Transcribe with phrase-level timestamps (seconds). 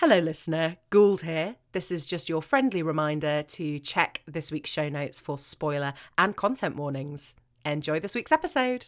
[0.00, 0.78] Hello, listener.
[0.88, 1.56] Gould here.
[1.72, 6.34] This is just your friendly reminder to check this week's show notes for spoiler and
[6.34, 7.34] content warnings.
[7.66, 8.86] Enjoy this week's episode.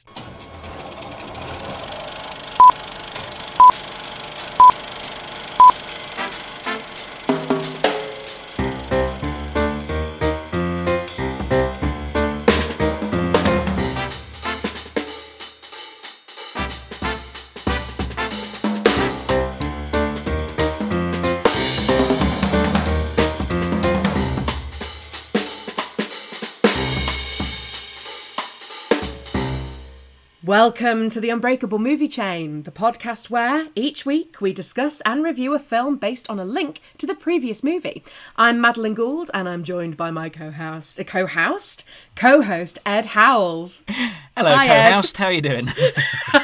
[30.52, 35.54] Welcome to the Unbreakable Movie Chain, the podcast where each week we discuss and review
[35.54, 38.04] a film based on a link to the previous movie.
[38.36, 43.82] I'm Madeline Gould and I'm joined by my co-host, uh, co-host, co-host Ed Howells.
[44.36, 45.16] Hello, Hi, co-host.
[45.16, 45.68] How are you doing?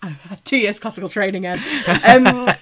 [0.00, 1.58] I've had two years classical training, Ed.
[2.06, 2.26] Um,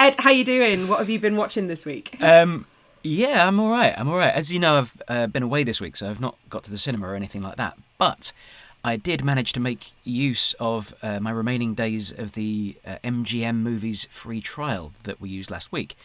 [0.00, 0.88] Ed, how are you doing?
[0.88, 2.20] What have you been watching this week?
[2.20, 2.66] um,
[3.08, 3.94] yeah, I'm all right.
[3.96, 4.34] I'm all right.
[4.34, 6.78] As you know, I've uh, been away this week, so I've not got to the
[6.78, 7.76] cinema or anything like that.
[7.96, 8.32] But
[8.84, 13.56] I did manage to make use of uh, my remaining days of the uh, MGM
[13.56, 15.96] movies free trial that we used last week.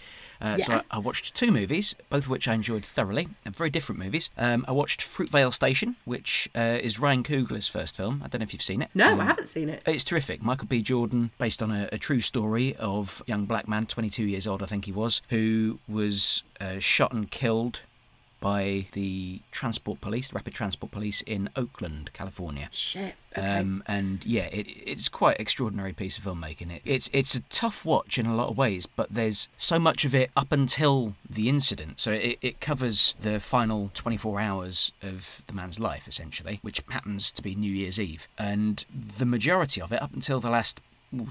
[0.43, 3.69] Uh, So I, I watched two movies, both of which I enjoyed thoroughly, and very
[3.69, 4.29] different movies.
[4.37, 8.21] Um, I watched Fruitvale Station, which uh, is Ryan Coogler's first film.
[8.23, 8.89] I don't know if you've seen it.
[8.93, 9.81] no, Um, I haven't seen it.
[9.87, 10.41] It's terrific.
[10.43, 10.81] Michael B.
[10.81, 14.61] Jordan, based on a, a true story of a young black man, 22 years old,
[14.61, 17.79] I think he was, who was uh, shot and killed
[18.43, 22.67] by the transport police, the rapid transport police in Oakland, California.
[22.71, 23.15] Shit.
[23.37, 23.57] Okay.
[23.57, 26.69] Um, and yeah, it, it's quite extraordinary piece of filmmaking.
[26.69, 30.03] It, it's it's a tough watch in a lot of ways, but there's so much
[30.03, 32.01] of it up until the incident.
[32.01, 37.31] So it, it covers the final 24 hours of the man's life, essentially, which happens
[37.31, 38.27] to be New Year's Eve.
[38.37, 40.81] And the majority of it, up until the last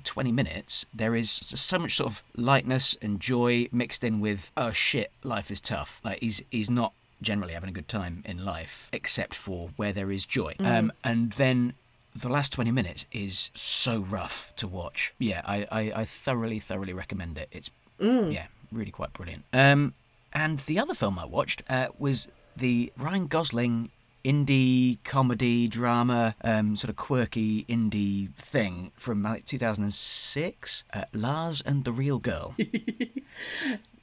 [0.05, 4.71] 20 minutes, there is so much sort of lightness and joy mixed in with, oh
[4.71, 6.01] shit, life is tough.
[6.03, 10.11] Like he's he's not generally having a good time in life, except for where there
[10.11, 10.55] is joy.
[10.61, 11.73] Um, and then
[12.15, 15.15] the last 20 minutes is so rough to watch.
[15.19, 17.49] Yeah, I, I, I thoroughly, thoroughly recommend it.
[17.53, 19.45] It's, yeah, really quite brilliant.
[19.53, 19.95] Um,
[20.33, 23.91] and the other film I watched uh, was the Ryan Gosling
[24.25, 31.85] indie comedy drama um, sort of quirky indie thing from like 2006 uh, lars and
[31.85, 32.55] the real girl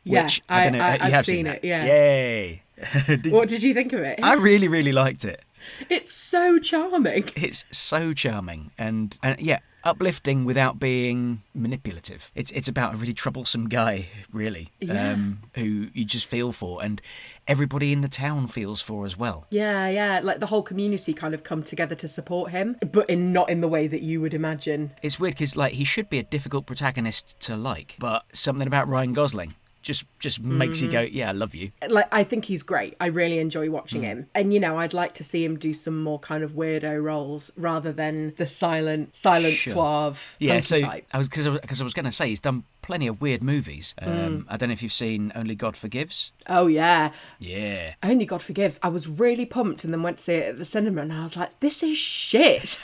[0.03, 1.85] Yeah, which I- know I- you I've have seen seen, it, yeah.
[1.85, 2.61] yay
[3.07, 4.19] Did- What did you think of it?
[4.23, 5.41] i really really liked it
[5.89, 7.25] It's so charming.
[7.35, 13.13] it's so charming and, and yeah uplifting without being manipulative it's it's about a really
[13.13, 15.13] troublesome guy really Yeah.
[15.13, 17.01] um, who you just feel for and
[17.47, 20.19] everybody in the town feels for as well Yeah, yeah.
[20.21, 23.61] Like the whole community kind of come together to support him, but in not in
[23.61, 24.91] the way that you would imagine.
[25.01, 28.87] it's weird because like he should be a difficult protagonist to like but something about
[28.87, 32.63] ryan gosling just just makes you go yeah i love you Like I think he's
[32.63, 32.95] great.
[32.99, 34.07] I really enjoy watching Hmm.
[34.07, 34.27] him.
[34.35, 37.51] And you know, I'd like to see him do some more kind of weirdo roles
[37.57, 39.73] rather than the silent, silent, Sure.
[39.73, 41.05] suave yeah so type.
[41.13, 43.21] i was because I was, 'cause I was going to say he's done plenty of
[43.21, 44.45] weird movies um, Mm.
[44.49, 47.11] i don't know if you've seen only god forgives Oh yeah.
[47.39, 48.79] yeah Only God Forgives.
[48.81, 51.23] I was really pumped and then went to see it at the cinema and I
[51.23, 52.79] was like, this is shit.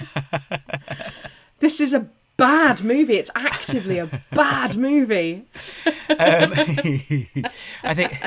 [1.59, 2.07] this is a
[2.37, 3.15] bad movie.
[3.15, 5.45] It's actively a bad movie.
[6.09, 6.53] um,
[7.83, 8.19] I think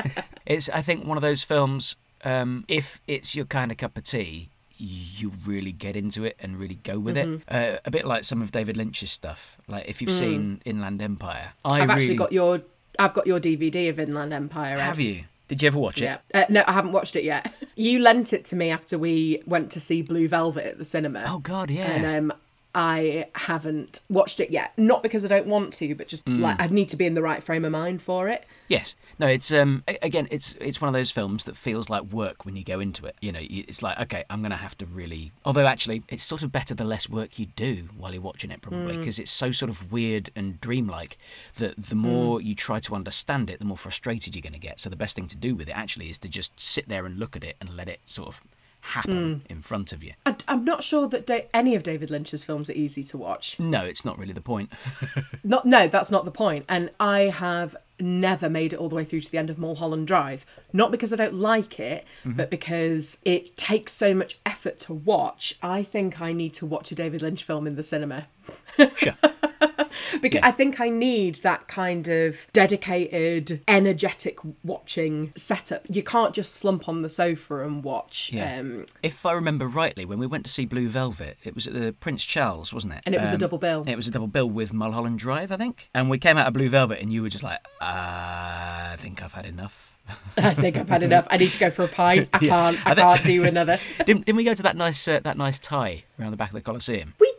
[0.45, 1.95] it's I think one of those films.
[2.25, 6.57] Um, if it's your kind of cup of tea, you really get into it and
[6.59, 7.53] really go with Mm-hmm.
[7.53, 7.75] it.
[7.75, 9.57] Uh, a bit like some of David Lynch's stuff.
[9.67, 11.71] Like if you've seen Inland Empire, I Mm.
[11.83, 12.61] I've really actually got your
[12.97, 14.75] I've got your DVD of Inland Empire.
[14.77, 14.81] Ed.
[14.81, 15.23] have you.
[15.47, 16.03] Did you ever watch it?
[16.05, 16.17] Yeah.
[16.33, 17.51] Uh, no, I haven't watched it yet.
[17.75, 21.23] You lent it to me after we went to see Blue Velvet at the cinema.
[21.25, 21.85] Oh God, yeah.
[21.89, 22.37] And um,
[22.75, 24.73] I haven't watched it yet.
[24.77, 26.39] Not because I don't want to, but just Mm.
[26.39, 28.45] like I need to be in the right frame of mind for it.
[28.67, 28.95] Yes.
[29.17, 32.55] No, it's um again it's it's one of those films that feels like work when
[32.55, 33.15] you go into it.
[33.21, 36.43] You know, it's like okay, I'm going to have to really Although actually it's sort
[36.43, 38.99] of better the less work you do while you're watching it probably Mm.
[38.99, 41.17] because it's so sort of weird and dreamlike
[41.57, 44.79] that the more you try to understand it, the more frustrated you're going to get.
[44.79, 47.17] So the best thing to do with it actually is to just sit there and
[47.17, 48.43] look at it and let it sort of
[48.89, 50.13] happen in front of you.
[50.25, 53.59] I, I'm not sure that da- any of David Lynch's films are easy to watch.
[53.59, 54.71] No, it's not really the point.
[55.43, 56.65] Not, no, that's not the point.
[56.69, 60.07] And I have never made it all the way through to the end of Mulholland
[60.07, 60.45] Drive.
[60.73, 62.37] Not because I don't like it, Mm-hmm.
[62.37, 65.55] but because it takes so much effort to watch.
[65.63, 68.27] I think I need to watch a David Lynch film in the cinema.
[68.95, 69.13] sure.
[70.21, 70.47] because Yeah.
[70.47, 75.85] I think I need that kind of dedicated, energetic watching setup.
[75.89, 78.31] You can't just slump on the sofa and watch.
[78.33, 78.59] Yeah.
[78.59, 81.73] Um, If I remember rightly, when we went to see Blue Velvet, it was at
[81.73, 82.97] the Prince Charles, wasn't it?
[82.97, 83.83] Um, And it was a double bill.
[83.87, 85.89] It was a double bill with Mulholland Drive, I think.
[85.93, 89.23] And we came out of Blue Velvet, and you were just like, "Ah, I think
[89.23, 89.85] I've had enough.
[90.37, 91.27] I think I've had enough.
[91.29, 92.29] I need to go for a pint.
[92.33, 92.77] I can't.
[92.85, 93.77] I I think- can't do another.
[94.05, 96.55] didn't, didn't we go to that nice uh, that nice tie around the back of
[96.55, 97.13] the Coliseum?
[97.19, 97.31] We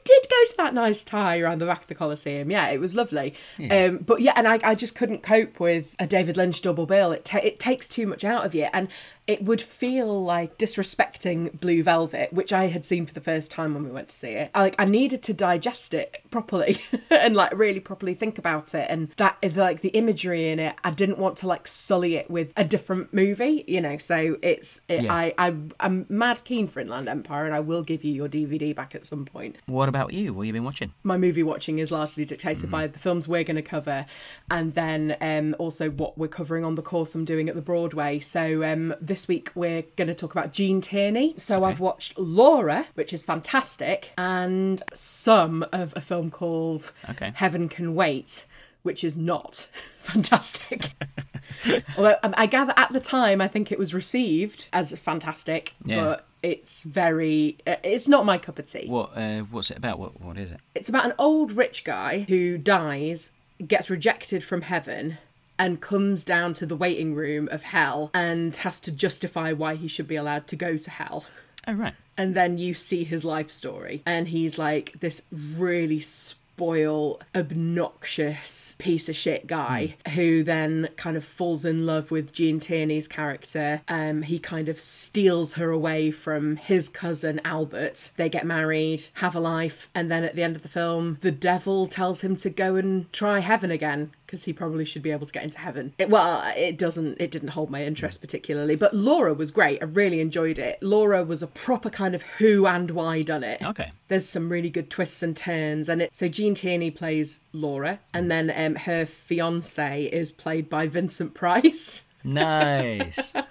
[0.49, 2.51] to that nice tie around the back of the Coliseum.
[2.51, 3.35] Yeah, it was lovely.
[3.71, 7.13] Um, but yeah, and I, I just couldn't cope with a David Lynch double bill.
[7.13, 8.69] It, ta- it takes too much out of you.
[8.73, 8.89] And
[9.31, 13.75] it would feel like disrespecting Blue Velvet, which I had seen for the first time
[13.75, 14.51] when we went to see it.
[14.55, 16.81] I, like, I needed to digest it properly
[17.11, 18.87] and like really properly think about it.
[18.91, 22.53] And that, like, the imagery in it, I didn't want to like sully it with
[22.57, 23.99] a different movie, you know.
[23.99, 25.15] So it's, it, Yeah.
[25.15, 28.75] I, I, I'm mad keen for Inland Empire, and I will give you your DVD
[28.75, 30.33] back at some point What about you?
[30.35, 30.93] What have you been watching?
[31.03, 32.71] my movie watching is largely dictated Mm-hmm.
[32.73, 34.07] by the films we're going to cover
[34.51, 38.19] and then um, also what we're covering on the course I'm doing at the Broadway.
[38.19, 41.35] So um, this week we're going to talk about Gene Tierney.
[41.37, 47.33] So I've watched Laura, which is fantastic, and some of a film called Okay.
[47.35, 48.47] Heaven Can Wait.
[48.83, 49.69] Which is not
[49.99, 50.93] fantastic.
[51.99, 56.03] Although um, I gather at the time, I think it was received as fantastic, Yeah.
[56.03, 58.87] but it's very, uh, it's not my cup of tea.
[58.89, 59.99] What uh, What's it about?
[59.99, 60.61] What What is it?
[60.75, 63.33] It's about an old rich guy who dies,
[63.67, 65.19] gets rejected from heaven,
[65.61, 69.87] and comes down to the waiting room of hell and has to justify why he
[69.87, 71.27] should be allowed to go to hell.
[71.69, 71.95] Oh, right.
[72.17, 75.23] And then you see his life story, and he's like this
[75.57, 82.33] really spoil, obnoxious piece of shit guy who then kind of falls in love with
[82.33, 83.81] Gene Tierney's character.
[83.89, 88.13] Um, he kind of steals her away from his cousin Albert.
[88.17, 91.31] They get married, have a life, and then at the end of the film, the
[91.31, 95.27] devil tells him to go and try heaven again because he probably should be able
[95.27, 95.93] to get into heaven.
[95.99, 97.21] It, well, it doesn't.
[97.21, 99.83] It didn't hold my interest particularly, but Laura was great.
[99.83, 100.79] I really enjoyed it.
[100.81, 103.61] Laura was a proper kind of who and why done it.
[103.61, 103.91] Okay.
[104.07, 106.15] There's some really good twists and turns, and it.
[106.15, 112.05] So Gene Tierney plays Laura, and then um, her fiance is played by Vincent Price.
[112.23, 113.33] Nice.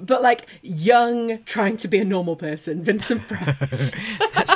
[0.00, 3.94] But like young, trying to be a normal person, Vincent Price.
[4.34, 4.53] That's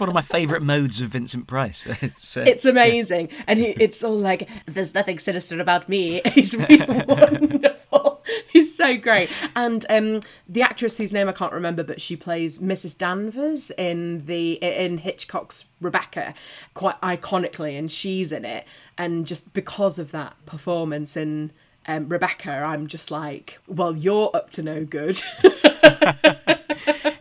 [0.00, 1.86] one of my favourite modes of Vincent Price.
[2.06, 6.54] It's, uh, it's amazing, and he, it's all like, "There's nothing sinister about me." He's
[6.54, 8.22] really wonderful.
[8.52, 12.58] He's so great, and um, the actress whose name I can't remember, but she plays
[12.58, 12.96] Mrs.
[12.96, 16.34] Danvers in the in Hitchcock's Rebecca,
[16.74, 18.66] quite iconically, and she's in it,
[18.98, 21.52] and just because of that performance in.
[21.88, 25.22] Um, Rebecca, I'm just like, well, you're up to no good.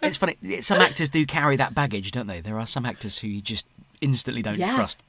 [0.07, 0.37] It's funny.
[0.61, 2.41] Some actors do carry that baggage, don't they?
[2.41, 3.65] There are some actors who you just
[4.01, 4.75] instantly don't Yeah.
[4.75, 5.01] trust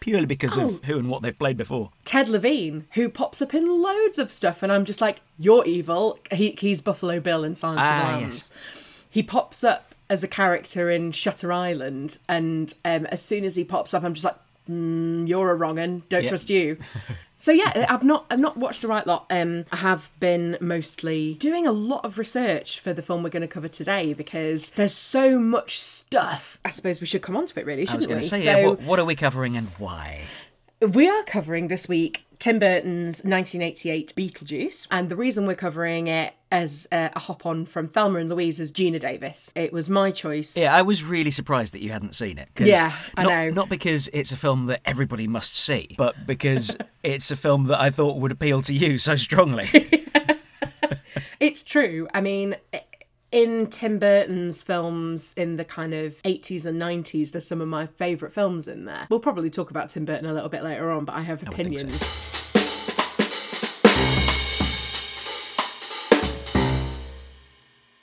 [0.00, 0.66] purely because Oh.
[0.68, 1.90] of who and what they've played before.
[2.04, 6.18] Ted Levine, who pops up in loads of stuff, and I'm just like, you're evil.
[6.30, 9.04] He, he's Buffalo Bill in Silence of Ah, the Lambs.
[9.08, 13.64] He pops up as a character in Shutter Island, and um, as soon as he
[13.64, 14.36] pops up, I'm just like,
[14.68, 16.02] mm, you're a wrong un.
[16.10, 16.28] Don't Yeah.
[16.28, 16.76] trust you.
[17.36, 19.26] So yeah, I've not I've not watched a right lot.
[19.30, 23.42] Um, I have been mostly doing a lot of research for the film we're going
[23.42, 26.58] to cover today because there's so much stuff.
[26.64, 28.38] I suppose we should come on to it, really, shouldn't was we?
[28.38, 30.22] say, so yeah, what, what are we covering and why?
[30.80, 36.34] we are covering this week Tim Burton's 1988 Beetlejuice, and the reason we're covering it
[36.52, 39.50] as uh, a hop on from Thelma and Louise's Geena Davis.
[39.54, 40.54] It was my choice.
[40.54, 42.50] Yeah, I was really surprised that you hadn't seen it.
[42.58, 43.48] Yeah, I not, know.
[43.48, 47.80] Not because it's a film that everybody must see, but because it's a film that
[47.80, 49.70] I thought would appeal to you so strongly.
[51.40, 52.08] It's true.
[52.14, 52.56] I mean,
[53.34, 57.86] in Tim Burton's films in the kind of 80s and 90s, there's some of my
[57.86, 59.08] favourite films in there.
[59.10, 62.06] We'll probably talk about Tim Burton a little bit later on, but I have opinions.
[62.06, 62.43] so.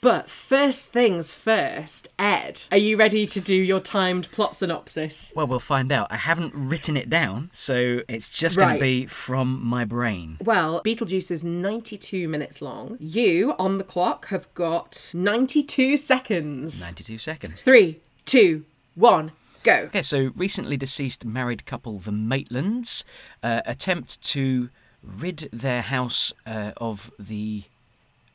[0.02, 5.32] But first things first, Ed, are you ready to do your timed plot synopsis?
[5.36, 6.08] well, we'll find out.
[6.10, 10.38] I haven't written it down, so it's just going to be from my brain.
[10.42, 12.96] Well, Beetlejuice is 92 minutes long.
[12.98, 16.80] You, on the clock, have got 92 seconds.
[16.80, 17.62] 92 seconds.
[17.62, 18.64] Three, two,
[18.96, 19.30] one,
[19.62, 19.84] go.
[19.84, 23.04] Okay, so recently deceased married couple, the Maitlands,
[23.40, 24.68] uh, attempt to
[25.00, 27.62] rid their house uh, of the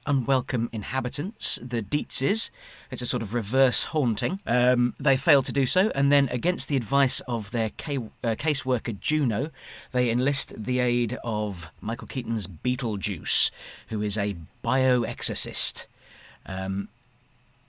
[0.08, 2.50] unwelcome inhabitants, the Dietzes.
[2.90, 4.40] It's a sort of reverse haunting.
[4.48, 8.36] Um, they fail to do so, and then, against the advice of their ca- uh,
[8.36, 9.52] caseworker Juno,
[9.92, 13.52] they enlist the aid of Michael Keaton's Beetlejuice,
[13.90, 15.86] who is a bioexorcist.
[16.46, 16.88] Um,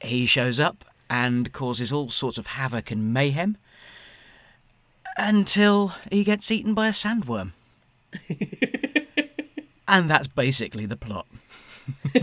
[0.00, 3.56] he shows up and causes all sorts of havoc and mayhem.
[5.16, 7.50] until he gets eaten by a sandworm.
[9.88, 11.26] and that's basically the plot.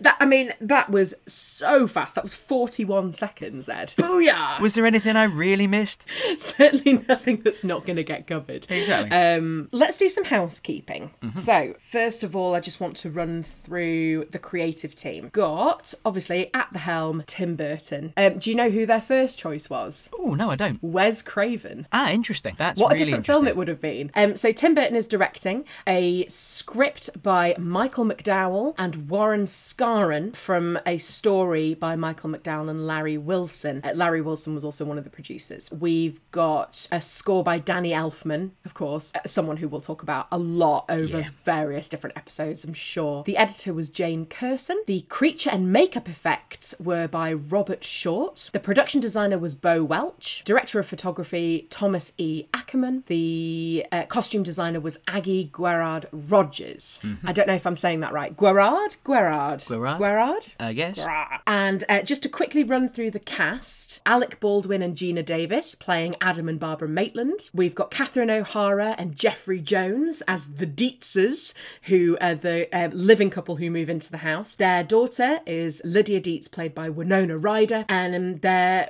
[0.00, 2.16] That I mean, that was so fast.
[2.16, 3.94] That was 41 seconds, Ed.
[3.96, 4.60] Booyah!
[4.60, 6.04] Was there anything I really missed?
[6.38, 8.66] Certainly nothing that's not going to get covered.
[8.68, 9.16] Exactly.
[9.16, 11.12] Um, let's do some housekeeping.
[11.36, 15.30] So, first of all, I just want to run through the creative team.
[15.32, 18.12] Got, obviously, at the helm, Tim Burton.
[18.16, 20.10] Um, do you know who their first choice was?
[20.18, 20.82] Oh, no, I don't.
[20.82, 21.86] Wes Craven.
[21.92, 22.54] Ah, interesting.
[22.58, 24.10] That's What really a different film it would have been.
[24.14, 30.78] Um, so Tim Burton is directing a script by Michael McDowell and Warren Skaaren from
[30.86, 33.80] a story by Michael McDowell and Larry Wilson.
[33.84, 35.70] Uh, Larry Wilson was also one of the producers.
[35.72, 40.26] We've got a score by Danny Elfman, of course, uh, someone who we'll talk about
[40.30, 41.28] a lot over Yeah.
[41.44, 43.22] various different episodes, I'm sure.
[43.24, 44.76] The editor was Jane Kurson.
[44.86, 48.50] The creature and makeup effects were by Robert Short.
[48.52, 50.42] The production designer was Bo Welch.
[50.44, 52.44] Director of photography, Thomas E.
[52.52, 53.04] Ackerman.
[53.06, 57.00] The uh, costume designer was Aggie Guerard Rodgers.
[57.24, 58.34] I don't know if I'm saying that right.
[58.42, 58.96] Guerard?
[59.04, 59.60] Guerard.
[59.60, 59.98] Guerard?
[60.00, 60.52] Guerard?
[60.58, 60.98] I guess.
[61.46, 66.16] And uh, just to quickly run through the cast Alec Baldwin and Geena Davis playing
[66.20, 67.50] Adam and Barbara Maitland.
[67.54, 73.30] We've got Catherine O'Hara and Jeffrey Jones as the Dietzes, who are the uh, living
[73.30, 74.54] couple who move into the house.
[74.56, 78.88] Their daughter is Lydia Dietz, played by Winona Ryder, and um, their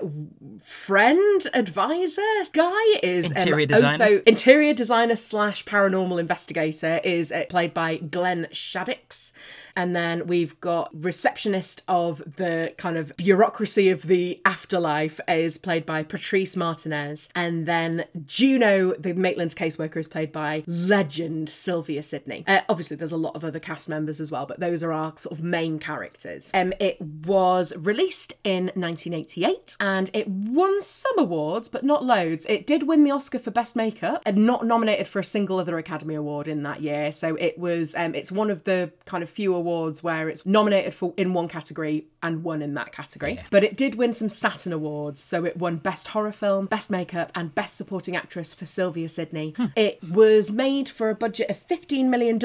[0.63, 4.05] friend advisor guy is um, Interior designer?
[4.05, 9.33] Otho- interior designer slash paranormal investigator is uh, played by Glenn Shadix.
[9.77, 15.87] And then we've got receptionist of the kind of bureaucracy of the afterlife is played
[15.87, 17.29] by Patrice Martinez.
[17.35, 22.45] And then Juno, the Maitland's caseworker, is played by legend Sylvia Sidney.
[22.47, 25.17] Uh, obviously, there's a lot of other cast members as well, but those are our
[25.17, 26.51] sort of main characters.
[26.55, 32.47] Um, it was released in 1988 and it won some awards, but not loads.
[32.47, 35.79] It did win the Oscar for Best Makeup and not nominated for a single other
[35.79, 37.13] Academy Award in that year.
[37.13, 40.95] So it was, um, it's one of the kind of few awards where it's nominated
[40.95, 43.41] for in one category and won in that category.
[43.51, 45.23] But it did win some Saturn Awards.
[45.23, 49.55] So it won Best Horror Film, Best Makeup, and Best Supporting Actress for Sylvia Sidney.
[49.77, 52.39] It was made for a budget of $15 million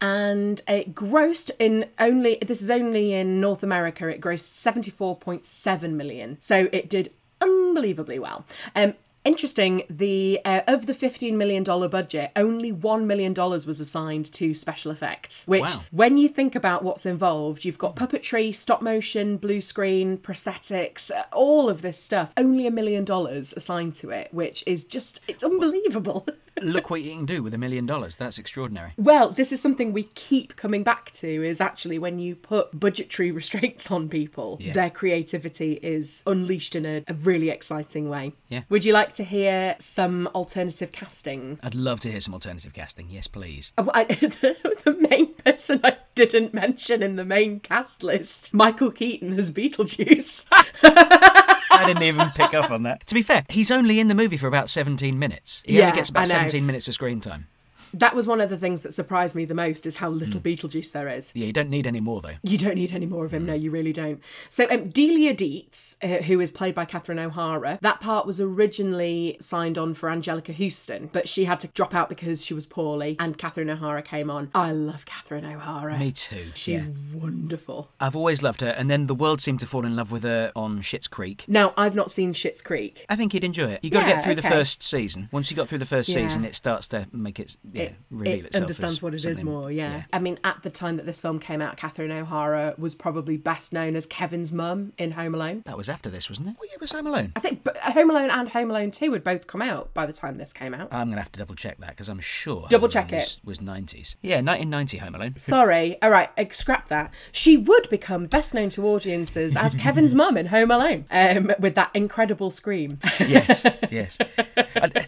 [0.00, 6.36] and it grossed in only, this is only in North America, it grossed 74.7 million.
[6.40, 8.44] So it did unbelievably well.
[8.74, 8.94] Um,
[9.24, 9.82] Interesting.
[9.90, 14.54] The uh, of the fifteen million dollar budget, only one million dollars was assigned to
[14.54, 15.44] special effects.
[15.46, 15.84] Which, Wow.
[15.90, 21.24] when you think about what's involved, you've got puppetry, stop motion, blue screen, prosthetics, uh,
[21.32, 22.32] all of this stuff.
[22.36, 26.26] Only a million dollars assigned to it, which is just it's unbelievable.
[26.62, 28.16] Look what you can do with a million dollars.
[28.16, 28.92] That's extraordinary.
[28.96, 33.30] Well, this is something we keep coming back to is actually when you put budgetary
[33.40, 34.72] restraints on people, Yeah.
[34.72, 38.32] their creativity is unleashed in a, a really exciting way.
[38.48, 38.62] Yeah.
[38.68, 41.58] Would you like to hear some alternative casting?
[41.62, 43.08] I'd love to hear some alternative casting.
[43.10, 43.72] Yes, please.
[43.78, 48.90] Oh, I, the, the main person I didn't mention in the main cast list, Michael
[48.90, 50.46] Keaton as Beetlejuice.
[51.78, 53.06] I didn't even pick up on that.
[53.06, 55.62] To be fair, he's only in the movie for about 17 minutes.
[55.64, 57.46] He Yeah, only gets about 17 minutes of screen time.
[57.94, 60.92] That was one of the things that surprised me the most is how little Beetlejuice
[60.92, 61.32] there is.
[61.34, 62.36] Yeah, you don't need any more, though.
[62.42, 63.46] You don't need any more of him.
[63.46, 64.22] No, you really don't.
[64.48, 69.36] So, um, Delia Dietz, uh, who is played by Catherine O'Hara, that part was originally
[69.40, 73.16] signed on for Anjelica Huston, but she had to drop out because she was poorly,
[73.18, 74.50] and Catherine O'Hara came on.
[74.54, 75.98] I love Catherine O'Hara.
[75.98, 76.50] Me too.
[76.54, 76.90] She's yeah.
[77.14, 77.90] wonderful.
[78.00, 80.52] I've always loved her, and then the world seemed to fall in love with her
[80.54, 81.44] on Schitt's Creek.
[81.48, 83.04] Now, I've not seen Schitt's Creek.
[83.08, 83.80] I think you'd enjoy it.
[83.82, 85.28] You got to get through the first season.
[85.32, 86.26] Once you got through the first Yeah.
[86.26, 88.62] season, it starts to make it, yeah, it, reveal it itself.
[88.62, 90.04] understands what it is more, yeah.
[90.12, 93.72] I mean, at the time that this film came out, Catherine O'Hara was probably best
[93.72, 95.62] known as Kevin's mum in Home Alone.
[95.64, 96.54] That was after this, wasn't it?
[96.58, 97.32] What year was Home Alone?
[97.36, 100.36] I think Home Alone and Home Alone 2 would both come out by the time
[100.36, 100.88] this came out.
[100.92, 102.60] I'm going to have to double check that because I'm sure.
[102.60, 104.16] Home Double Alone check was, was 90s.
[104.22, 105.34] Yeah, 1990 Home Alone.
[105.38, 106.00] Sorry.
[106.02, 107.12] All right, scrap that.
[107.32, 111.74] She would become best known to audiences as Kevin's mum in Home Alone, um, with
[111.74, 112.98] that incredible scream.
[113.20, 114.18] yes, yes.
[114.20, 115.06] I,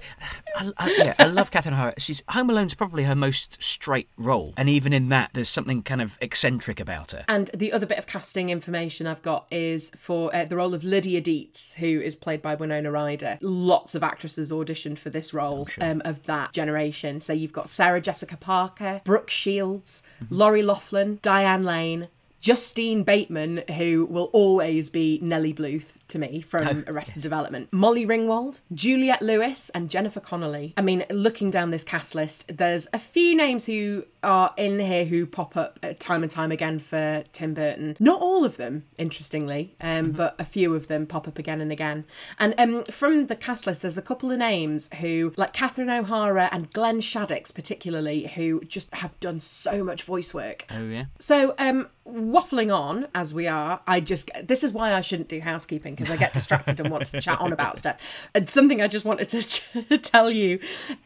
[0.56, 1.94] I, I, yeah, I love Catherine O'Hara.
[1.98, 6.02] She's Home Alone's probably her most straight role, and even in that, there's something kind
[6.02, 7.24] of eccentric about her.
[7.26, 10.84] And the other bit of casting information I've got is for uh, the role of
[10.84, 13.38] Lydia Dietz, who is played by Winona Ryder.
[13.40, 17.22] Lots of actresses auditioned for this role um, of that generation.
[17.22, 22.08] So you've got Sarah Jessica Parker, Brooke Shields, Lori Loughlin, Diane Lane.
[22.42, 27.68] Justine Bateman, who will always be Nellie Bluth to me from Arrested Development.
[27.72, 30.74] Molly Ringwald, Juliette Lewis, and Jennifer Connelly.
[30.76, 35.04] I mean, looking down this cast list, there's a few names who are in here
[35.04, 37.96] who pop up uh, time and time again for Tim Burton.
[37.98, 41.72] Not all of them, interestingly, um, but a few of them pop up again and
[41.72, 42.04] again.
[42.38, 46.48] And um, from the cast list, there's a couple of names who, like Catherine O'Hara
[46.52, 50.66] and Glenn Shadix, particularly, who just have done so much voice work.
[50.70, 51.06] Oh yeah.
[51.18, 55.40] So, um, waffling on as we are, I just this is why I shouldn't do
[55.40, 58.28] housekeeping because I get distracted and want to chat on about stuff.
[58.34, 60.58] And something I just wanted to tell you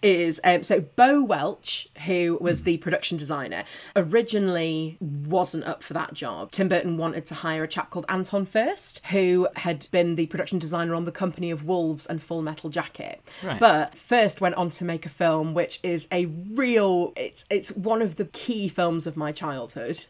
[0.02, 3.64] is um, so Bo Welch, who was the production designer,
[3.96, 6.52] originally wasn't up for that job.
[6.52, 10.58] Tim Burton wanted to hire a chap called Anton Furst, who had been the production
[10.58, 13.20] designer on The Company of Wolves and Full Metal Jacket.
[13.42, 13.58] Right.
[13.58, 18.00] But Furst went on to make a film which is a real it's it's one
[18.00, 20.06] of the key films of my childhood.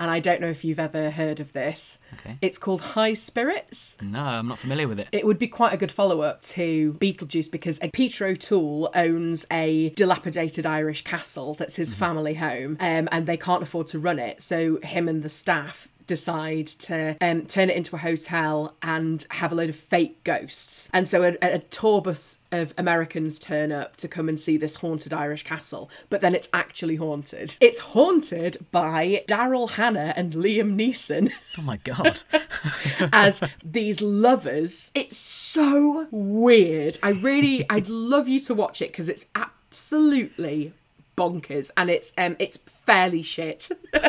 [0.00, 1.98] And I don't know if you've ever heard of this.
[2.14, 2.38] Okay.
[2.40, 3.98] It's called High Spirits.
[4.00, 5.08] No, I'm not familiar with it.
[5.12, 9.90] It would be quite a good follow up to Beetlejuice because Peter O'Toole owns a
[9.90, 14.42] dilapidated Irish castle that's his family home um, and they can't afford to run it.
[14.42, 19.52] So, him and the staff decide to um, turn it into a hotel and have
[19.52, 20.90] a load of fake ghosts.
[20.92, 24.74] And so a, a tour bus of Americans turn up to come and see this
[24.76, 27.54] haunted Irish castle, but then it's actually haunted.
[27.60, 31.32] It's haunted by Daryl Hannah and Liam Neeson.
[31.58, 32.22] Oh my god.
[33.12, 34.92] as these lovers.
[34.94, 36.96] It's so weird.
[37.02, 40.72] I really, I'd love you to watch it because it's absolutely
[41.20, 43.68] bonkers and it's um it's fairly shit.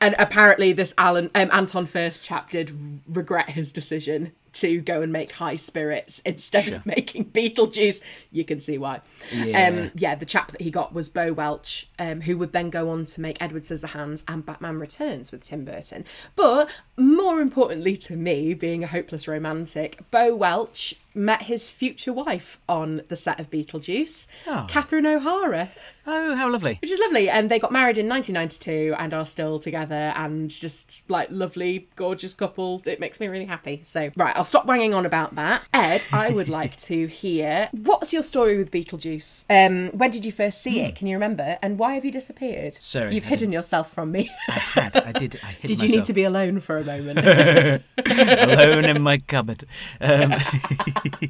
[0.00, 2.72] And apparently this alan um, anton furst chap did
[3.06, 8.60] regret his decision to go and make high spirits instead of making beetlejuice you can
[8.60, 9.00] see why
[9.32, 9.68] Yeah.
[9.68, 12.90] um yeah the chap that he got was bo welch um who would then go
[12.90, 16.04] on to make edward scissorhands and batman returns with tim burton
[16.36, 22.58] but more importantly to me being a hopeless romantic bo welch met his future wife
[22.68, 24.66] on the set of beetlejuice Oh.
[24.68, 25.70] catherine o'hara
[26.04, 26.78] Oh, how lovely.
[26.82, 27.30] which is lovely.
[27.30, 32.34] And they got married in 1992 and are still together and just like lovely, gorgeous
[32.34, 32.82] couple.
[32.84, 33.82] It makes me really happy.
[33.84, 35.62] So, right, I'll stop banging on about that.
[35.72, 39.44] Ed, I would like to hear what's your story with Beetlejuice?
[39.50, 40.94] Um, when did you first see it?
[40.94, 41.58] Can you remember?
[41.62, 42.78] And why have you disappeared?
[42.80, 44.30] Sorry, You've I hidden yourself from me.
[44.48, 44.96] I had.
[44.96, 45.38] I did.
[45.42, 45.66] I hid myself.
[45.66, 47.18] did you need to be alone for a moment?
[48.06, 49.64] alone in my cupboard.
[50.00, 50.34] Um,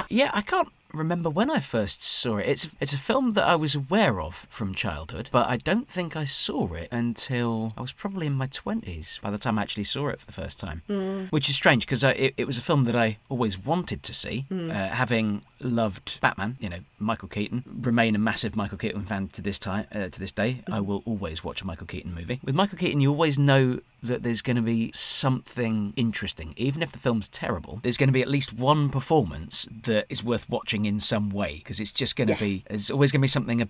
[0.08, 2.48] yeah, I can't remember when I first saw it.
[2.48, 6.16] It's it's a film that I was aware of from childhood, but I don't think
[6.16, 9.84] I saw it until I was probably in my twenties by the time I actually
[9.84, 10.82] saw it for the first time.
[11.30, 14.46] Which is strange because it, it was a film that I always wanted to see,
[14.50, 16.56] uh, having loved Batman.
[16.60, 17.64] You know, Michael Keaton.
[17.66, 19.86] Remain a massive Michael Keaton fan to this time.
[19.94, 22.40] Uh, to this day, I will always watch a Michael Keaton movie.
[22.44, 26.90] With Michael Keaton, you always know that there's going to be something interesting, even if
[26.90, 27.78] the film's terrible.
[27.82, 31.56] There's going to be at least one performance that is worth watching in some way
[31.58, 32.40] because it's just going to Yeah.
[32.40, 32.64] be.
[32.68, 33.68] There's always going to be something a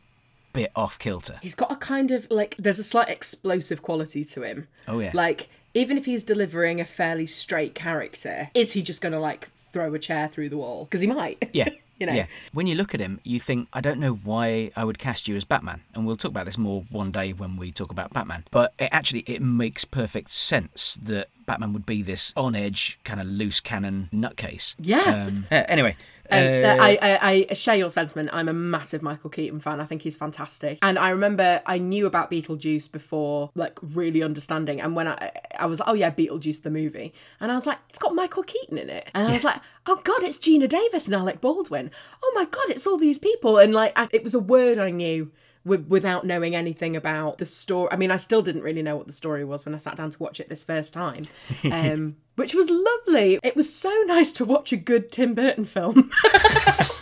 [0.53, 1.38] bit off kilter.
[1.40, 4.68] he's got a kind of like there's a slight explosive quality to him.
[4.87, 5.11] Oh, yeah.
[5.14, 9.48] Like even if he's delivering a fairly straight character, is he just going to like
[9.72, 10.85] throw a chair through the wall?
[10.85, 11.48] Because he might.
[11.53, 11.68] Yeah.
[11.98, 12.14] You know.
[12.14, 12.27] Yeah.
[12.53, 15.37] When you look at him, you think, I don't know why I would cast you
[15.37, 15.83] as Batman.
[15.94, 18.42] And we'll talk about this more one day when we talk about Batman.
[18.51, 23.20] But it actually, it makes perfect sense that Batman would be this on edge, kind
[23.20, 24.75] of loose cannon nutcase.
[24.81, 25.27] Yeah.
[25.29, 25.94] Um, anyway.
[26.31, 28.31] Um, uh, I, I, I share your sentiment.
[28.33, 29.81] I'm a massive Michael Keaton fan.
[29.81, 30.79] I think he's fantastic.
[30.83, 34.81] And I remember I knew about Beetlejuice before, like really understanding.
[34.81, 37.79] And when I, I was like, oh yeah, Beetlejuice the movie, and I was like,
[37.89, 41.07] it's got Michael Keaton in it, and I was like, oh god, it's Geena Davis
[41.07, 41.91] and Alec Baldwin.
[42.23, 44.91] Oh my god, it's all these people, and like I, it was a word I
[44.91, 45.31] knew.
[45.64, 49.07] Wi- Without knowing anything about the story, I mean, I still didn't really know what
[49.07, 51.27] the story was when I sat down to watch it this first time,
[51.64, 53.38] um, which was lovely.
[53.42, 56.11] It was so nice to watch a good Tim Burton film.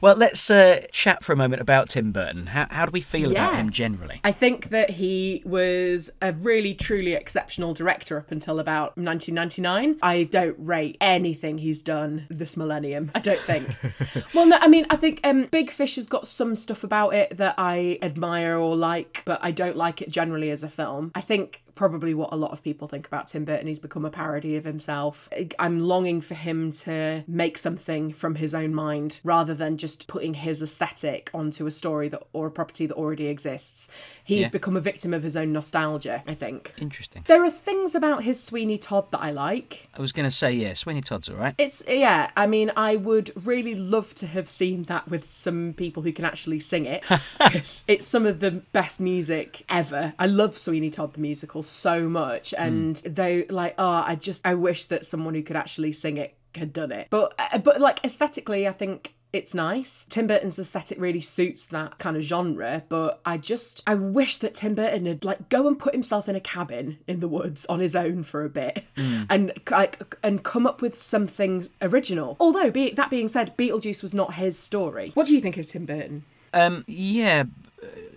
[0.00, 2.46] well, let's uh, chat for a moment about Tim Burton.
[2.46, 4.20] How, how do we feel about him generally?
[4.22, 9.98] I think that he was a really truly exceptional director up until about 1999.
[10.00, 13.10] I don't rate anything he's done this millennium.
[13.12, 13.68] I don't think.
[14.34, 17.36] well, no, I mean, I think um, Big Fish has got some stuff about it
[17.36, 21.10] that I admire or like, but I don't like it generally as a film.
[21.16, 23.68] I think probably what a lot of people think about Tim Burton.
[23.68, 25.28] He's become a parody of himself.
[25.60, 30.34] I'm longing for him to make something from his own mind rather than just putting
[30.34, 33.90] his aesthetic onto a story that or a property that already exists.
[34.24, 34.48] He's Yeah.
[34.48, 36.74] become a victim of his own nostalgia, I think.
[36.78, 37.22] Interesting.
[37.28, 39.88] There are things about his Sweeney Todd that I like.
[39.96, 41.54] I was going to say, yeah, Sweeney Todd's all right.
[41.58, 46.02] It's yeah, I mean, I would really love to have seen that with some people
[46.02, 47.04] who can actually sing it.
[47.38, 50.12] 'cause it's some of the best music ever.
[50.18, 54.54] I love Sweeney Todd the musical so much, and though like, oh, I just I
[54.54, 57.08] wish that someone who could actually sing it had done it.
[57.10, 59.14] But uh, but like aesthetically, I think.
[59.30, 60.06] It's nice.
[60.08, 64.54] Tim Burton's aesthetic really suits that kind of genre, but I just I wish that
[64.54, 67.78] Tim Burton had like go and put himself in a cabin in the woods on
[67.78, 72.38] his own for a bit and like and come up with something original.
[72.40, 75.10] Although be, that being said, Beetlejuice was not his story.
[75.12, 76.24] What do you think of Tim Burton?
[76.54, 77.44] Um, yeah,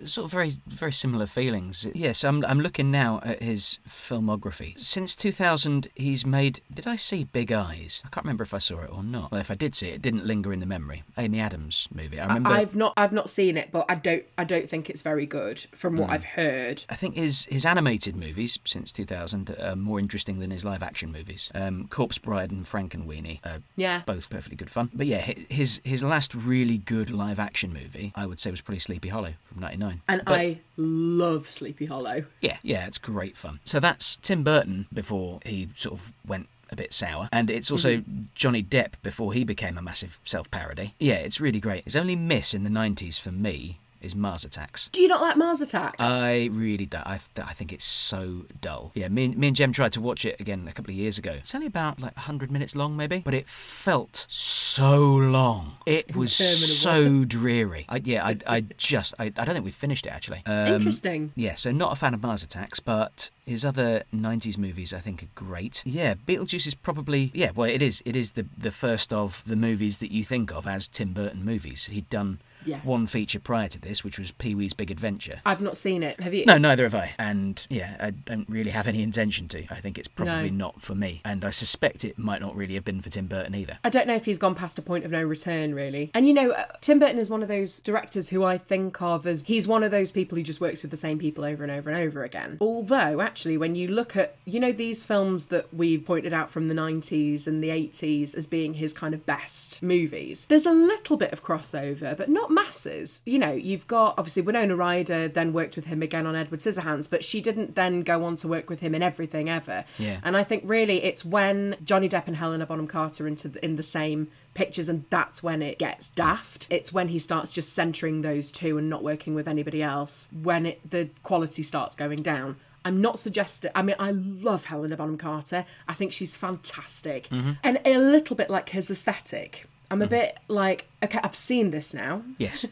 [0.06, 1.86] sort of very very similar feelings.
[1.94, 4.78] Yes, I'm I'm looking now at his filmography.
[4.78, 6.60] Since 2000, he's made.
[6.72, 8.02] Did I see Big Eyes?
[8.04, 9.30] I can't remember if I saw it or not.
[9.32, 11.02] Well, if I did see it, it didn't linger in the memory.
[11.16, 12.18] Amy Adams movie.
[12.20, 12.50] I remember.
[12.50, 15.60] I've not I've not seen it, but I don't I don't think it's very good
[15.74, 16.84] from what I've heard.
[16.88, 21.12] I think his his animated movies since 2000 are more interesting than his live action
[21.12, 21.50] movies.
[21.54, 24.02] Um, Corpse Bride and Frankenweenie are Yeah.
[24.06, 24.90] both perfectly good fun.
[24.92, 28.80] But yeah, his his last really good live action movie, I would say, was probably
[28.80, 30.02] Sleepy Hollow from '99.
[30.08, 32.24] And But- I love Sleepy Hollow.
[32.40, 33.60] Yeah, yeah, it's great fun.
[33.64, 37.28] So that's Tim Burton before he sort of went a bit sour.
[37.30, 38.22] And it's also mm-hmm.
[38.34, 40.94] Johnny Depp before he became a massive self parody.
[40.98, 41.84] Yeah, it's really great.
[41.86, 44.88] It's only miss in the 90s for me is Mars Attacks.
[44.92, 45.96] Do you not like Mars Attacks?
[46.00, 47.06] I really don't.
[47.06, 48.92] I, I think it's so dull.
[48.94, 51.18] Yeah, me and, me and Jem tried to watch it again a couple of years
[51.18, 51.32] ago.
[51.32, 55.76] It's only about like 100 minutes long, maybe, but it felt so long.
[55.86, 57.86] It was so dreary.
[57.88, 60.42] I, yeah, I, I just, I, I don't think we finished it actually.
[60.46, 61.32] Um, Interesting.
[61.34, 65.22] yeah, so not a fan of Mars Attacks, but his other '90s movies I think
[65.22, 65.82] are great.
[65.84, 68.02] Yeah, Beetlejuice is probably yeah, well, it is.
[68.04, 71.44] It is the the first of the movies that you think of as Tim Burton
[71.44, 71.86] movies.
[71.86, 72.80] He'd done Yeah.
[72.80, 75.40] one feature prior to this, which was Pee Wee's Big Adventure.
[75.44, 76.20] I've not seen it.
[76.20, 76.44] Have you?
[76.46, 77.14] No, neither have I.
[77.18, 79.64] And yeah, I don't really have any intention to.
[79.70, 80.56] I think it's probably No.
[80.66, 81.20] not for me.
[81.24, 83.78] And I suspect it might not really have been for Tim Burton either.
[83.84, 86.10] I don't know if he's gone past a point of no return, really.
[86.14, 89.26] And you know, uh, Tim Burton is one of those directors who I think of
[89.26, 91.72] as he's one of those people who just works with the same people over and
[91.72, 92.58] over and over again.
[92.60, 96.68] Although, actually, when you look at, you know, these films that we pointed out from
[96.68, 101.16] the 90s and the 80s as being his kind of best movies, there's a little
[101.16, 103.22] bit of crossover, but not masses.
[103.24, 107.08] You know, you've got, obviously, Winona Ryder then worked with him again on Edward Scissorhands,
[107.10, 109.84] but she didn't then go on to work with him in everything ever.
[109.98, 110.20] Yeah.
[110.22, 113.76] And I think really it's when Johnny Depp and Helena Bonham Carter into the, in
[113.76, 116.66] the same pictures, and that's when it gets daft.
[116.70, 120.28] It's when he starts just centering those two and not working with anybody else.
[120.32, 122.56] When it, the quality starts going down.
[122.84, 123.70] I'm not suggesting.
[123.74, 125.64] I mean, I love Helena Bonham Carter.
[125.88, 127.52] I think she's fantastic, mm-hmm.
[127.62, 129.68] and a little bit like his aesthetic.
[129.92, 132.66] I'm a bit like, okay, I've seen this now, Yes.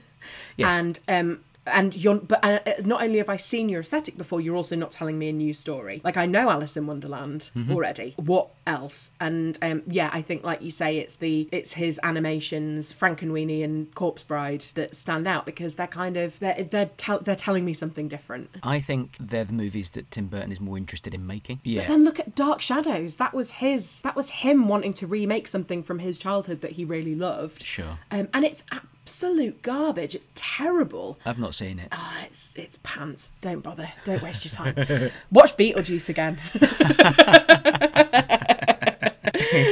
[0.56, 0.78] Yes.
[0.78, 4.56] and um and you're but uh, not only have i seen your aesthetic before you're
[4.56, 6.00] also not telling me a new story.
[6.04, 8.14] Like i know alice in wonderland already.
[8.16, 9.12] What else?
[9.20, 13.94] And um yeah i think like you say it's the it's his animations frankenweenie and
[13.94, 17.74] corpse bride that stand out because they're kind of they're they're, tell, they're telling me
[17.74, 18.50] something different.
[18.62, 21.61] I think they're the movies that Tim Burton is more interested in making.
[21.64, 21.83] Yeah.
[21.83, 23.16] But then look at dark shadows.
[23.16, 26.85] That was his that was him wanting to remake something from his childhood that he
[26.85, 27.62] really loved.
[27.62, 27.98] Sure.
[28.11, 28.64] um, and it's
[29.11, 31.88] absolute garbage it's terrible I've not seen it.
[31.90, 33.33] Ah, it's it's pants.
[33.40, 33.90] Don't bother.
[34.05, 34.77] Don't waste your time.
[35.33, 36.38] Watch Beetlejuice again.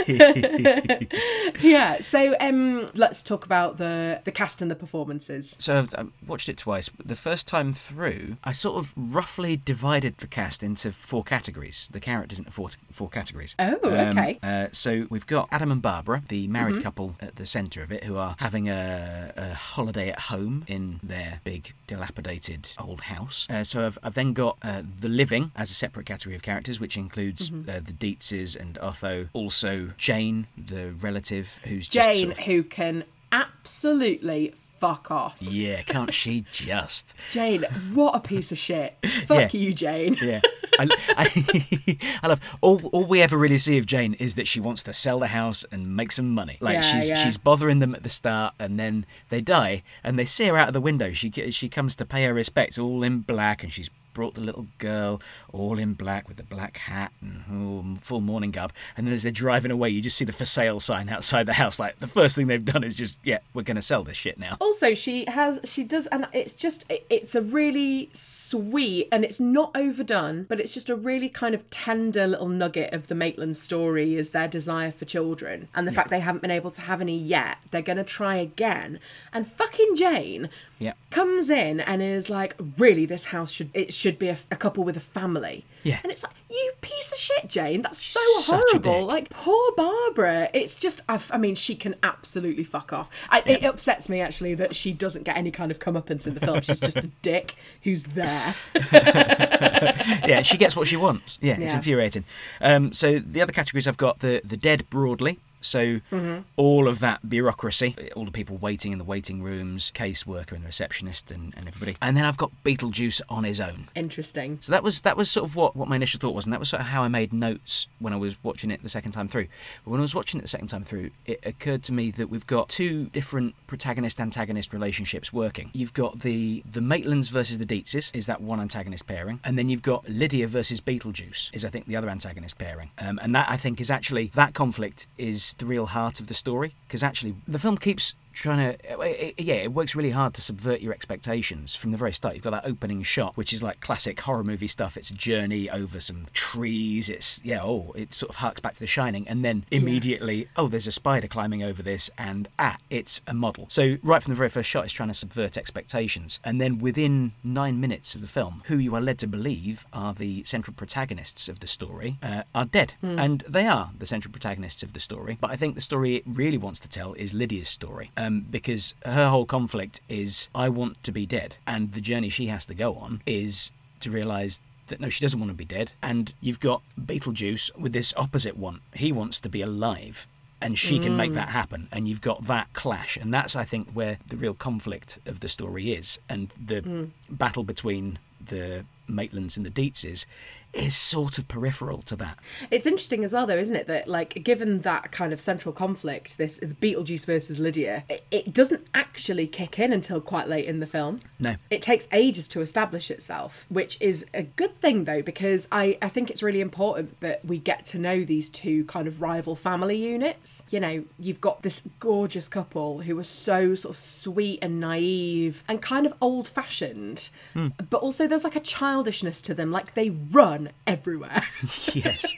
[1.61, 2.01] yeah.
[2.01, 5.57] So um, let's talk about the the cast and the performances.
[5.59, 6.91] So I've, I've watched it twice.
[7.05, 11.89] The first time through, I sort of roughly divided the cast into four categories.
[11.93, 13.55] The characters into four four categories.
[13.59, 14.39] Oh, Um, okay.
[14.43, 18.05] Uh, so we've got Adam and Barbara, the married couple at the centre of it,
[18.05, 23.47] who are having a, a holiday at home in their big dilapidated old house.
[23.51, 26.81] Uh, so I've, I've then got uh, the living as a separate category of characters,
[26.81, 29.29] which includes uh, the Dietzes and Otho.
[29.33, 35.37] Also Jane, the relative, who's just Jane, sort of- who can absolutely fuck off.
[35.41, 37.13] yeah, can't she just?
[37.33, 38.97] Jane, what a piece of shit.
[39.27, 39.61] Fuck Yeah.
[39.61, 40.17] you, Jane.
[40.23, 40.41] Yeah.
[40.79, 42.81] I, I, I love all.
[42.93, 45.65] All we ever really see of Jane is that she wants to sell the house
[45.73, 46.57] and make some money.
[46.61, 47.17] Like Yeah, she's yeah.
[47.17, 50.69] she's bothering them at the start, and then they die, and they see her out
[50.69, 51.13] of the window.
[51.13, 54.67] She she comes to pay her respects, all in black, and she's brought the little
[54.79, 58.73] girl all in black with the black hat and oh, full mourning garb.
[58.97, 61.53] And then as they're driving away, you just see the for sale sign outside the
[61.53, 61.79] house.
[61.79, 64.37] Like the first thing they've done is just, yeah, we're going to sell this shit
[64.37, 64.57] now.
[64.61, 69.71] Also, she has, she does, and it's just, it's a really sweet, and it's not
[69.77, 74.17] overdone, but it's just a really kind of tender little nugget of the Maitland story
[74.17, 77.17] is their desire for children and the fact they haven't been able to have any
[77.17, 77.59] yet.
[77.71, 78.99] They're going to try again.
[79.33, 80.93] And fucking Jane Yeah.
[81.11, 84.85] comes in and is like, really, this house should, it should be a, a couple
[84.85, 85.65] with a family.
[85.83, 85.99] Yeah.
[86.03, 87.83] And it's like, you piece of shit, Jane.
[87.83, 89.05] That's so Such horrible.
[89.05, 90.49] Like, poor Barbara.
[90.53, 93.11] It's just, I, I mean, she can absolutely fuck off.
[93.29, 96.41] I, It upsets me, actually, that she doesn't get any kind of comeuppance in the
[96.41, 96.61] film.
[96.61, 98.55] She's just a dick who's there.
[98.93, 101.39] yeah, she gets what she wants.
[101.41, 102.25] Yeah, it's infuriating.
[102.61, 105.39] Um, so the other categories I've got the the dead broadly.
[105.61, 106.41] So Mm-hmm.
[106.57, 110.67] all of that bureaucracy, all the people waiting in the waiting rooms, caseworker and the
[110.67, 111.97] receptionist and, and everybody.
[112.01, 113.89] And then I've got Beetlejuice on his own.
[113.95, 114.59] Interesting.
[114.61, 116.61] So that was that was sort of what, what my initial thought was, and that
[116.61, 119.29] was sort of how I made notes when I was watching it the second time
[119.29, 119.47] through.
[119.85, 122.29] But when I was watching it the second time through, it occurred to me that
[122.31, 125.71] we've got two different protagonist antagonist relationships working.
[125.73, 129.69] You've got the the Maitlands versus the Dietzes is that one antagonist pairing, and then
[129.69, 133.49] you've got Lydia versus Beetlejuice is I think the other antagonist pairing, um, and that
[133.51, 137.35] I think is actually that conflict is the real heart of the story because actually
[137.47, 140.93] the film keeps trying to it- it- yeah it works really hard to subvert your
[140.93, 142.35] expectations from the very start.
[142.35, 144.97] You've got that opening shot which is like classic horror movie stuff.
[144.97, 147.09] It's a journey over some trees.
[147.09, 150.69] It's yeah oh it sort of harks back to the shining and then immediately oh
[150.69, 153.67] there's a spider climbing over this and ah it's a model.
[153.69, 156.41] So right from the very first shot it's trying to subvert expectations.
[156.45, 160.15] And then within nine minutes of the film who you are led to believe are
[160.15, 162.95] the central protagonists of the story uh, are dead.
[163.03, 166.23] And they are the central protagonists of the story but i think the story it
[166.27, 171.03] really wants to tell is lydia's story um, because her whole conflict is i want
[171.05, 171.57] to be dead.
[171.67, 175.39] And the journey she has to go on is to realize that no she doesn't
[175.39, 175.93] want to be dead.
[176.03, 180.27] And you've got beetlejuice with this opposite one he wants to be alive
[180.61, 181.87] and she can make that happen.
[181.93, 183.17] And you've got that clash.
[183.17, 186.19] And that's i think where the real conflict of the story is.
[186.29, 190.27] And the battle between the maitlands and the dietzes
[190.73, 192.39] is sort of peripheral to that
[192.71, 193.87] It's interesting as well, though, isn't it?
[193.87, 198.87] That like, given that kind of central conflict, this Beetlejuice versus Lydia, it, it doesn't
[198.95, 201.21] actually kick in until quite late in the film.
[201.39, 201.57] No.
[201.71, 206.09] it takes ages to establish itself, which is a good thing though, because I I
[206.09, 209.97] think it's really important that we get to know these two kind of rival family
[209.97, 210.67] units.
[210.71, 215.63] You know, you've got this gorgeous couple who are so sort of sweet and naive
[215.69, 217.69] and kind of old fashioned, hmm.
[217.89, 221.43] but also there's like a childishness to them, like they run everywhere.
[221.95, 222.35] yes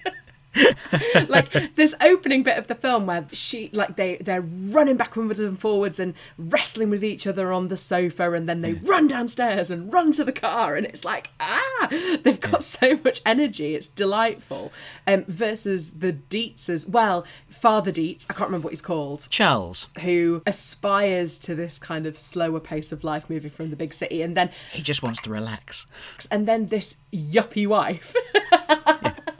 [1.28, 5.60] like this opening bit of the film where she like they they're running backwards and
[5.60, 9.92] forwards and wrestling with each other on the sofa and then they run downstairs and
[9.92, 11.88] run to the car and it's like ah
[12.22, 13.74] they've got so much energy.
[13.74, 14.72] It's delightful.
[15.06, 19.86] Um versus the Dietzes well father Dietz I can't remember what he's called charles.
[20.02, 24.20] who aspires to this kind of slower pace of life moving from the big city
[24.22, 25.86] and then he just wants to relax.
[26.30, 28.14] and then this yuppie wife.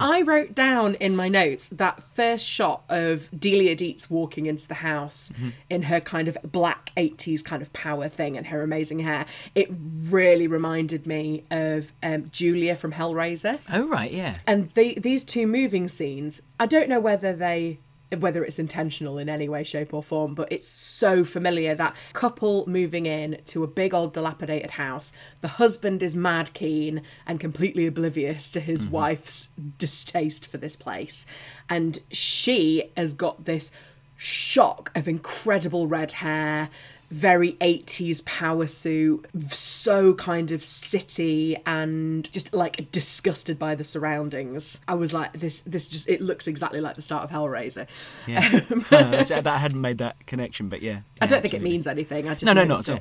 [0.00, 4.74] I wrote down in my notes that first shot of Delia Dietz walking into the
[4.74, 5.30] house
[5.68, 9.26] in her kind of black 80s kind of power thing and her amazing hair.
[9.54, 13.60] It really reminded me of um, Julia from Hellraiser.
[13.70, 17.78] oh right yeah And the, these two moving scenes, I don't know whether they
[18.18, 22.66] whether it's intentional in any way shape or form but it's so familiar that couple
[22.68, 27.86] moving in to a big old dilapidated house the husband is mad keen and completely
[27.86, 28.92] oblivious to his mm-hmm.
[28.92, 31.26] wife's distaste for this place.
[31.68, 33.72] And she has got this
[34.16, 36.68] shock of incredible red hair
[37.10, 44.80] very 80s power suit so kind of city and just like disgusted by the surroundings.
[44.86, 47.86] I was like this this just it looks exactly like the start of hellraiser.
[48.26, 48.60] Yeah.
[49.00, 51.00] Uh, that I hadn't made that connection but yeah.
[51.20, 53.00] I don't think it means anything i just no no not at all.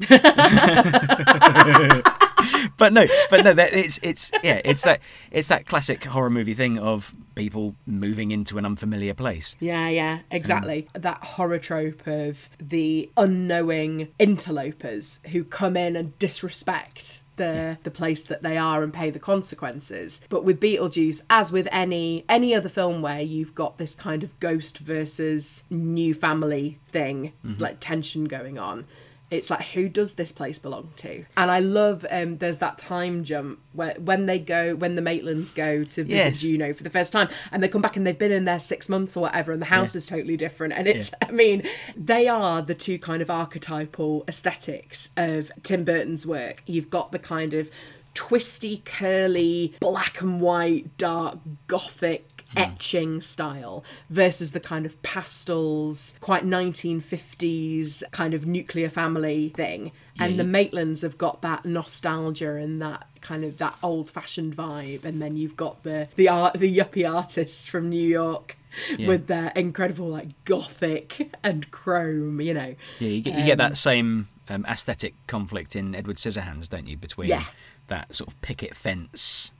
[0.00, 2.08] it.
[2.76, 5.00] but no, but no, that it's it's yeah, it's that
[5.30, 9.56] it's that classic horror movie thing of people moving into an unfamiliar place.
[9.60, 10.88] Yeah, yeah, exactly.
[10.94, 17.90] Um, that horror trope of the unknowing interlopers who come in and disrespect the the
[17.90, 20.24] place that they are and pay the consequences.
[20.28, 24.38] But with Beetlejuice, as with any any other film where you've got this kind of
[24.40, 27.62] ghost versus new family thing, mm-hmm.
[27.62, 28.86] like tension going on.
[29.36, 31.24] It's like who does this place belong to?
[31.36, 35.54] And I love um there's that time jump where when they go when the Maitlands
[35.54, 36.40] go to visit Yes.
[36.40, 38.88] Juno for the first time and they come back and they've been in there six
[38.88, 39.98] months or whatever and the house Yeah.
[39.98, 41.62] is totally different and it's I mean
[41.96, 47.18] they are the two kind of archetypal aesthetics of Tim Burton's work you've got the
[47.18, 47.70] kind of
[48.14, 56.44] twisty, curly, black and white, dark, gothic etching style versus the kind of pastels, quite
[56.44, 59.92] 1950s kind of nuclear family thing.
[60.18, 65.04] And the Maitlands have got that nostalgia and that kind of that old fashioned vibe.
[65.04, 68.56] And then you've got the the art the yuppie artists from New York
[68.96, 69.08] Yeah.
[69.08, 72.74] with their incredible like gothic and chrome, you know.
[73.00, 76.96] Yeah, you get, you get that same um, aesthetic conflict in Edward Scissorhands, don't you?
[76.96, 77.44] Between Yeah.
[77.88, 79.50] that sort of picket fence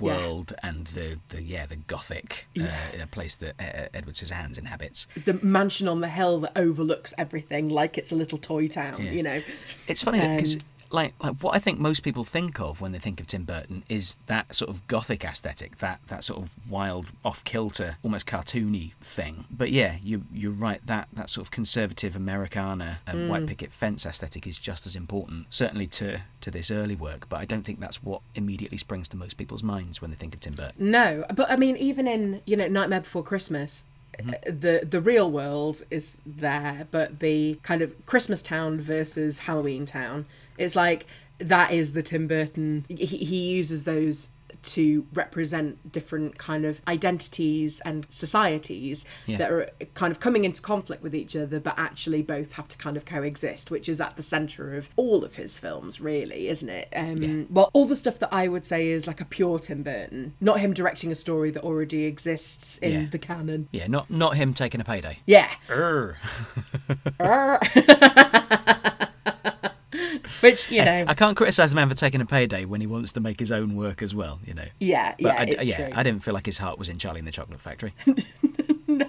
[0.00, 5.06] world and the, the yeah the gothic uh, place that uh, Edward Scissorhands inhabits.
[5.24, 9.10] The mansion on the hill that overlooks everything like it's a little toy town, Yeah.
[9.12, 9.40] you know.
[9.86, 12.98] It's funny because Um, like like what I think most people think of when they
[12.98, 17.06] think of Tim Burton is that sort of gothic aesthetic, that that sort of wild,
[17.24, 19.44] off kilter, almost cartoony thing.
[19.50, 20.80] But yeah, you you're right.
[20.86, 23.28] That that sort of conservative Americana and Mm.
[23.28, 27.28] white picket fence aesthetic is just as important, certainly to to this early work.
[27.28, 30.34] But I don't think that's what immediately springs to most people's minds when they think
[30.34, 30.90] of Tim Burton.
[30.90, 33.84] No, but I mean, even in you know Nightmare Before Christmas,
[34.18, 34.30] Mm-hmm.
[34.30, 39.84] uh, the the real world is there, but the kind of Christmas town versus Halloween
[39.84, 40.24] town
[40.58, 41.06] is like
[41.38, 42.84] that is the Tim Burton.
[42.88, 49.36] He, he uses those to represent different kind of identities and societies Yeah.
[49.38, 52.76] that are kind of coming into conflict with each other but actually both have to
[52.78, 56.68] kind of coexist which is at the center of all of his films really isn't
[56.70, 57.44] it um Yeah.
[57.50, 60.58] well all the stuff that i would say is like a pure tim burton not
[60.58, 63.06] him directing a story that already exists in Yeah.
[63.10, 65.18] the canon Yeah, not not him taking a payday.
[65.24, 66.16] yeah Urgh.
[70.40, 73.12] which you know I can't criticise the man for taking a payday when he wants
[73.12, 74.40] to make his own work as well.
[74.46, 74.64] You know.
[74.80, 76.98] yeah But yeah I, it's yeah, true I didn't feel like his heart was in
[76.98, 77.94] Charlie and the Chocolate Factory.
[78.86, 79.06] no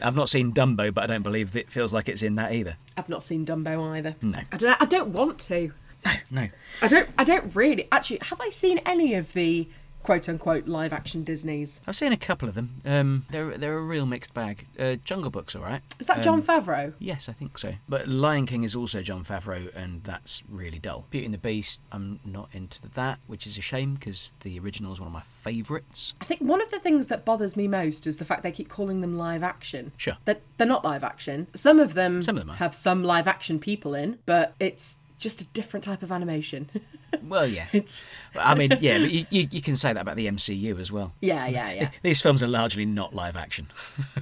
[0.00, 2.76] I've not seen Dumbo, but I don't believe it feels like it's in that either.
[2.96, 4.38] i've not seen dumbo either No.
[4.52, 5.72] i don't i don't want to
[6.04, 6.12] No.
[6.30, 6.48] No.
[6.82, 9.68] I don't i don't really actually have i seen any of the
[10.02, 12.80] quote unquote live action disneys I've seen a couple of them.
[12.84, 14.66] Um, they're they're a real mixed bag.
[14.78, 15.82] Uh, Jungle Book's all right.
[15.98, 17.74] is that john Um, favreau Yes, I think so.
[17.88, 21.06] But Lion King is also Jon Favreau, and that's really dull.
[21.10, 24.92] Beauty and the Beast, I'm not into that, which is a shame because the original
[24.92, 26.14] is one of my favourites.
[26.20, 28.68] I think one of the things that bothers me most is the fact they keep
[28.68, 29.92] calling them live action.
[29.96, 30.16] Sure.
[30.24, 31.46] That they're not live action.
[31.54, 32.56] Some of them, Some of them are.
[32.56, 36.68] have some live action people in, but it's just a different type of animation.
[37.22, 37.68] Well, yeah.
[37.72, 38.04] it's
[38.36, 41.14] I mean, yeah, but you, you, you can say that about the MCU as well.
[41.22, 41.90] yeah, yeah, yeah.
[42.02, 43.68] These films are largely not live action.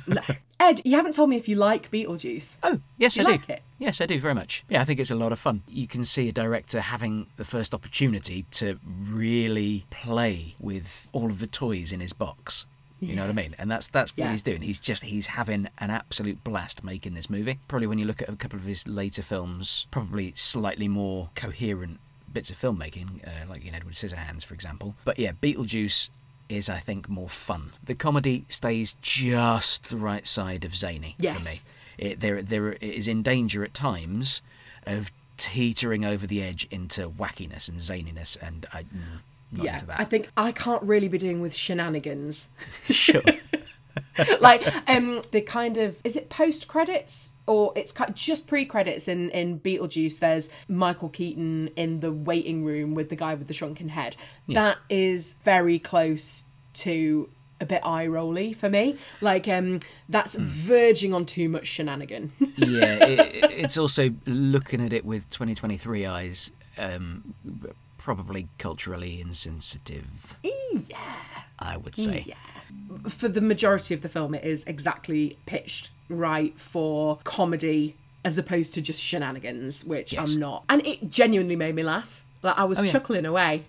[0.07, 0.21] no.
[0.61, 2.59] Ed, you haven't told me if you like Beetlejuice.
[2.63, 3.53] Oh, yes, You I do.
[3.53, 3.63] it?
[3.81, 4.65] Yes, I do very much.
[4.69, 5.65] Yeah, I think it's a lot of fun.
[5.69, 11.41] You can see a director having the first opportunity to really play with all of
[11.41, 12.67] the toys in his box.
[13.01, 13.55] You know what I mean?
[13.59, 14.33] And that's that's what Yeah.
[14.33, 14.63] he's doing.
[14.63, 17.59] He's just he's having an absolute blast making this movie.
[17.69, 22.01] Probably when you look at a couple of his later films, probably slightly more coherent
[22.33, 24.95] bits of filmmaking, uh, like in Edward Scissorhands, for example.
[25.05, 26.09] But yeah, Beetlejuice
[26.49, 27.73] is, I think, more fun.
[27.85, 31.57] The comedy stays just the right side of zany for me
[31.99, 34.43] it, there there it is in danger at times
[34.87, 39.21] of teetering over the edge into wackiness and zaniness, and I mm,
[39.53, 39.79] not yeah.
[39.91, 42.49] I think I can't really be doing with shenanigans.
[42.91, 43.23] sure.
[44.41, 49.31] like um the kind of is it post credits or it's just pre credits in
[49.31, 53.91] in Beetlejuice there's Michael Keaton in the waiting room with the guy with the shrunken
[53.91, 54.17] head
[54.49, 57.29] that is very close to
[57.61, 63.05] a bit eye rolly for me like um that's verging on too much shenanigan yeah,
[63.05, 67.35] it, it's also looking at it with 2023 eyes, um,
[68.07, 70.37] probably culturally insensitive.
[70.45, 71.17] yeah
[71.59, 72.23] I would say.
[72.25, 72.37] yeah
[73.09, 78.75] for the majority of the film it is exactly pitched right for comedy as opposed
[78.75, 80.21] to just shenanigans which Yes.
[80.31, 82.93] i'm not and it genuinely made me laugh like i was Oh, yeah.
[82.93, 83.65] chuckling away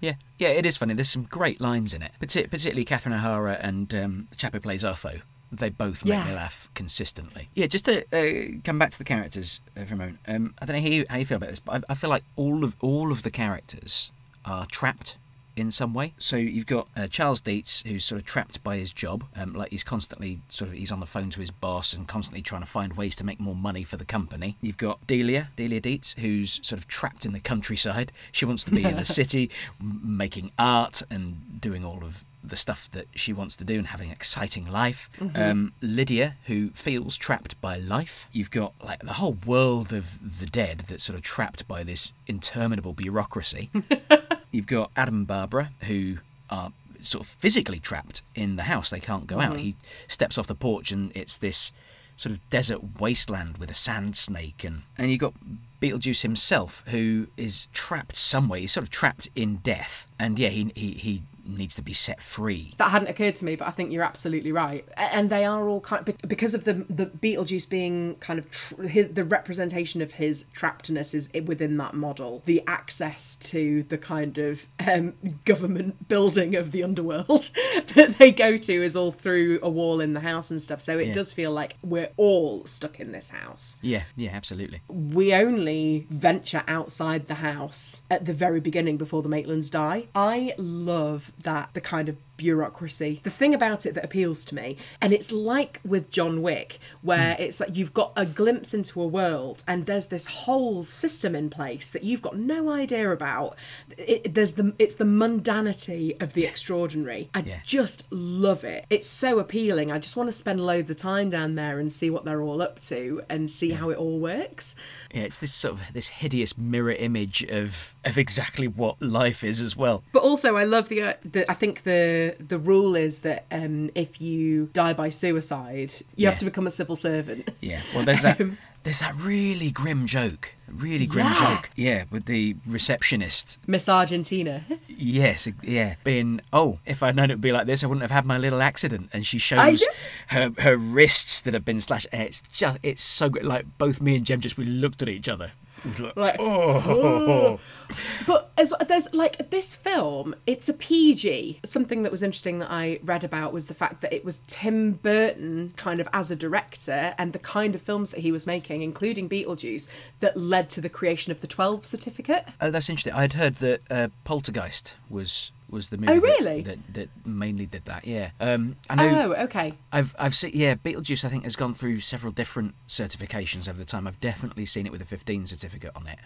[0.00, 0.92] Yeah, yeah, it is funny.
[0.94, 4.60] There's some great lines in it, Partic- particularly Catherine O'Hara and um, the chap who
[4.60, 5.20] plays Otho.
[5.52, 6.24] They both make Yeah.
[6.26, 7.48] me laugh consistently.
[7.54, 10.18] Yeah, just to uh, come back to the characters uh, for a moment.
[10.26, 12.10] Um, I don't know how you, how you feel about this, but I, I feel
[12.10, 14.10] like all of all of the characters
[14.44, 15.16] are trapped
[15.54, 16.12] in some way.
[16.18, 19.24] So you've got uh, Charles Deetz, who's sort of trapped by his job.
[19.34, 22.42] Um, like he's constantly sort of he's on the phone to his boss and constantly
[22.42, 24.56] trying to find ways to make more money for the company.
[24.60, 28.12] You've got Delia, Delia Deetz, who's sort of trapped in the countryside.
[28.32, 29.48] She wants to be in the city,
[29.80, 34.08] making art and doing all of the stuff that she wants to do and having
[34.08, 35.08] an exciting life.
[35.34, 38.26] Um, Lydia, who feels trapped by life.
[38.32, 42.12] You've got like the whole world of the dead that's sort of trapped by this
[42.26, 43.70] interminable bureaucracy.
[44.50, 48.90] You've got Adam and Barbara, who are sort of physically trapped in the house.
[48.90, 49.58] They can't go out.
[49.58, 49.76] He
[50.08, 51.72] steps off the porch, and it's this
[52.16, 54.64] sort of desert wasteland with a sand snake.
[54.64, 55.34] And, and you've got
[55.80, 58.60] Beetlejuice himself, who is trapped somewhere.
[58.60, 62.22] He's sort of trapped in death, and yeah, he he he needs to be set
[62.22, 62.74] free.
[62.78, 64.86] That hadn't occurred to me, but I think you're absolutely right.
[64.96, 68.82] And they are all kind of, because of the the Beetlejuice being kind of tr-
[68.82, 72.42] his, the representation of his trappedness is within that model.
[72.44, 77.50] The access to the kind of um, government building of the underworld
[77.94, 80.80] that they go to is all through a wall in the house and stuff.
[80.82, 81.12] So it Yeah.
[81.12, 84.80] does feel like we're all stuck in this house Yeah, yeah, absolutely.
[84.88, 90.06] we only venture outside the house at the very beginning before the Maitlands die.
[90.14, 93.20] I love that the kind of bureaucracy.
[93.22, 97.36] The thing about it that appeals to me, and it's like with John Wick, where
[97.38, 101.50] it's like you've got a glimpse into a world and there's this whole system in
[101.50, 103.56] place that you've got no idea about.
[103.96, 107.30] It, there's the it's the mundanity of the extraordinary.
[107.34, 107.60] I Yeah.
[107.64, 108.84] just love it.
[108.90, 109.90] It's so appealing.
[109.90, 112.62] I just want to spend loads of time down there and see what they're all
[112.62, 114.74] up to and see how it all works.
[115.14, 119.60] Yeah, it's this sort of this hideous mirror image of of exactly what life is
[119.60, 120.02] as well.
[120.12, 121.02] But also, I love the.
[121.02, 125.92] Uh, the I think the the rule is that um, if you die by suicide,
[126.16, 126.30] you Yeah.
[126.30, 127.50] have to become a civil servant.
[127.60, 127.80] Yeah.
[127.94, 128.40] Well, there's that.
[128.40, 130.52] Um, There's that really grim joke.
[130.68, 131.56] Really grim Yeah.
[131.56, 131.70] joke.
[131.74, 133.58] Yeah, with the receptionist.
[133.66, 134.64] Miss Argentina.
[134.98, 135.96] Yes, yeah.
[136.04, 138.38] Being, oh, if I'd known it would be like this, I wouldn't have had my
[138.38, 139.10] little accident.
[139.12, 139.84] And she shows
[140.28, 142.06] her her wrists that have been slashed.
[142.12, 143.44] It's just, it's so good.
[143.44, 145.52] Like both me and Jem just we looked at each other.
[145.86, 147.60] We Like, Like, oh,
[148.26, 151.60] But as there's like this film, it's a PG.
[151.64, 154.92] Something that was interesting that I read about was the fact that it was Tim
[154.92, 158.82] Burton, kind of as a director, and the kind of films that he was making,
[158.82, 159.88] including Beetlejuice,
[160.20, 162.44] that led to the creation of the Twelve Certificate.
[162.60, 163.12] oh, that's interesting.
[163.12, 166.12] I'd heard that uh, Poltergeist was was the movie.
[166.12, 166.62] Oh, that- really?
[166.62, 168.06] That, that mainly did that.
[168.06, 168.30] Yeah.
[168.40, 169.34] Um, I know.
[169.36, 169.74] Oh, okay.
[169.92, 173.84] I've I've seen yeah, Beetlejuice I think has gone through several different certifications over the
[173.84, 174.06] time.
[174.06, 176.18] I've definitely seen it with a 15 certificate on it.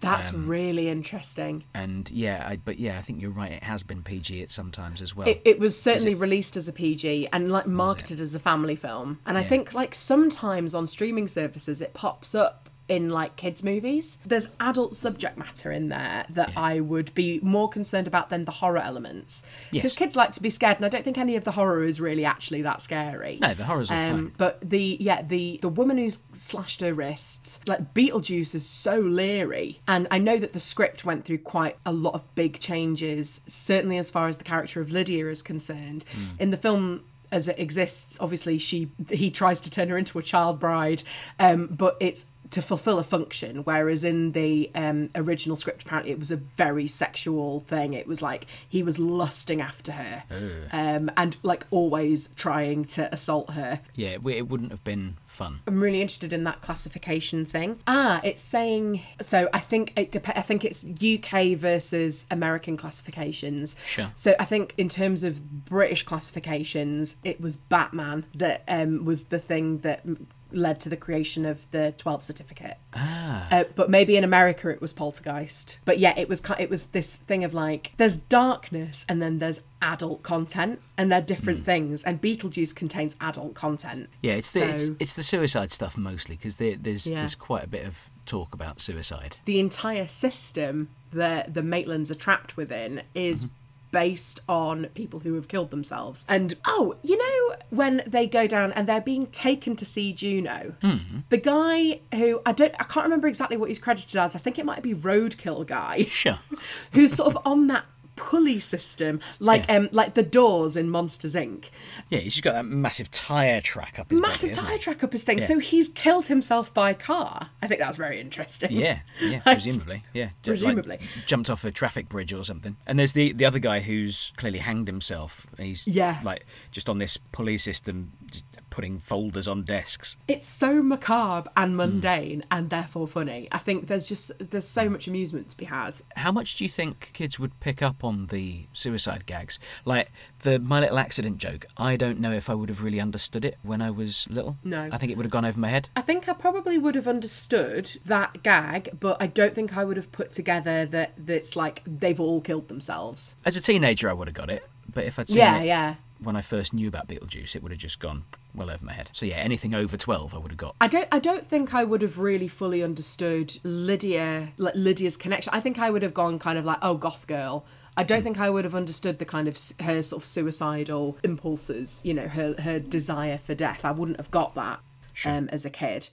[0.00, 1.64] That's Um, really interesting.
[1.72, 3.52] And yeah, I, but yeah, I think you're right.
[3.52, 5.26] It has been PG at sometimes as well.
[5.26, 9.18] It, it was certainly released as a PG and like marketed as a family film.
[9.24, 14.18] And I think like sometimes on streaming services it pops up in like kids movies.
[14.24, 16.60] There's adult subject matter in there that Yeah.
[16.60, 19.44] I would be more concerned about than the horror elements.
[19.70, 19.98] Because Yes.
[19.98, 22.24] kids like to be scared and I don't think any of the horror is really
[22.24, 23.38] actually that scary.
[23.40, 24.32] no, the horrors are Um, fine.
[24.38, 29.80] but the yeah the the woman who's slashed her wrists like Beetlejuice is so leery,
[29.86, 33.40] and I know that the script went through quite a lot of big changes.
[33.46, 36.04] Certainly, as far as the character of Lydia is concerned,
[36.38, 37.02] in the film.
[37.30, 41.02] As it exists, obviously she he tries to turn her into a child bride,
[41.38, 43.58] um, but it's to fulfill a function.
[43.58, 47.94] Whereas in the um, original script, apparently it was a very sexual thing.
[47.94, 50.24] It was like he was lusting after her,
[50.72, 53.80] um, and like always trying to assault her.
[53.94, 55.60] Yeah, it, it wouldn't have been fun.
[55.66, 57.80] I'm really interested in that classification thing.
[57.86, 59.48] Ah, it's saying so.
[59.52, 63.76] I think it dep- I think it's UK versus American classifications.
[63.86, 64.10] Sure.
[64.14, 69.38] So I think in terms of British classifications, it was Batman that um, was the
[69.38, 70.04] thing that
[70.52, 72.76] led to the creation of the 12 certificate.
[72.94, 75.78] Ah, Uh, but maybe in America it was Poltergeist.
[75.84, 79.60] But yeah, it was it was this thing of like there's darkness and then there's
[79.82, 82.04] adult content and they're different things.
[82.04, 84.08] And Beetlejuice contains adult content.
[84.22, 87.20] yeah, it's the it's, it's the suicide stuff mostly because there, there's Yeah.
[87.20, 89.36] there's quite a bit of talk about suicide.
[89.46, 93.54] the entire system that the Maitlands are trapped within is Mm-hmm.
[93.98, 96.24] Based on people who have killed themselves.
[96.28, 100.74] And oh, you know when they go down and they're being taken to see Juno,
[100.82, 101.18] Mm-hmm.
[101.30, 104.36] the guy who I don't I can't remember exactly what he's credited as.
[104.36, 106.38] I think it might be Roadkill guy, Sure.
[106.92, 107.84] who's sort of on that
[108.18, 109.76] pulley system like Yeah.
[109.76, 111.70] um like the doors in Monsters Inc.
[112.10, 115.12] Yeah, he's just got that massive tire track up his Massive body, tire track up
[115.12, 115.38] his thing.
[115.38, 115.46] Yeah.
[115.46, 117.50] So he's killed himself by car.
[117.62, 118.72] I think that's very interesting.
[118.72, 121.00] Yeah, yeah, presumably, yeah, Ju- like, Presumably.
[121.26, 122.76] jumped off a traffic bridge or something.
[122.86, 125.46] And there's the the other guy who's clearly hanged himself.
[125.56, 126.20] He's Yeah.
[126.24, 128.44] like just on this pulley system, just
[128.78, 130.16] putting folders on desks.
[130.28, 133.48] it's so macabre and mundane and therefore funny.
[133.50, 135.94] I think there's just there's so much amusement to be had.
[136.14, 139.58] How much do you think kids would pick up on the suicide gags?
[139.84, 140.12] Like
[140.42, 141.66] the My Little Accident joke.
[141.76, 144.58] I don't know if I would have really understood it when I was little.
[144.62, 144.88] No.
[144.92, 145.88] I think it would have gone over my head.
[145.96, 149.96] I think I probably would have understood that gag, but I don't think I would
[149.96, 153.34] have put together that that's like they've all killed themselves.
[153.44, 154.62] As a teenager, I would have got it.
[154.94, 157.72] But if I'd seen Yeah, it yeah when I first knew about Beetlejuice, it would
[157.72, 159.10] have just gone well over my head.
[159.12, 160.76] So yeah, anything over twelve, I would have got.
[160.80, 161.08] I don't.
[161.12, 165.52] I don't think I would have really fully understood Lydia, like Lydia's connection.
[165.54, 167.64] I think I would have gone kind of like, oh, goth girl.
[167.96, 168.24] I don't mm.
[168.24, 172.02] think I would have understood the kind of her sort of suicidal impulses.
[172.04, 173.84] You know, her her desire for death.
[173.84, 174.80] I wouldn't have got that
[175.14, 175.32] sure.
[175.32, 176.08] um, as a kid.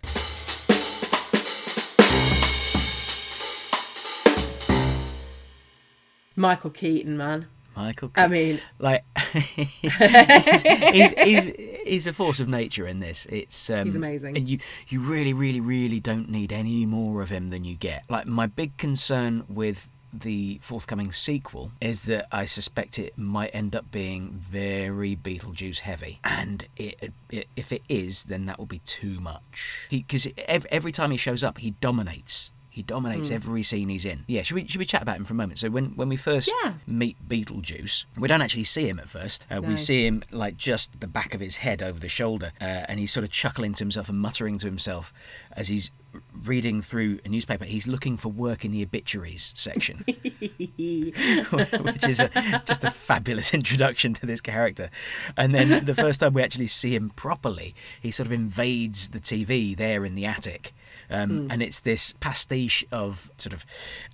[6.37, 7.47] Michael Keaton, man.
[7.75, 8.11] Michael.
[8.15, 9.03] I mean, like
[9.33, 11.51] he's, he's, he's,
[11.85, 13.25] he's a force of nature in this.
[13.29, 14.37] It's um, He's amazing.
[14.37, 18.03] and you you really, really, really don't need any more of him than you get.
[18.09, 23.75] Like my big concern with the forthcoming sequel is that I suspect it might end
[23.75, 28.79] up being very Beetlejuice heavy, and it, it, if it is, then that will be
[28.79, 29.87] too much.
[29.89, 32.51] Because every, every time he shows up, he dominates.
[32.75, 33.35] He dominates Hmm.
[33.35, 34.25] every scene he's in.
[34.27, 35.59] Yeah, should we should we chat about him for a moment?
[35.59, 36.73] So when when we first Yeah.
[36.85, 39.45] meet Beetlejuice, we don't actually see him at first.
[39.49, 39.69] Uh, No.
[39.69, 42.99] We see him like just the back of his head over the shoulder, uh, and
[42.99, 45.13] he's sort of chuckling to himself and muttering to himself
[45.53, 45.89] as he's
[46.43, 47.63] reading through a newspaper.
[47.63, 54.13] He's looking for work in the obituaries section, which is a, just a fabulous introduction
[54.15, 54.89] to this character.
[55.37, 59.19] And then the first time we actually see him properly, he sort of invades the
[59.21, 60.73] TV there in the attic.
[61.09, 63.65] Um, And it's this pastiche of sort of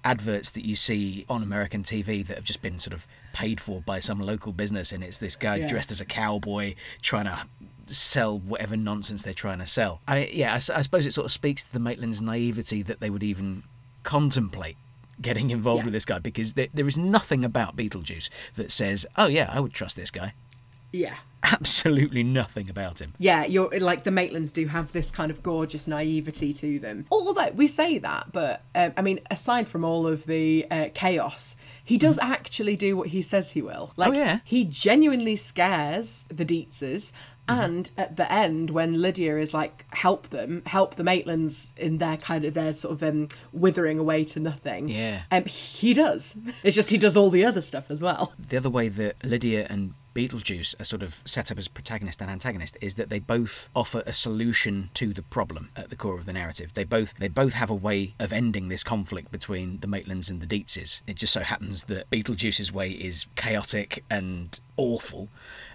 [0.03, 3.81] adverts that you see on American TV that have just been sort of paid for
[3.81, 4.91] by some local business.
[4.91, 5.67] And it's this guy Yeah.
[5.67, 7.39] dressed as a cowboy trying to
[7.87, 10.01] sell whatever nonsense they're trying to sell.
[10.07, 13.23] I, yeah, I suppose it sort of speaks to the Maitlands' naivety that they would
[13.23, 13.63] even
[14.03, 14.77] contemplate
[15.21, 15.85] getting involved Yeah.
[15.85, 19.59] with this guy because there, there is nothing about Beetlejuice that says, oh, yeah, I
[19.59, 20.33] would trust this guy.
[20.91, 21.15] Yeah.
[21.43, 23.13] Absolutely nothing about him.
[23.17, 27.05] Yeah, you're like the Maitlands do have this kind of gorgeous naivety to them.
[27.11, 31.55] Although we say that, but um, I mean, aside from all of the uh, chaos,
[31.83, 33.91] he does actually do what he says he will.
[33.97, 34.15] Like, Mm.
[34.15, 34.39] Oh, yeah.
[34.43, 37.11] he genuinely scares the Deetses.
[37.49, 37.59] Mm-hmm.
[37.59, 42.17] And at the end, when Lydia is like, help them, help the Maitlands in their
[42.17, 44.89] kind of their sort of um, withering away to nothing.
[44.89, 45.23] Yeah.
[45.31, 46.37] Um, he does.
[46.63, 48.33] It's just he does all the other stuff as well.
[48.37, 52.29] The other way that Lydia and Beetlejuice are sort of set up as protagonist and
[52.29, 56.25] antagonist is that they both offer a solution to the problem at the core of
[56.25, 56.73] the narrative.
[56.73, 60.41] They both they both have a way of ending this conflict between the Maitlands and
[60.41, 61.01] the Deetses.
[61.07, 65.29] It just so happens that Beetlejuice's way is chaotic and awful,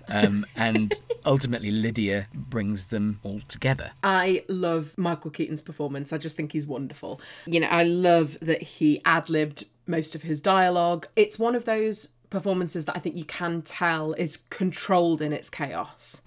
[0.09, 3.93] um, and ultimately Lydia brings them all together.
[4.03, 6.12] I love Michael Keaton's performance.
[6.12, 7.20] I just think he's wonderful.
[7.47, 11.07] You know, I love that he ad libbed most of his dialogue.
[11.16, 15.49] It's one of those performances that I think you can tell is controlled in its
[15.51, 16.22] chaos.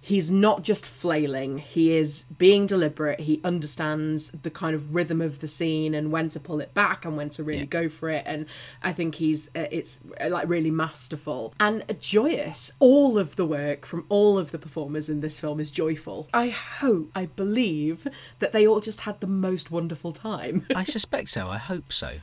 [0.00, 3.20] He's not just flailing, he is being deliberate.
[3.20, 7.04] He understands the kind of rhythm of the scene and when to pull it back
[7.04, 8.22] and when to really go for it.
[8.26, 8.46] And
[8.82, 12.72] I think he's, uh, it's uh, like really masterful and joyous.
[12.78, 16.28] All of the work from all of the performers in this film is joyful.
[16.32, 18.06] I hope, I believe
[18.38, 20.66] that they all just had the most wonderful time.
[20.74, 21.48] I suspect so.
[21.48, 22.14] I hope so.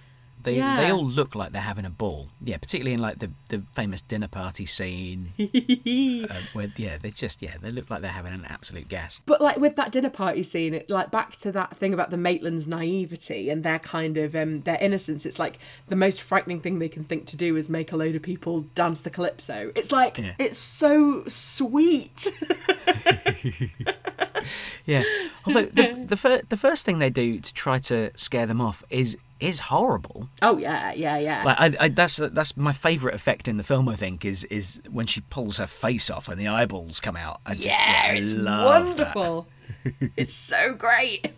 [0.47, 0.77] They Yeah.
[0.79, 2.29] they all look like they're having a ball.
[2.41, 5.33] Yeah, particularly in like the, the famous dinner party scene.
[5.37, 9.19] uh, where yeah, they just yeah, they look like they're having an absolute gas.
[9.25, 12.15] But like with that dinner party scene, it like back to that thing about the
[12.17, 15.25] Maitlands' naivety and their kind of um their innocence.
[15.25, 18.15] It's like the most frightening thing they can think to do is make a load
[18.15, 19.73] of people dance the calypso.
[19.75, 20.31] It's like Yeah.
[20.39, 22.31] it's so sweet.
[24.85, 25.03] Yeah.
[25.45, 28.83] Although the the, fir- the first thing they do to try to scare them off
[28.89, 30.29] is is horrible.
[30.41, 31.43] oh yeah, yeah, yeah.
[31.43, 33.87] Like I, I, that's that's my favourite effect in the film.
[33.89, 37.41] I think is is when she pulls her face off and the eyeballs come out.
[37.45, 39.13] I just, yeah, I it's love that.
[40.15, 41.33] It's so great.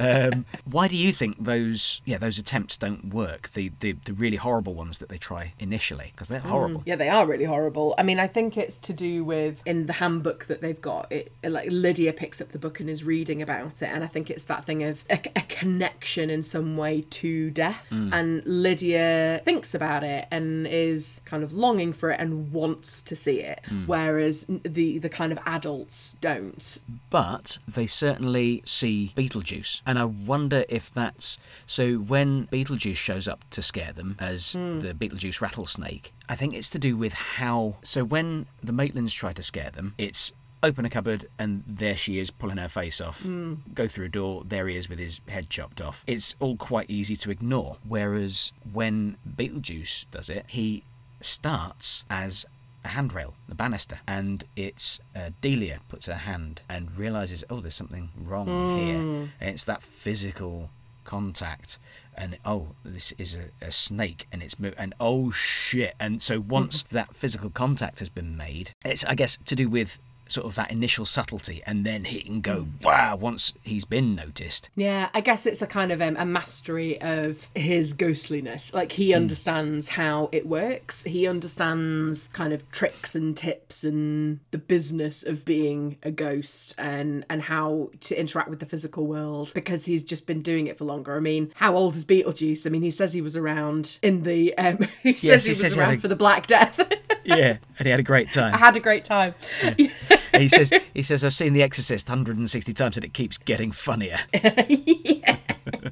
[0.00, 3.50] Um, why do you think those yeah those attempts don't work?
[3.50, 6.82] The the, the really horrible ones that they try initially because they're mm, horrible.
[6.86, 7.94] Yeah, they are really horrible.
[7.98, 11.12] I mean, I think it's to do with in the handbook that they've got.
[11.12, 14.30] It like Lydia picks up the book and is reading about it, and I think
[14.30, 17.86] it's that thing of a, a connection in some way to death.
[17.90, 18.10] Mm.
[18.12, 23.14] And Lydia thinks about it and is kind of longing for it and wants to
[23.14, 23.86] see it, mm.
[23.86, 26.78] whereas the the kind of adults don't.
[27.10, 29.82] but they certainly see Beetlejuice.
[29.86, 34.80] And I wonder if that's so when Beetlejuice shows up to scare them as hmm.
[34.80, 37.76] the Beetlejuice rattlesnake, I think it's to do with how.
[37.82, 40.32] So when the Maitlands try to scare them, it's
[40.62, 43.22] open a cupboard and there she is pulling her face off.
[43.22, 43.54] Hmm.
[43.74, 46.04] Go through a door, there he is with his head chopped off.
[46.06, 47.78] It's all quite easy to ignore.
[47.86, 50.84] Whereas when Beetlejuice does it, he
[51.20, 52.46] starts as
[52.84, 57.74] a handrail, the banister, and it's uh, Delia puts her hand and realizes, oh, there's
[57.74, 58.46] something wrong
[58.78, 58.96] here.
[59.40, 60.70] And it's that physical
[61.04, 61.78] contact,
[62.16, 65.94] and oh, this is a, a snake, and it's and oh shit.
[66.00, 69.98] And so once that physical contact has been made, it's I guess to do with
[70.32, 74.68] sort of that initial subtlety and then hit and go wow once he's been noticed.
[74.74, 78.72] Yeah, I guess it's a kind of um, a mastery of his ghostliness.
[78.74, 81.04] Like he understands how it works.
[81.04, 87.24] He understands kind of tricks and tips and the business of being a ghost and
[87.28, 90.84] and how to interact with the physical world because he's just been doing it for
[90.84, 91.16] longer.
[91.16, 92.66] I mean, how old is Beetlejuice?
[92.66, 95.62] I mean, he says he was around in the um, he says Yes, he he
[95.64, 96.80] was he around a- for the Black Death.
[97.24, 98.54] Yeah, and he had a great time.
[98.54, 99.34] I had a great time.
[99.62, 99.92] And
[100.38, 104.20] he says he says I've seen The Exorcist 160 times and it keeps getting funnier.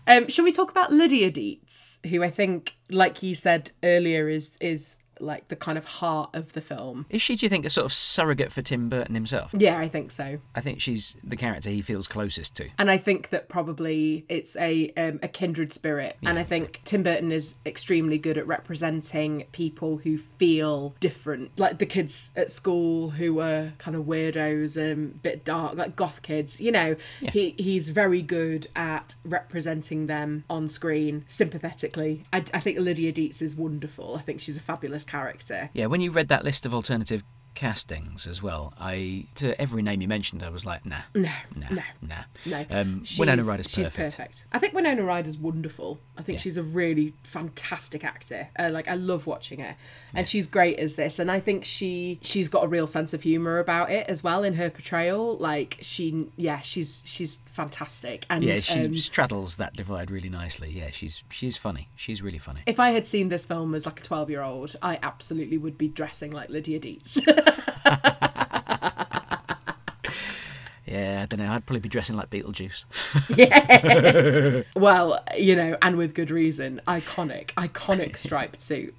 [0.07, 4.57] Um, shall we talk about Lydia Deetz, who I think, like you said earlier, is
[4.61, 7.07] is like the kind of heart of the film?
[7.11, 9.55] Is she, do you think, a sort of surrogate for Tim Burton himself?
[9.57, 10.39] Yeah, I think so.
[10.55, 12.69] I think she's the character he feels closest to.
[12.79, 16.17] And I think that probably it's a um, a kindred spirit.
[16.23, 21.79] and I think Tim Burton is extremely good at representing people who feel different, like
[21.79, 26.23] the kids at school who were kind of weirdos and a bit dark, like goth
[26.23, 26.61] kids.
[26.61, 32.25] You know, he he's very good at representing them on screen sympathetically.
[32.33, 34.17] I, I think Lydia Deetz is wonderful.
[34.17, 35.71] I think she's a fabulous character.
[35.75, 37.23] Yeah, when you read that list of alternative
[37.55, 41.67] castings as well, I to every name you mentioned, I was like, nah, No, nah,
[41.71, 41.83] no.
[42.01, 42.15] nah.
[42.47, 44.17] No, Um, she's, Winona Ryder's she's perfect.
[44.17, 44.47] perfect.
[44.53, 46.01] I think Winona Ryder's wonderful.
[46.17, 46.43] I think Yeah.
[46.43, 48.49] she's a really fantastic actor.
[48.59, 49.77] Uh, like I love watching her,
[50.15, 51.19] and she's great as this.
[51.19, 54.43] And I think she she's got a real sense of humor about it as well
[54.45, 55.37] in her portrayal.
[55.37, 58.27] Like she, yeah, she's she's fantastic.
[58.31, 60.71] And Yeah, she um, straddles that divide really nicely.
[60.71, 61.89] Yeah, she's she's funny.
[61.97, 62.63] She's really funny.
[62.67, 65.77] if I had seen this film as like a twelve year old, I absolutely would
[65.79, 67.21] be dressing like Lydia Deetz.
[70.87, 71.53] Yeah, I don't know.
[71.53, 72.85] I'd probably be dressing like Beetlejuice.
[73.37, 74.63] Yeah.
[74.75, 76.81] well, you know, and with good reason.
[76.89, 78.95] Iconic, iconic striped suit.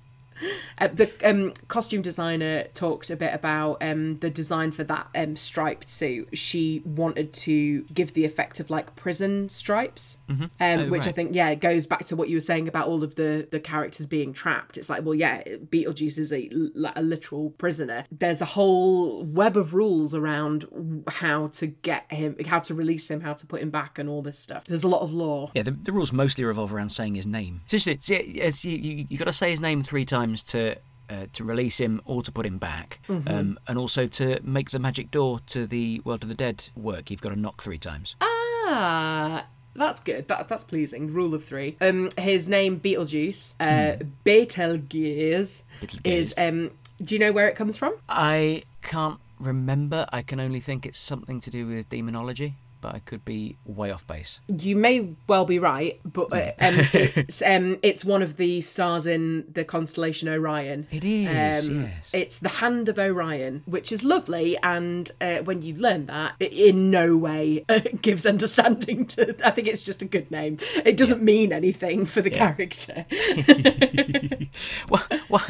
[0.77, 5.35] Uh, the um, costume designer talked a bit about um, the design for that um,
[5.35, 6.29] striped suit.
[6.37, 11.33] She wanted to give the effect of like prison stripes, um, Oh, which I think,
[11.33, 14.33] yeah, goes back to what you were saying about all of the the characters being
[14.33, 14.77] trapped.
[14.77, 18.05] It's like, well, yeah, Beetlejuice is a, like a literal prisoner.
[18.11, 23.21] There's a whole web of rules around how to get him, how to release him,
[23.21, 24.63] how to put him back, and all this stuff.
[24.65, 25.51] There's a lot of law.
[25.53, 27.61] Yeah, the, the rules mostly revolve around saying his name.
[27.69, 30.75] It's it's, it's, you, you, you got to say his name three times to
[31.09, 33.27] uh, to release him or to put him back, Mm-hmm.
[33.27, 37.11] um, and also to make the magic door to the world of the dead work.
[37.11, 38.15] You've got to knock three times.
[38.21, 40.27] Ah, that's good.
[40.29, 41.13] That that's pleasing.
[41.13, 41.75] Rule of three.
[41.81, 45.63] Um, his name Beetlejuice, uh, Betelgeuse,
[46.03, 46.71] is um.
[47.03, 47.95] Do you know where it comes from?
[48.07, 50.05] I can't remember.
[50.13, 53.91] I can only think it's something to do with demonology, but I could be way
[53.91, 54.39] off base.
[54.47, 59.05] You may well be right, but uh, um, it's um, it's one of the stars
[59.07, 60.87] in the constellation Orion.
[60.91, 62.11] It is, Um, yes.
[62.13, 66.51] It's the Hand of Orion, which is lovely, and uh, when you learn that, it
[66.53, 69.35] in no way uh, gives understanding to.
[69.45, 70.57] I think it's just a good name.
[70.83, 73.05] It doesn't mean anything for the character.
[74.89, 75.45] well, well,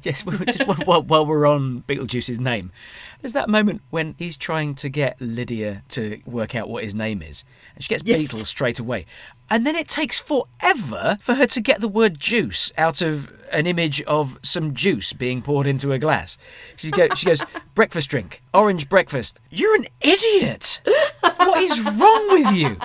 [0.00, 2.72] just, just while- while we're on Beetlejuice's name,
[3.20, 7.22] there's that moment when he's trying to get Lydia to work out what his name
[7.22, 7.44] is,
[7.74, 8.18] and she gets Yes.
[8.18, 9.06] Beetle straight away.
[9.50, 13.66] And then it takes forever for her to get the word juice out of an
[13.66, 16.38] image of some juice being poured into a glass.
[16.76, 17.44] She, go, she goes,
[17.74, 19.40] breakfast drink, orange breakfast.
[19.50, 20.80] You're an idiot!
[21.20, 22.78] What is wrong with you?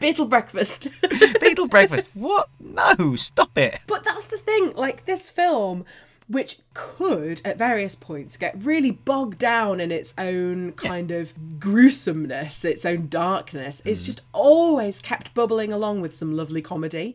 [0.00, 0.88] Beetle breakfast.
[1.40, 2.08] Beetle breakfast.
[2.14, 2.48] What?
[2.60, 3.80] No, stop it.
[3.86, 5.84] But that's the thing, like this film,
[6.28, 12.64] which could at various points get really bogged down in its own kind of gruesomeness,
[12.64, 14.06] its own darkness, it's mm.
[14.06, 17.14] just always kept bubbling along with some lovely comedy.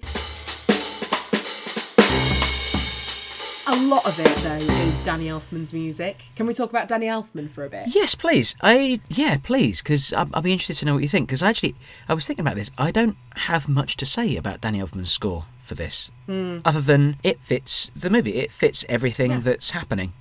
[3.84, 6.24] Lot of it, though, is Danny Elfman's music.
[6.36, 7.90] Can we talk about Danny Elfman for a bit?
[7.94, 8.56] Yes, please.
[8.62, 11.28] I yeah, please, because I'll, I'll be interested to know what you think.
[11.28, 11.76] Because actually,
[12.08, 12.72] I was thinking about this.
[12.78, 17.40] I don't have much to say about Danny Elfman's score for this, other than it
[17.42, 18.36] fits the movie.
[18.36, 19.40] It fits everything Yeah.
[19.40, 20.14] that's happening.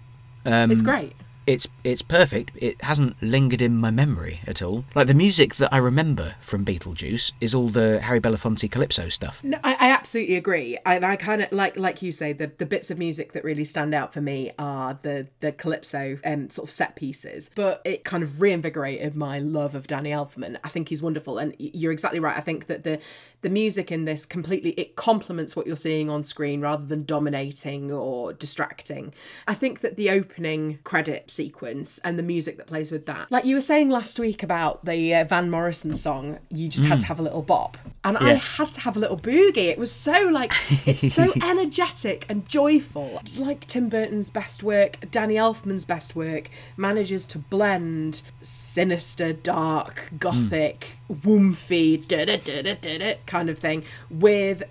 [0.44, 1.12] Um, It's great.
[1.46, 2.52] It's it's perfect.
[2.56, 4.84] It hasn't lingered in my memory at all.
[4.94, 9.42] Like the music that I remember from Beetlejuice is all the Harry Belafonte calypso stuff.
[9.42, 12.66] No, I, I absolutely agree, and I kind of like like you say the the
[12.66, 16.68] bits of music that really stand out for me are the the calypso um, sort
[16.68, 17.50] of set pieces.
[17.54, 20.58] But it kind of reinvigorated my love of Danny Elfman.
[20.62, 22.36] I think he's wonderful, and you're exactly right.
[22.36, 23.00] I think that the
[23.42, 27.92] the music in this completely it complements what you're seeing on screen rather than dominating
[27.92, 29.12] or distracting.
[29.46, 33.44] I think that the opening credit sequence and the music that plays with that, like
[33.44, 37.06] you were saying last week about the uh, Van Morrison song, you just had to
[37.06, 37.76] have a little bop.
[38.04, 39.68] and I had to have a little boogie.
[39.68, 40.52] It was so like
[40.86, 43.20] it's so energetic and joyful.
[43.36, 50.80] Like Tim Burton's best work, Danny Elfman's best work manages to blend sinister, dark, gothic,
[50.82, 54.62] womphy, da da da da da da kind of thing with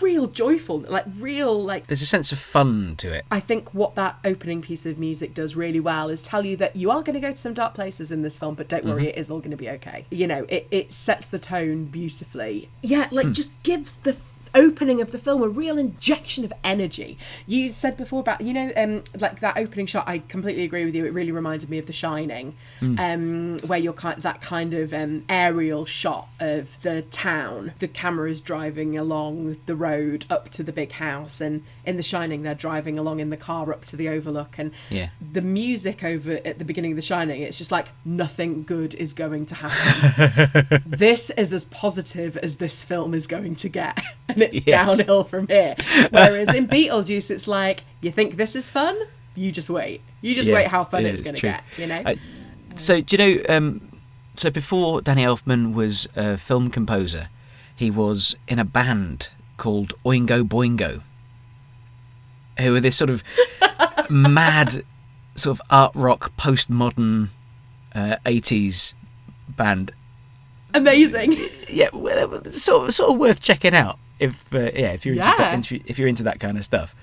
[0.00, 3.24] real joyful, like real like There's a sense of fun to it.
[3.30, 6.76] I think what that opening piece of music does really well is tell you that
[6.76, 9.02] you are going to go to some dark places in this film, but don't worry,
[9.02, 9.10] mm-hmm.
[9.10, 10.06] it is all going to be okay.
[10.10, 12.68] You know, it, it sets the tone beautifully.
[12.82, 13.32] Yeah, like hmm.
[13.32, 14.16] just gives the
[14.54, 17.18] opening of the film a real injection of energy.
[17.46, 20.94] You said before about, you know, um, like that opening shot, I completely agree with
[20.94, 21.04] you.
[21.04, 25.24] It really reminded me of The Shining, um, where you're kind that kind of um,
[25.28, 27.72] aerial shot of the town.
[27.78, 32.02] The camera is driving along the road up to the big house, and in The
[32.02, 35.08] Shining, they're driving along in the car up to the overlook, and Yeah.
[35.32, 39.12] the music over at the beginning of The Shining, it's just like nothing good is
[39.12, 40.82] going to happen.
[40.86, 43.98] this is as positive as this film is going to get,
[44.42, 44.96] and it's Yes.
[44.98, 45.74] downhill from here.
[46.10, 48.98] Whereas in Beetlejuice, it's like you think this is fun,
[49.34, 50.00] you just wait.
[50.20, 51.64] You just Yeah, wait how fun it it's going to get.
[51.76, 52.02] You know.
[52.04, 52.14] Uh,
[52.76, 53.42] So do you know?
[53.48, 53.80] Um,
[54.34, 57.28] so before Danny Elfman was a film composer,
[57.74, 61.02] he was in a band called Oingo Boingo,
[62.60, 63.22] who were this sort of
[64.10, 64.84] mad,
[65.34, 67.28] sort of art rock postmodern
[67.94, 68.94] uh, '80s
[69.48, 69.92] band.
[70.74, 71.36] Amazing.
[71.70, 75.54] Yeah, well, sort of, sort of worth checking out if uh, yeah if you're Yeah.
[75.54, 76.94] Into, if you're into that kind of stuff.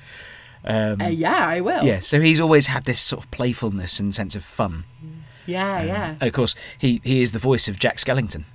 [0.67, 1.83] Um, Uh, yeah, I will.
[1.83, 4.85] yeah, so he's always had this sort of playfulness and sense of fun.
[5.45, 6.09] Yeah, yeah.
[6.19, 8.45] And of course, he, he is the voice of Jack Skellington.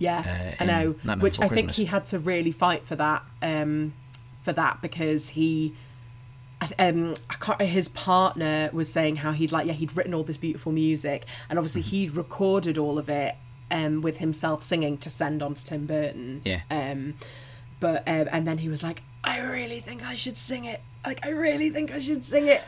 [0.00, 0.96] Yeah, uh, I know.
[1.04, 3.92] Nightmare Which I think he had to really fight for that, um,
[4.42, 5.72] for that because he,
[6.80, 7.60] um, I can't.
[7.62, 11.60] His partner was saying how he'd like, yeah, he'd written all this beautiful music, and
[11.60, 11.90] obviously Mm-hmm.
[11.90, 13.36] he'd recorded all of it,
[13.70, 16.42] um, with himself singing to send on to Tim Burton.
[16.44, 16.62] Yeah.
[16.72, 17.14] Um,
[17.82, 20.80] but um, and then he was like, I really think I should sing it.
[21.04, 22.62] Like, I really think I should sing it.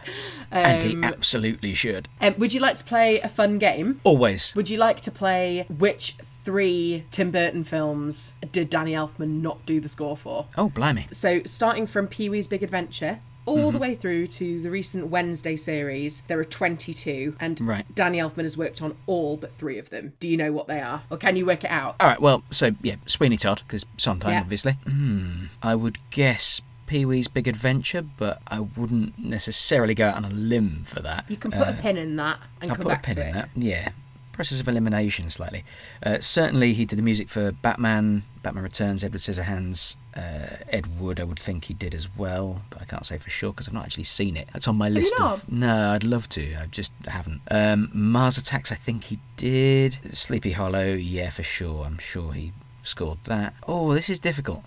[0.53, 2.09] Um, And he absolutely should.
[2.21, 4.01] um, would you like to play a fun game?
[4.05, 4.53] Always.
[4.57, 9.81] Would you like to play which three Tim Burton films did Danny Elfman not do
[9.81, 10.47] the score for?
[10.59, 11.07] Oh, blimey.
[11.13, 13.73] So, starting from Pee Wee's Big Adventure all Mm-hmm.
[13.73, 17.85] the way through to the recent Wednesday series, there are 22, and Right.
[17.95, 20.13] Danny Elfman has worked on all but three of them.
[20.21, 21.03] Do you know what they are?
[21.11, 21.97] Or can you work it out?
[22.01, 24.41] All right, well, so, yeah, Sweeney Todd, because Sondheim, Yeah.
[24.41, 24.73] obviously.
[24.73, 25.47] Hmm.
[25.63, 30.31] I would guess Pee Wee's Big Adventure, but I wouldn't necessarily go out on a
[30.31, 31.25] limb for that.
[31.29, 33.23] You can put a pin in that and I'll come put a back pin to
[33.23, 33.33] in it.
[33.33, 33.49] that.
[33.57, 33.89] Yeah.
[34.35, 35.65] Process of elimination, slightly.
[36.03, 41.21] Uh, certainly, he did the music for Batman, Batman Returns, Edward Scissorhands, uh, Ed Wood.
[41.21, 43.75] I would think he did as well, but I can't say for sure because I've
[43.75, 44.49] not actually seen it.
[44.53, 45.49] That's on my list of.
[45.49, 46.57] No, I'd love to.
[46.57, 47.43] I just haven't.
[47.49, 49.99] Um, Mars Attacks, I think he did.
[50.13, 51.85] Sleepy Hollow, yeah, for sure.
[51.85, 53.55] I'm sure he scored that.
[53.69, 54.65] Oh, this is difficult.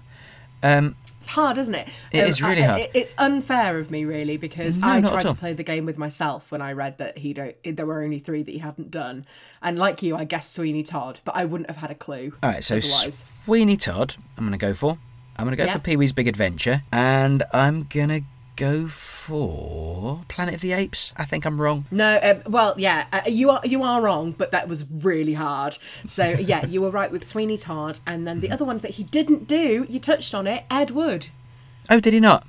[0.63, 1.87] Um, It's hard, isn't it?
[2.11, 2.81] It um, is really I- hard.
[2.81, 5.97] it- it's unfair of me, really, because No, I tried to play the game with
[5.97, 7.55] myself when I read that he don't.
[7.63, 9.25] There were only three that he hadn't done,
[9.61, 12.33] and like you, I guessed Sweeney Todd, but I wouldn't have had a clue.
[12.43, 13.25] all right, so otherwise.
[13.45, 14.99] Sweeney Todd, I'm going to go for.
[15.37, 15.73] I'm going to go Yeah.
[15.73, 18.21] for Pee Wee's Big Adventure, and I'm going to
[18.57, 21.13] go for Planet of the Apes.
[21.15, 21.85] I think I'm wrong.
[21.91, 25.77] No, um, well, yeah, uh, you are you are wrong, but that was really hard.
[26.05, 29.03] So yeah, you were right with Sweeney Todd, and then the other one that he
[29.03, 31.27] didn't do, you touched on it, Ed Wood.
[31.89, 32.45] Oh, did he not?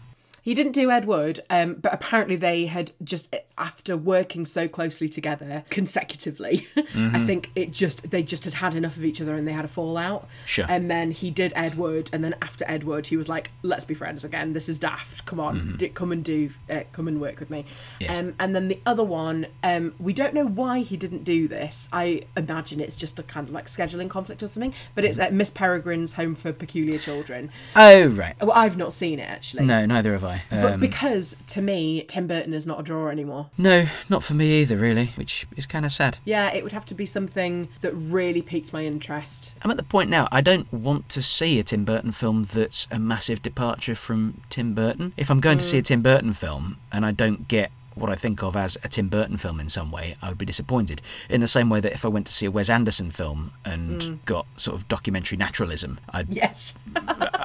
[0.49, 5.07] He didn't do Ed Wood, um, but apparently they had just after working so closely
[5.07, 6.67] together consecutively.
[6.95, 9.67] I think it just they just had had enough of each other and they had
[9.67, 10.27] a fallout.
[10.47, 10.65] Sure.
[10.67, 13.85] And then he did Ed Wood, and then after Ed Wood, he was like, "Let's
[13.85, 14.55] be friends again.
[14.55, 15.27] This is daft.
[15.27, 17.67] Come on, do, come and do, uh, come and work with me."
[18.01, 18.19] Yes.
[18.19, 21.91] Um, and then the other one, um, we don't know why he didn't do this.
[21.93, 24.73] I imagine it's just a kind of like scheduling conflict or something.
[24.95, 27.51] But it's uh, Miss Peregrine's Home for Peculiar Children.
[27.77, 28.35] Oh, right.
[28.41, 29.67] Well, I've not seen it actually.
[29.67, 30.38] No, neither have I.
[30.51, 33.51] But Um, because to me, Tim Burton is not a draw anymore.
[33.59, 36.19] no, not for me either, really, which is kind of sad.
[36.25, 39.55] Yeah, it would have to be something that really piqued my interest.
[39.63, 42.87] I'm at the point now, I don't want to see a Tim Burton film that's
[42.91, 45.13] a massive departure from Tim Burton.
[45.17, 48.15] If I'm going to see a Tim Burton film and I don't get what I
[48.15, 51.03] think of as a Tim Burton film in some way, I would be disappointed.
[51.29, 54.25] In the same way that if I went to see a Wes Anderson film and
[54.25, 56.75] got sort of documentary naturalism, I'd, Yes.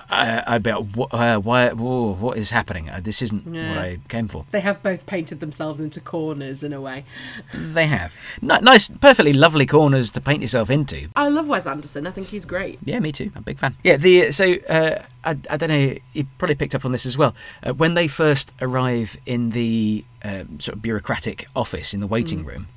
[0.10, 2.90] I, I'd be like, "Wha- uh, why, whoa, what is happening?
[2.90, 3.70] Uh, this isn't Yeah.
[3.70, 4.46] what I came for.
[4.52, 7.06] they have both painted themselves into corners in a way.
[7.54, 8.14] They have.
[8.42, 11.10] Ni- nice, perfectly lovely corners to paint yourself into.
[11.16, 12.06] I love Wes Anderson.
[12.06, 12.80] I think he's great.
[12.84, 13.32] Yeah, me too.
[13.36, 13.76] I'm a big fan.
[13.84, 15.96] Yeah, the so uh, I, I don't know.
[16.14, 17.34] You probably picked up on this as well.
[17.64, 22.44] Uh, when they first arrive in the um, sort of bureaucratic office in the waiting
[22.44, 22.68] room,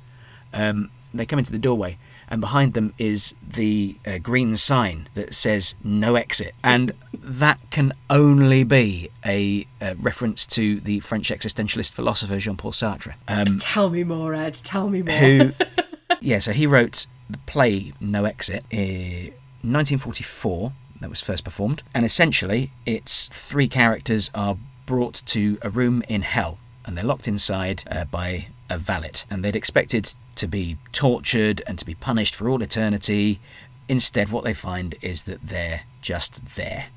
[0.53, 1.97] um, They come into the doorway,
[2.29, 7.93] and behind them is the uh, green sign that says "No exit," and that can
[8.09, 13.13] only be a, uh reference to the French existentialist philosopher Jean-Paul Sartre.
[13.27, 14.53] Um, Tell me more, Ed.
[14.63, 15.15] Tell me more.
[15.15, 15.53] who
[16.21, 20.71] yeah so he wrote the play no exit in 1944
[21.01, 26.21] that was first performed and essentially it's three characters are brought to a room in
[26.21, 26.57] hell
[26.87, 29.11] and they're locked inside uh, by a valet.
[29.29, 33.39] And they'd expected to be tortured and to be punished for all eternity.
[33.87, 36.87] Instead what they find is that they're just there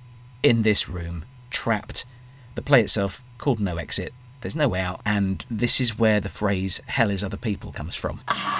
[0.43, 2.07] in this room trapped.
[2.55, 6.29] The play itself called no exit there's no way out and this is where the
[6.29, 8.21] phrase hell is other people comes from.
[8.29, 8.60] Ah,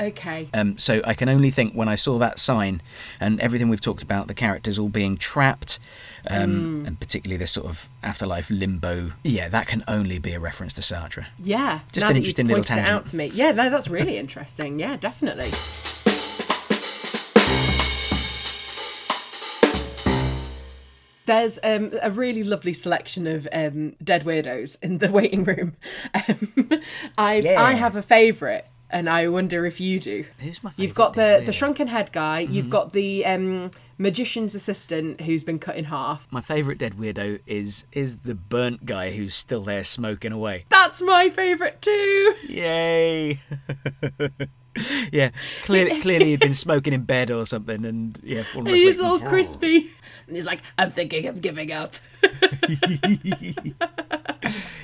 [0.00, 0.48] okay.
[0.54, 2.82] um, so I can only think when I saw that sign
[3.18, 5.78] and everything we've talked about, the characters all being trapped,
[6.28, 9.12] um, and particularly this sort of afterlife limbo.
[9.24, 11.26] Yeah, that can only be a reference to Sartre.
[11.42, 11.80] Yeah.
[11.92, 12.88] Just an interesting little tangent.
[12.88, 13.26] out to me.
[13.26, 14.78] Yeah, no, that's really interesting.
[14.78, 15.50] Yeah, definitely.
[21.26, 25.76] There's um, a really lovely selection of um, dead weirdos in the waiting room.
[26.12, 26.52] Um,
[27.16, 27.62] I Yeah.
[27.62, 30.24] I have a favourite, and I wonder if you do.
[30.38, 32.40] Who's my You've got the the shrunken head guy.
[32.40, 36.26] You've got the um, magician's assistant who's been cut in half.
[36.30, 40.64] My favourite dead weirdo is is the burnt guy who's still there smoking away.
[40.68, 42.34] That's my favourite too.
[42.48, 43.38] Yay!
[45.12, 45.30] yeah,
[45.62, 48.88] clearly, clearly he'd been smoking in bed or something, and yeah, fallen And asleep.
[48.88, 49.90] he's all crispy.
[50.26, 51.94] And he's like, I'm thinking of giving up.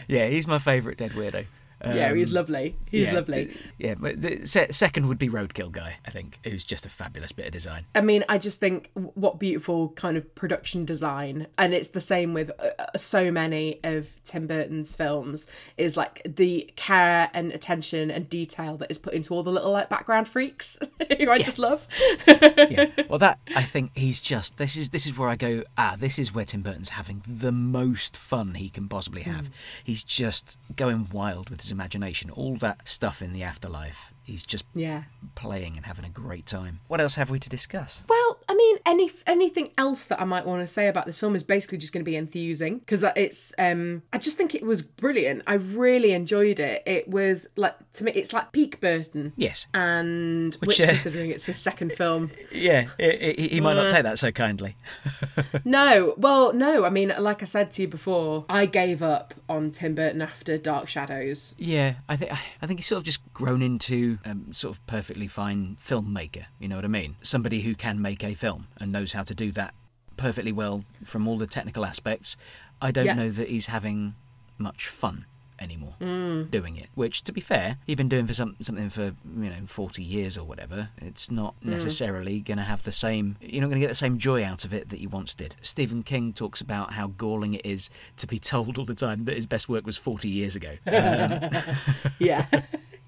[0.09, 1.46] Yeah, he's my favourite dead weirdo.
[1.85, 2.77] Yeah, he's Um, lovely.
[2.91, 3.45] He's yeah, lovely.
[3.47, 6.89] th- yeah, but the se- second would be Roadkill guy, I think, who's just a
[6.89, 7.85] fabulous bit of design.
[7.95, 12.33] I mean, I just think what beautiful kind of production design, and it's the same
[12.35, 15.47] with uh, uh, so many of Tim Burton's films,
[15.77, 19.70] is like the care and attention and detail that is put into all the little
[19.72, 20.79] like background freaks
[21.18, 21.87] who I just love.
[22.27, 22.87] yeah.
[23.09, 25.62] Well, that I think he's just this is this is where I go.
[25.79, 29.49] Ah, this is where Tim Burton's having the most fun he can possibly have.
[29.85, 32.31] He's just going wild with imagination.
[32.31, 34.12] All that stuff in the afterlife.
[34.27, 35.05] He's just Yeah.
[35.37, 36.81] playing and having a great time.
[36.89, 38.03] What else have we to discuss?
[38.09, 41.37] Well, I mean, any anything else that I might want to say about this film
[41.37, 43.55] is basically just going to be enthusing because it's.
[43.59, 45.43] um I just think it was brilliant.
[45.47, 46.83] I really enjoyed it.
[46.87, 49.33] It was like to me, it's like peak Burton.
[49.37, 49.66] Yes.
[49.74, 53.91] And Which, which, uh, considering it's his second film, Yeah, he, he- he might not
[53.91, 54.77] take that so kindly.
[55.64, 56.14] no.
[56.16, 56.85] Well, no.
[56.85, 60.59] I mean, like I said to you before, I gave up on Tim Burton after
[60.59, 61.55] Dark Shadows.
[61.59, 65.27] Yeah, I think I think he's sort of just grown into um, sort of perfectly
[65.29, 66.47] fine filmmaker.
[66.59, 67.17] You know what I mean?
[67.23, 69.75] Somebody who can make a film and knows how to do that
[70.17, 72.37] perfectly well from all the technical aspects.
[72.81, 73.14] I don't Yeah.
[73.14, 74.14] know that he's having
[74.59, 75.27] much fun
[75.59, 76.51] anymore Mm.
[76.51, 76.89] doing it.
[76.95, 80.37] Which, to be fair, he's been doing for some, something for you know forty years
[80.37, 80.91] or whatever.
[81.01, 81.69] It's not Mm.
[81.71, 83.37] necessarily going to have the same.
[83.41, 85.55] You're not going to get the same joy out of it that you once did.
[85.62, 87.89] Stephen King talks about how galling it is
[88.19, 90.77] to be told all the time that his best work was forty years ago.
[92.19, 92.47] Yeah.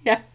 [0.04, 0.20] Yeah.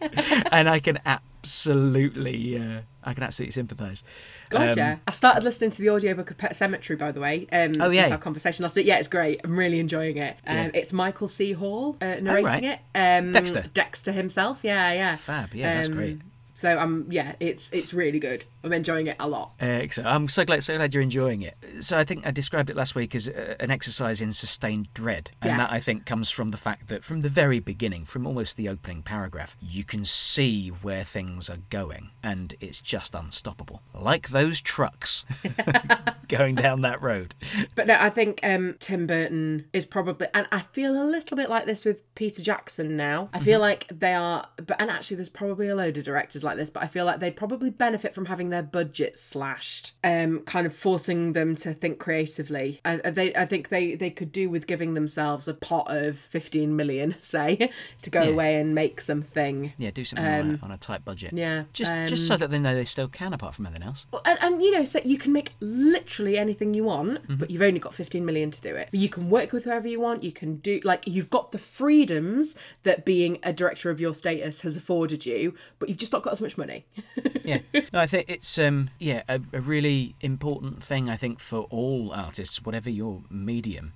[0.52, 4.02] and I can absolutely, uh, I can absolutely sympathise.
[4.50, 4.96] God, Um, yeah.
[5.06, 7.94] I started listening to the audiobook of Pet Sematary, by the way, um, Oh, since
[7.94, 8.08] yeah.
[8.10, 8.86] our conversation last week.
[8.86, 9.40] Yeah, it's great.
[9.44, 10.36] I'm really enjoying it.
[10.46, 10.70] Um, Yeah.
[10.74, 11.52] It's Michael C.
[11.52, 12.64] Hall uh, narrating right.
[12.64, 12.78] it.
[12.94, 13.64] Um, Dexter.
[13.74, 14.60] Dexter himself.
[14.62, 15.16] Yeah, yeah.
[15.16, 16.18] Fab, yeah, that's Um, great.
[16.56, 18.44] So I'm yeah, it's it's really good.
[18.64, 19.52] I'm enjoying it a lot.
[19.60, 20.08] Excellent.
[20.08, 21.56] I'm so glad, so glad you're enjoying it.
[21.80, 25.30] So I think I described it last week as uh, an exercise in sustained dread,
[25.42, 25.56] and Yeah.
[25.58, 28.68] that I think comes from the fact that from the very beginning, from almost the
[28.68, 34.60] opening paragraph, you can see where things are going, and it's just unstoppable, like those
[34.60, 35.24] trucks
[36.28, 37.34] going down that road.
[37.74, 41.50] But no, I think um, Tim Burton is probably, and I feel a little bit
[41.50, 43.28] like this with Peter Jackson now.
[43.32, 43.44] I Mm-hmm.
[43.44, 46.70] feel like they are, but and actually, there's probably a load of directors like this,
[46.70, 50.74] but I feel like they'd probably benefit from having their budget slashed, um, kind of
[50.74, 52.80] forcing them to think creatively.
[52.84, 56.16] I, I- they, I think they they could do with giving themselves a pot of
[56.18, 57.70] 15 million, say,
[58.02, 58.28] to go Yeah.
[58.30, 59.72] away and make something.
[59.76, 61.32] Yeah, do something on, a, on a tight budget.
[61.32, 63.82] Um, yeah, just just so um, that they know they still can, apart from anything
[63.86, 64.06] else.
[64.24, 67.36] And, and you know, so you can make literally anything you want, Mm-hmm.
[67.36, 68.88] but you've only got 15 million to do it.
[68.92, 70.22] You can work with whoever you want.
[70.22, 74.60] You can do like you've got the freedoms that being a director of your status
[74.62, 76.84] has afforded you, but you've just not got as much money.
[77.44, 77.58] yeah
[77.92, 82.12] no i think it's um yeah a, a really important thing i think for all
[82.12, 83.94] artists whatever your medium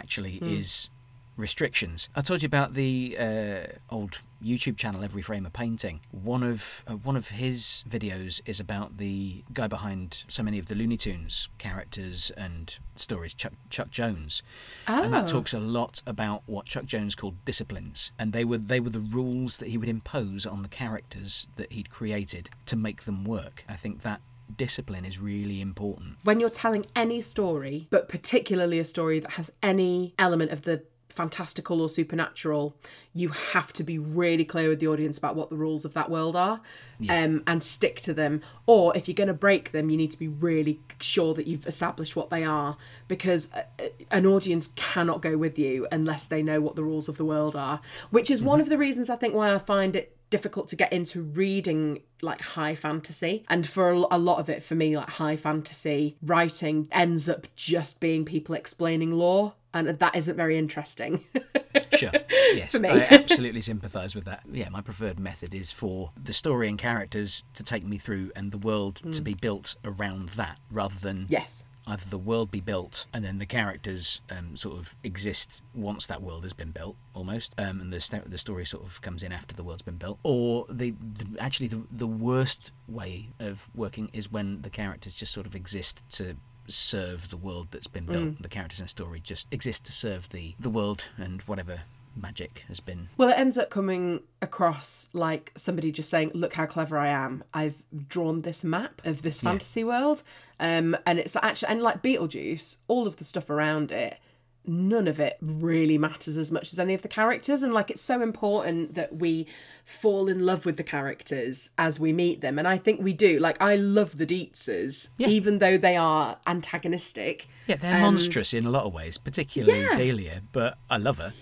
[0.00, 0.48] actually Hmm.
[0.58, 0.88] is
[1.36, 6.00] restrictions i told you about the uh, old YouTube channel, Every Frame a Painting.
[6.10, 10.66] One of uh, one of his videos is about the guy behind so many of
[10.66, 14.42] the Looney Tunes characters and stories, Chuck Chuck Jones,
[14.86, 15.26] and that Oh.
[15.26, 18.98] talks a lot about what Chuck Jones called disciplines, and they were they were the
[19.00, 23.64] rules that he would impose on the characters that he'd created to make them work.
[23.68, 24.20] I think that
[24.54, 26.16] discipline is really important.
[26.24, 30.82] when you're telling any story, but particularly a story that has any element of the
[31.12, 32.74] fantastical or supernatural,
[33.14, 36.10] you have to be really clear with the audience about what the rules of that
[36.10, 36.60] world are
[37.08, 38.40] um, and stick to them.
[38.66, 41.66] Or if you're going to break them, you need to be really sure that you've
[41.66, 42.76] established what they are
[43.08, 47.08] because uh, uh, an audience cannot go with you unless they know what the rules
[47.08, 49.96] of the world are, which is one of the reasons I think why I find
[49.96, 53.44] it difficult to get into reading like high fantasy.
[53.48, 57.46] And for a a lot of it for me like high fantasy writing ends up
[57.54, 61.22] just being people explaining lore and that isn't very interesting
[61.96, 62.10] Sure.
[62.54, 62.74] Yes.
[62.74, 64.42] I absolutely sympathise with that.
[64.50, 68.50] Yeah, my preferred method is for the story and characters to take me through and
[68.50, 73.06] the world to be built around that rather than yes either the world be built
[73.12, 77.54] and then the characters um, sort of exist once that world has been built almost
[77.58, 80.18] um, and the, sto- the story sort of comes in after the world's been built
[80.22, 85.32] or the, the actually the, the worst way of working is when the characters just
[85.32, 86.36] sort of exist to
[86.68, 88.40] serve the world that's been built.
[88.42, 91.82] The characters in a story just exist to serve the the world and whatever
[92.14, 93.08] magic has been.
[93.16, 97.42] Well it ends up coming across like somebody just saying look how clever i am.
[97.54, 100.22] I've drawn this map of this fantasy world.
[100.60, 104.18] Um and it's actually and like beetlejuice all of the stuff around it
[104.64, 107.62] none of it really matters as much as any of the characters.
[107.62, 109.46] And like it's so important that we
[109.84, 112.58] fall in love with the characters as we meet them.
[112.58, 113.38] And i think we do.
[113.38, 117.48] Like i love the deetzes even though they are antagonistic.
[117.66, 119.96] Yeah they're um, monstrous in a lot of ways particularly Yeah.
[119.96, 121.32] Dahlia but I love her.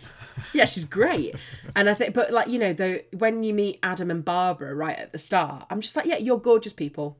[0.55, 1.35] Yeah she's great.
[1.77, 4.97] And i think but like you know though when you meet adam and barbara right
[4.99, 7.19] at the start i'm just like yeah you're gorgeous people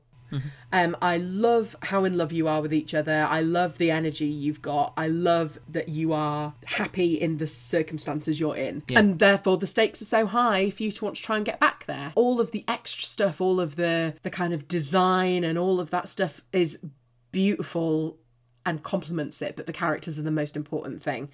[0.73, 3.27] um i love how in love you are with each other.
[3.29, 4.93] I love the energy you've got.
[4.95, 8.83] I love that you are happy in the circumstances you're in.
[8.95, 11.59] And therefore the stakes are so high for you to want to try and get
[11.59, 12.13] back there.
[12.15, 15.89] All of the extra stuff all of the the kind of design and all of
[15.91, 16.83] that stuff is
[17.31, 18.17] beautiful
[18.65, 21.29] and complements it but the characters are the most important thing.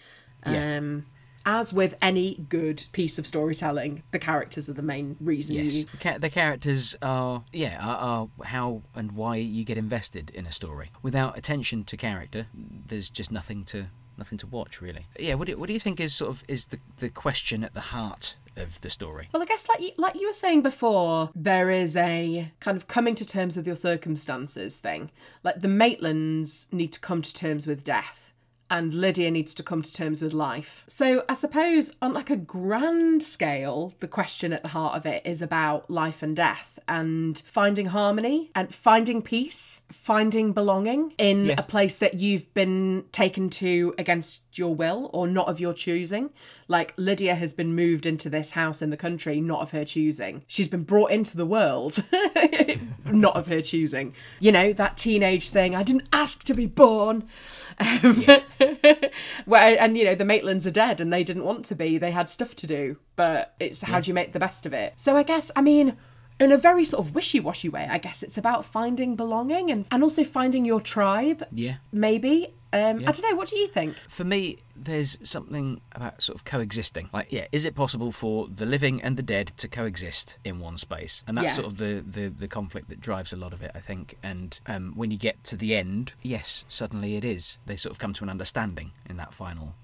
[0.46, 0.78] Yeah.
[0.78, 1.06] um
[1.48, 5.86] as with any good piece of storytelling, the characters are the main reason Yes, you.
[6.20, 10.92] the, characters are yeah are, are how and why you get invested in a story.
[11.02, 13.88] Without attention to character, there's just nothing to
[14.18, 15.06] nothing to watch really.
[15.18, 17.74] Yeah, what do, what do you think is sort of is the the question at
[17.74, 19.30] the heart of the story?
[19.34, 22.88] Well, I guess like you, like you were saying before, there is a kind of
[22.88, 25.12] coming to terms with your circumstances thing.
[25.44, 28.27] Like the Maitlands need to come to terms with death.
[28.70, 30.84] And Lydia needs to come to terms with life.
[30.88, 35.22] So I suppose on like a grand scale, the question at the heart of it
[35.26, 41.56] is about life and death and finding harmony and finding peace, finding belonging in Yeah.
[41.58, 46.30] a place that you've been taken to against your will or not of your choosing.
[46.68, 50.44] Like Lydia has been moved into this house in the country, not of her choosing.
[50.48, 52.04] She's been brought into the world,
[53.06, 54.14] not of her choosing.
[54.40, 57.28] You know, that teenage thing, I didn't ask to be born.
[57.80, 58.26] Um,
[59.46, 61.98] where, and, you know, the Maitlands are dead and they didn't want to be.
[61.98, 64.94] They had stuff to do, but it's how do you make the best of it?
[64.98, 65.98] So I guess, I mean,
[66.40, 70.04] in a very sort of wishy-washy way, I guess it's about finding belonging and, and
[70.04, 71.78] also finding your tribe, Yeah.
[71.92, 72.54] maybe.
[72.74, 73.36] Um, I don't know.
[73.36, 73.96] What do you think?
[74.10, 77.10] For me, there's something about sort of coexisting.
[77.14, 80.78] Like, yeah, is it possible for the living and the dead to coexist in one
[80.78, 81.24] space?
[81.26, 81.52] And that's Yeah.
[81.64, 84.18] sort of the, the, the conflict that drives a lot of it, I think.
[84.22, 87.58] And um, when you get to the end, yes, suddenly it is.
[87.66, 89.76] They sort of come to an understanding in that final.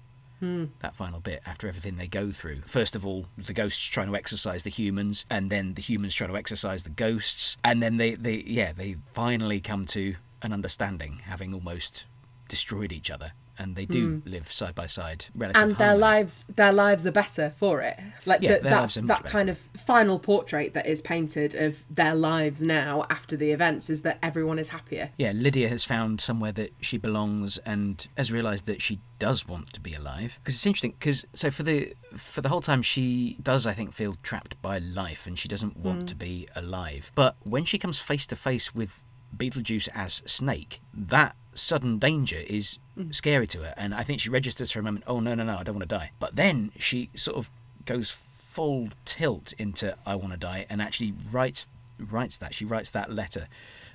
[0.44, 0.64] Hmm.
[0.80, 2.60] That final bit after everything they go through.
[2.66, 6.28] First of all, the ghosts trying to exorcise the humans, and then the humans trying
[6.28, 11.20] to exorcise the ghosts, and then they, they yeah, they finally come to an understanding,
[11.24, 12.04] having almost
[12.46, 14.30] destroyed each other, and they do hmm.
[14.30, 16.00] live side by side, and their harmony.
[16.00, 19.22] lives their lives are better for it like Yeah, the, that, lives are much that
[19.24, 19.32] better.
[19.32, 24.02] kind of final portrait that is painted of their lives now after the events is
[24.02, 28.66] that everyone is happier Yeah, Lydia has found somewhere that she belongs and has realised
[28.66, 30.38] that she does want to be alive.
[30.42, 30.94] Because it's interesting.
[30.98, 34.78] Because so for the for the whole time she does, I think, feel trapped by
[34.78, 36.06] life and she doesn't want hmm.
[36.06, 37.10] to be alive.
[37.14, 39.02] But when she comes face to face with
[39.36, 42.78] Beetlejuice as Snake, that sudden danger is
[43.10, 45.04] scary to her, and I think she registers for a moment.
[45.06, 46.12] Oh no, no, no, I don't want to die.
[46.18, 47.50] But then she sort of
[47.84, 51.68] goes full tilt into I want to die and actually writes
[51.98, 52.54] writes that.
[52.54, 53.48] She writes that letter.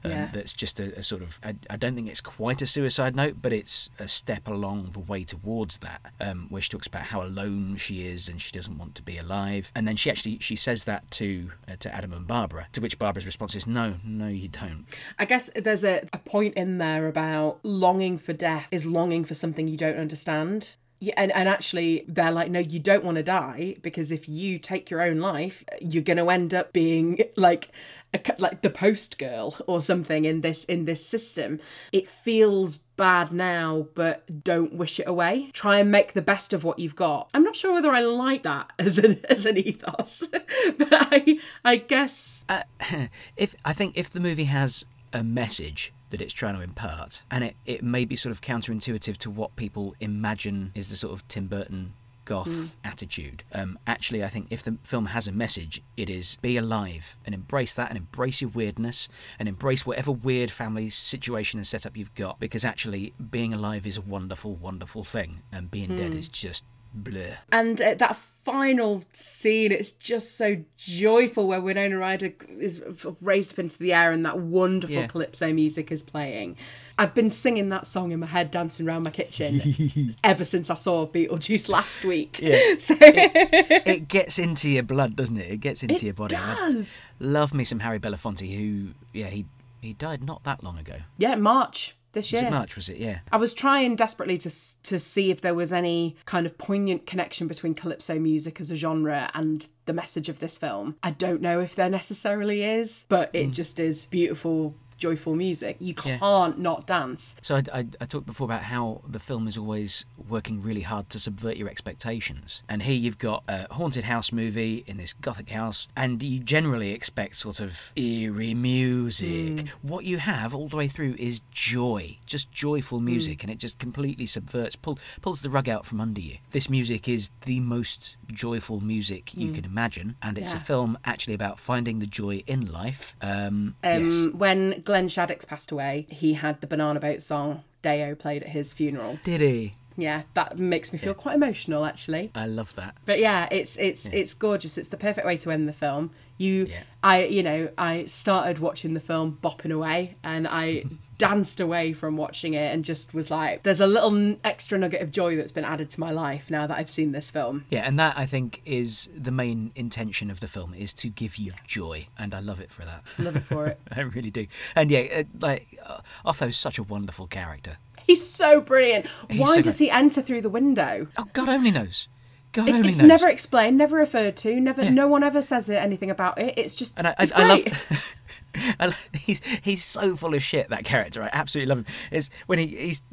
[0.04, 0.30] Um, Yeah.
[0.32, 1.40] That's just a, a sort of.
[1.44, 5.00] I, I don't think it's quite a suicide note, but it's a step along the
[5.00, 8.78] way towards that, um, where she talks about how alone she is and she doesn't
[8.78, 9.72] want to be alive.
[9.76, 12.98] And then she actually she says that to uh, to Adam and Barbara, to which
[13.00, 14.86] Barbara's response is, "No, no, you don't."
[15.18, 19.34] I guess there's a, a point in there about longing for death is longing for
[19.34, 20.76] something you don't understand.
[21.02, 24.60] Yeah, and, and actually, they're like, no, you don't want to die because if you
[24.60, 27.70] take your own life, you're going to end up being like,
[28.14, 31.60] a, like the post girl or something in this in this system.
[31.92, 35.50] It feels bad now, but don't wish it away.
[35.54, 37.30] Try and make the best of what you've got.
[37.34, 40.28] I'm not sure whether I like that as an as an ethos,
[40.78, 42.64] but I I guess Uh,
[43.38, 47.44] if I think if the movie has a message that it's trying to impart, and
[47.44, 51.28] it, it may be sort of counterintuitive to what people imagine is the sort of
[51.28, 51.94] Tim Burton
[52.30, 53.44] goth attitude.
[53.52, 57.34] Um, actually, I think if the film has a message, it is be alive and
[57.34, 59.10] embrace that and embrace your weirdness
[59.40, 63.98] and embrace whatever weird family situation and setup you've got because actually being alive is
[63.98, 66.66] a wonderful, wonderful thing and being dead is just
[66.98, 67.38] bleh.
[67.52, 72.82] And uh, that final scene, it's just so joyful where Winona Ryder is
[73.22, 75.08] raised up into the air and that wonderful Yeah.
[75.08, 76.58] calypso music is playing.
[76.98, 80.74] I've been singing that song in my head, dancing around my kitchen ever since I
[80.74, 82.40] saw Beetlejuice last week.
[82.42, 82.60] Yeah.
[82.80, 85.50] So it gets into your blood, doesn't it?
[85.52, 86.36] It gets into your body.
[86.36, 87.02] I does.
[87.20, 89.46] love me some Harry Belafonte, who, yeah, he
[89.82, 90.96] he died not that long ago.
[91.18, 92.48] Yeah, March this Was year.
[92.48, 92.76] it March?
[92.76, 92.98] Was it?
[92.98, 93.20] Yeah.
[93.32, 94.50] I was trying desperately to
[94.84, 98.76] to see if there was any kind of poignant connection between calypso music as a
[98.76, 100.96] genre and the message of this film.
[101.04, 103.52] I don't know if there necessarily is, but it hmm.
[103.52, 105.78] just is beautiful, joyful music.
[105.80, 107.38] You can't not dance.
[107.42, 111.10] So I, I, I talked before about how the film is always working really hard
[111.12, 112.62] to subvert your expectations.
[112.70, 116.92] And here you've got a haunted house movie in this gothic house, and you generally
[116.92, 119.70] expect sort of eerie music.
[119.82, 123.80] What you have all the way through is joy, just joyful music, and it just
[123.80, 126.38] completely subverts, pull, pulls the rug out from under you.
[126.52, 131.34] This music is the most joyful music you can imagine, and it's a film actually
[131.34, 133.16] about finding the joy in life.
[133.22, 134.34] Um, Um, yes.
[134.34, 138.74] When Glenn Shadix passed away, he had the Banana Boat song Day-O played at his
[138.74, 139.20] funeral.
[139.24, 139.76] Did he?
[139.96, 142.32] Yeah, that makes me feel quite emotional actually.
[142.34, 142.96] I love that.
[143.06, 144.80] But yeah, it's it's it's gorgeous.
[144.80, 146.10] It's the perfect way to end the film.
[146.40, 146.82] You, Yeah.
[147.04, 150.86] I, you know, I started watching the film bopping away, and I
[151.20, 155.12] danced away from watching it, and just was like, "There's a little extra nugget of
[155.12, 158.00] joy that's been added to my life now that I've seen this film." Yeah, and
[158.00, 162.08] that I think is the main intention of the film is to give you joy,
[162.18, 163.04] and I love it for that.
[163.20, 163.80] Love it for it.
[163.92, 164.48] I really do.
[164.76, 167.78] And yeah, like uh, Otho's such a wonderful character.
[168.08, 169.06] He's so brilliant.
[169.30, 171.08] Why so does he enter through the window?
[171.18, 172.08] Oh, God only knows.
[172.54, 173.08] God It- it's knows.
[173.08, 174.90] never explained, never referred to, never.
[174.90, 176.56] No one ever says anything about it.
[176.58, 176.96] It's just.
[176.98, 177.64] And I, I, it's I love.
[178.54, 178.76] great.
[178.80, 180.70] I love he's he's so full of shit.
[180.70, 181.94] That character, I absolutely love him.
[182.12, 183.04] Is when he, he's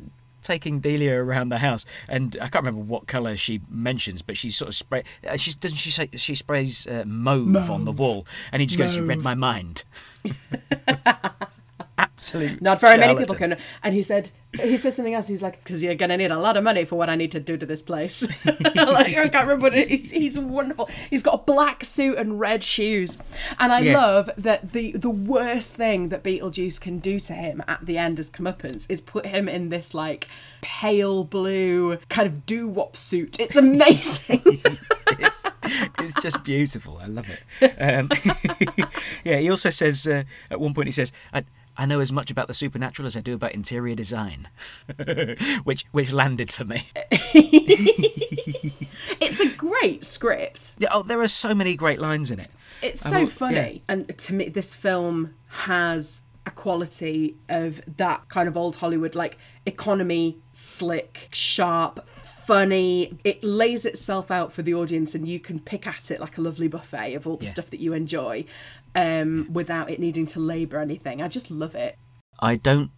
[0.43, 4.51] taking Delia around the house, and I can't remember what color she mentions, but she
[4.51, 5.03] sort of spray.
[5.26, 8.78] Uh, she doesn't she say she sprays uh, mauve, on the wall, and he just
[8.78, 9.84] goes, "You read my mind."
[11.99, 12.61] Absolute.
[12.61, 13.57] Not very many people can.
[13.82, 14.30] And he said,
[14.61, 15.28] he said something else.
[15.28, 17.32] He's like, because you're going to need a lot of money for what I need
[17.32, 18.22] to do to this place.
[18.44, 20.11] like, I can't remember is.
[20.11, 20.88] He's wonderful.
[21.11, 23.18] He's got a black suit and red shoes.
[23.59, 23.99] And I Yeah.
[23.99, 28.18] love that the, the worst thing that Beetlejuice can do to him at the end
[28.18, 30.28] as comeuppance is put him in this like
[30.61, 33.40] pale blue kind of doo-wop suit.
[33.40, 34.42] It's amazing.
[35.18, 35.44] it's,
[35.99, 36.99] it's just beautiful.
[37.03, 37.68] I love it.
[37.80, 38.11] Um,
[39.24, 41.12] yeah, he also says uh, at one point he says,
[41.76, 44.48] I, "I know as much about the supernatural as I do about interior design,"
[45.64, 46.88] which which landed for me.
[49.20, 50.74] it's a great script.
[50.78, 52.50] Yeah, oh, there are so many great lines in it.
[52.82, 53.54] It's so will- funny.
[53.56, 53.78] yeah.
[53.88, 59.36] And to me, this film has a quality of that kind of old Hollywood, like
[59.64, 63.18] economy, slick, sharp, funny.
[63.24, 66.40] It lays itself out for the audience, and you can pick at it like a
[66.40, 67.50] lovely buffet of all the Yeah.
[67.50, 68.44] stuff that you enjoy
[68.97, 71.22] um, without it needing to labour anything.
[71.22, 71.97] I just love it.
[72.40, 72.90] I don't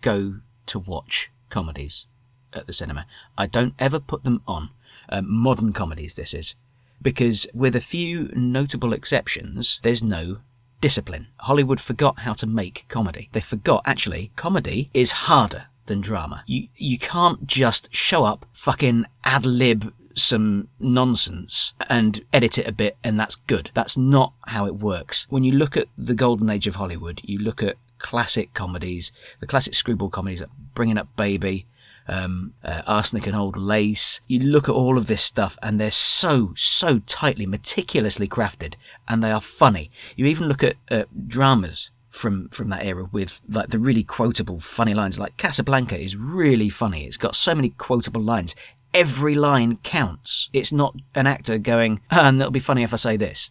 [0.00, 2.06] go to watch comedies
[2.52, 3.06] at the cinema.
[3.36, 4.70] I don't ever put them on.
[5.08, 6.54] Um, modern comedies, this is.
[7.02, 10.38] Because with a few notable exceptions, there's no
[10.80, 11.26] discipline.
[11.40, 13.28] Hollywood forgot how to make comedy.
[13.32, 16.44] They forgot, actually, comedy is harder than drama.
[16.46, 22.72] You, you can't just show up, fucking ad lib some nonsense and edit it a
[22.72, 23.70] bit and that's good.
[23.74, 25.26] That's not how it works.
[25.28, 29.46] When you look at the golden age of Hollywood, you look at classic comedies, the
[29.46, 31.66] classic screwball comedies like Bringing Up Baby,
[32.06, 34.20] um, uh, Arsenic and Old Lace.
[34.26, 38.74] You look at all of this stuff and they're so, so tightly, meticulously crafted
[39.08, 39.90] and they are funny.
[40.16, 44.60] You even look at uh, dramas from from that era with like the really quotable
[44.60, 48.54] funny lines like Casablanca is really funny it's got so many quotable lines
[48.94, 50.48] every line counts.
[50.52, 53.50] It's not an actor going and it'll be funny if i say this.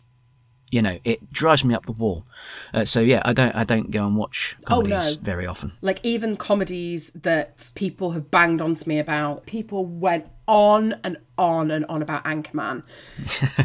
[0.71, 2.25] You know it drives me up the wall.
[2.73, 5.23] Uh, so yeah i don't i don't go and watch comedies no.
[5.23, 5.73] very often.
[5.81, 11.69] Like even comedies that people have banged onto me about, people went on and on
[11.69, 12.83] and on about Anchorman.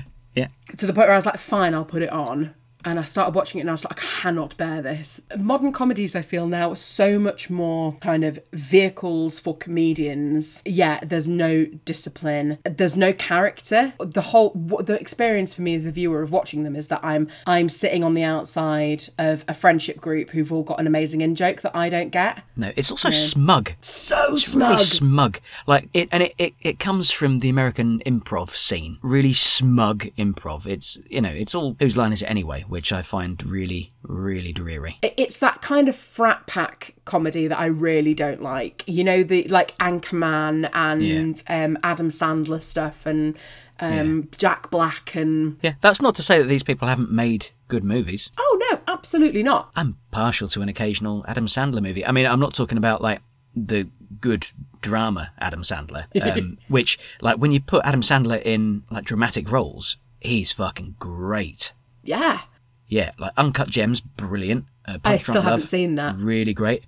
[0.38, 0.48] Yeah.
[0.76, 2.54] To the point where I was like, fine, I'll put it on.
[2.88, 5.20] And I started watching it and I was like, I cannot bear this.
[5.38, 10.62] Modern comedies, I feel now, are so much more kind of vehicles for comedians.
[10.64, 13.92] Yeah, there's no discipline, there's no character.
[13.98, 17.28] The whole the experience for me as a viewer of watching them is that I'm
[17.46, 21.34] I'm sitting on the outside of a friendship group who've all got an amazing in
[21.34, 22.42] joke that I don't get.
[22.56, 24.70] no it's also smug So It's smug.
[24.70, 25.40] really smug.
[25.66, 28.96] Like it, and it, it, it comes from the American improv scene.
[29.02, 30.66] Really smug improv.
[30.66, 34.52] It's you know, it's all whose line is it anyway, which I find really, really
[34.52, 34.98] dreary.
[35.02, 38.84] it's that kind of frat pack comedy that I really don't like.
[38.86, 43.36] You know, the like Anchorman and um, Adam Sandler stuff and
[43.80, 47.82] um, Jack Black and Yeah, that's not to say that these people haven't made good
[47.82, 48.30] movies.
[48.38, 49.72] oh no, absolutely not.
[49.74, 52.06] I'm partial to an occasional Adam Sandler movie.
[52.06, 53.22] I mean, I'm not talking about like
[53.56, 53.88] the
[54.20, 54.46] good
[54.80, 56.04] drama Adam Sandler,
[56.38, 61.72] um, which like when you put Adam Sandler in like dramatic roles, he's fucking great.
[62.08, 62.40] Yeah,
[62.88, 64.64] Yeah, like Uncut Gems, brilliant.
[64.86, 66.16] Uh, I still haven't Love, seen that.
[66.16, 66.84] Really great.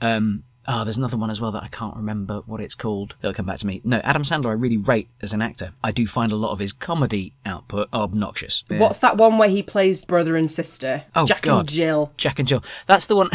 [0.00, 3.16] Um, oh, there's another one as well that I can't remember what it's called.
[3.22, 3.80] It'll come back to me.
[3.84, 5.72] No, Adam Sandler, I really rate as an actor.
[5.84, 8.64] I do find a lot of his comedy output obnoxious.
[8.70, 8.78] Yeah.
[8.78, 11.04] What's that one where he plays brother and sister?
[11.14, 11.60] Oh, Jack God.
[11.60, 12.12] and Jill.
[12.16, 12.64] Jack and Jill?
[12.86, 13.28] That's the one.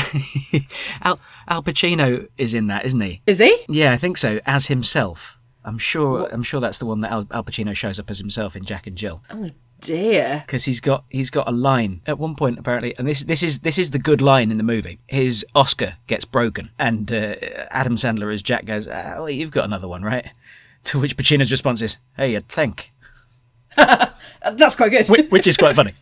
[1.04, 3.22] Al Al Pacino is in that, isn't he?
[3.28, 3.56] Is he?
[3.70, 4.40] Yeah, I think so.
[4.46, 5.38] As himself.
[5.64, 6.30] I'm sure.
[6.32, 8.88] I'm sure that's the one that Al, Al Pacino shows up as himself in Jack
[8.88, 9.22] and Jill.
[9.30, 9.50] Oh
[9.82, 10.44] dear.
[10.46, 13.60] because he's got he's got a line at one point apparently, and this this is
[13.62, 15.00] this is the good line in the movie.
[15.08, 17.36] His Oscar gets broken, and uh,
[17.72, 20.32] Adam Sandler as Jack goes, ah, "Well, you've got another one, right?"
[20.84, 22.94] To which Pacino's response is, "Hey, you'd think,"
[23.76, 25.08] That's quite good.
[25.08, 25.94] Whi- which is quite funny.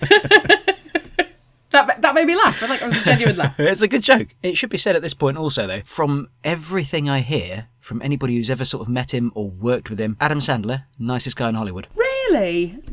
[1.70, 2.62] That that made me laugh.
[2.62, 3.60] I think it was a genuine laugh.
[3.60, 4.28] It's a good joke.
[4.42, 8.36] It should be said at this point also, though, from everything I hear from anybody
[8.36, 11.54] who's ever sort of met him or worked with him, Adam Sandler, nicest guy in
[11.56, 11.86] Hollywood.
[11.94, 12.07] Really?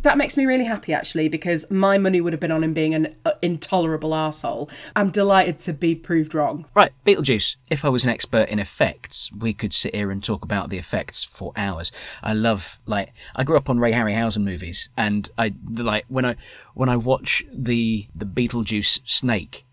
[0.01, 2.93] That makes me really happy actually because my money would have been on him being
[2.93, 4.71] an uh, intolerable arsehole.
[4.95, 6.65] I'm delighted to be proved wrong.
[6.75, 7.55] Right, Beetlejuice.
[7.69, 10.77] If I was an expert in effects, we could sit here and talk about the
[10.77, 11.91] effects for hours.
[12.21, 16.35] I love like I grew up on Ray Harryhausen movies, and I like when I
[16.73, 19.64] when I watch the the Beetlejuice snake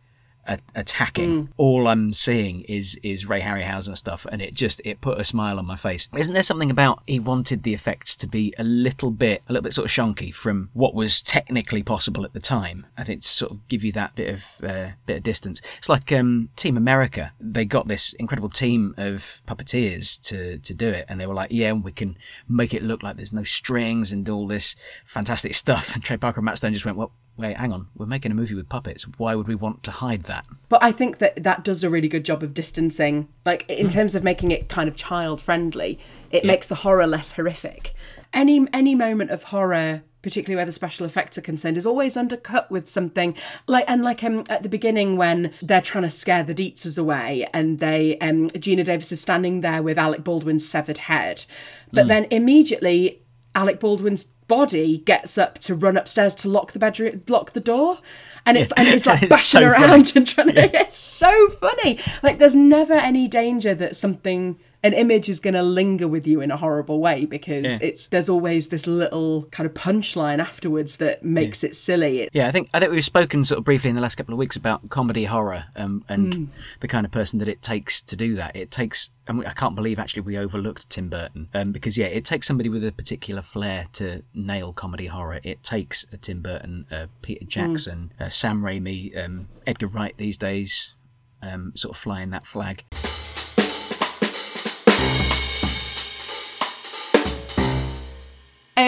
[0.46, 5.20] a- attacking, all I'm seeing is is Ray Harryhausen stuff, and it just it put
[5.20, 6.08] a smile on my face.
[6.16, 9.62] Isn't there something about he wanted the effects to be a little bit a little
[9.62, 12.86] bit sort of shonky from what was technically possible at the time?
[12.96, 15.60] I think to sort of give you that bit of uh, bit of distance.
[15.78, 17.32] It's like um, Team America.
[17.40, 21.50] They got this incredible team of puppeteers to to do it, and they were like,
[21.52, 22.16] yeah, we can
[22.48, 25.94] make it look like there's no strings and all this fantastic stuff.
[25.94, 27.12] And Trey Parker and Matt Stone just went, well.
[27.34, 27.86] Wait, hang on.
[27.96, 29.04] We're making a movie with puppets.
[29.16, 30.31] Why would we want to hide that?
[30.68, 34.14] But I think that that does a really good job of distancing, like in terms
[34.14, 35.98] of making it kind of child friendly.
[36.30, 37.94] It makes the horror less horrific.
[38.32, 42.70] Any any moment of horror, particularly where the special effects are concerned, is always undercut
[42.70, 43.36] with something.
[43.66, 47.46] Like and like um at the beginning when they're trying to scare the Deetzes away
[47.52, 51.44] and they um Geena Davis is standing there with Alec Baldwin's severed head,
[51.92, 53.22] but then immediately
[53.54, 57.98] Alec Baldwin's body gets up to run upstairs to lock the bedroom, lock the door,
[58.46, 60.80] and it's and it's like It's bashing so around and trying to.
[60.80, 61.98] It's so funny.
[62.22, 64.58] Like there's never any danger that something.
[64.84, 67.88] An image is going to linger with you in a horrible way because Yeah.
[67.88, 72.28] it's there's always this little kind of punchline afterwards that makes it silly.
[72.32, 74.38] Yeah, I think I think we've spoken sort of briefly in the last couple of
[74.38, 76.50] weeks about comedy horror um, and
[76.80, 78.56] the kind of person that it takes to do that.
[78.56, 82.06] It takes, and we, I can't believe actually we overlooked Tim Burton um, because yeah,
[82.06, 85.38] it takes somebody with a particular flair to nail comedy horror.
[85.44, 90.38] It takes a Tim Burton, uh, Peter Jackson, uh, Sam Raimi, um, Edgar Wright these
[90.38, 90.94] days,
[91.40, 92.82] um, sort of flying that flag.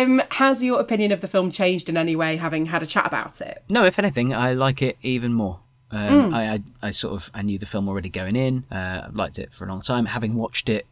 [0.04, 3.06] Um, has your opinion of the film changed in any way, having had a chat
[3.06, 3.62] about it?
[3.68, 5.60] No, if anything, I like it even more.
[5.90, 8.64] Um, I, I, I sort of I knew the film already going in.
[8.70, 10.06] Uh, I've liked it for a long time.
[10.06, 10.86] Having watched it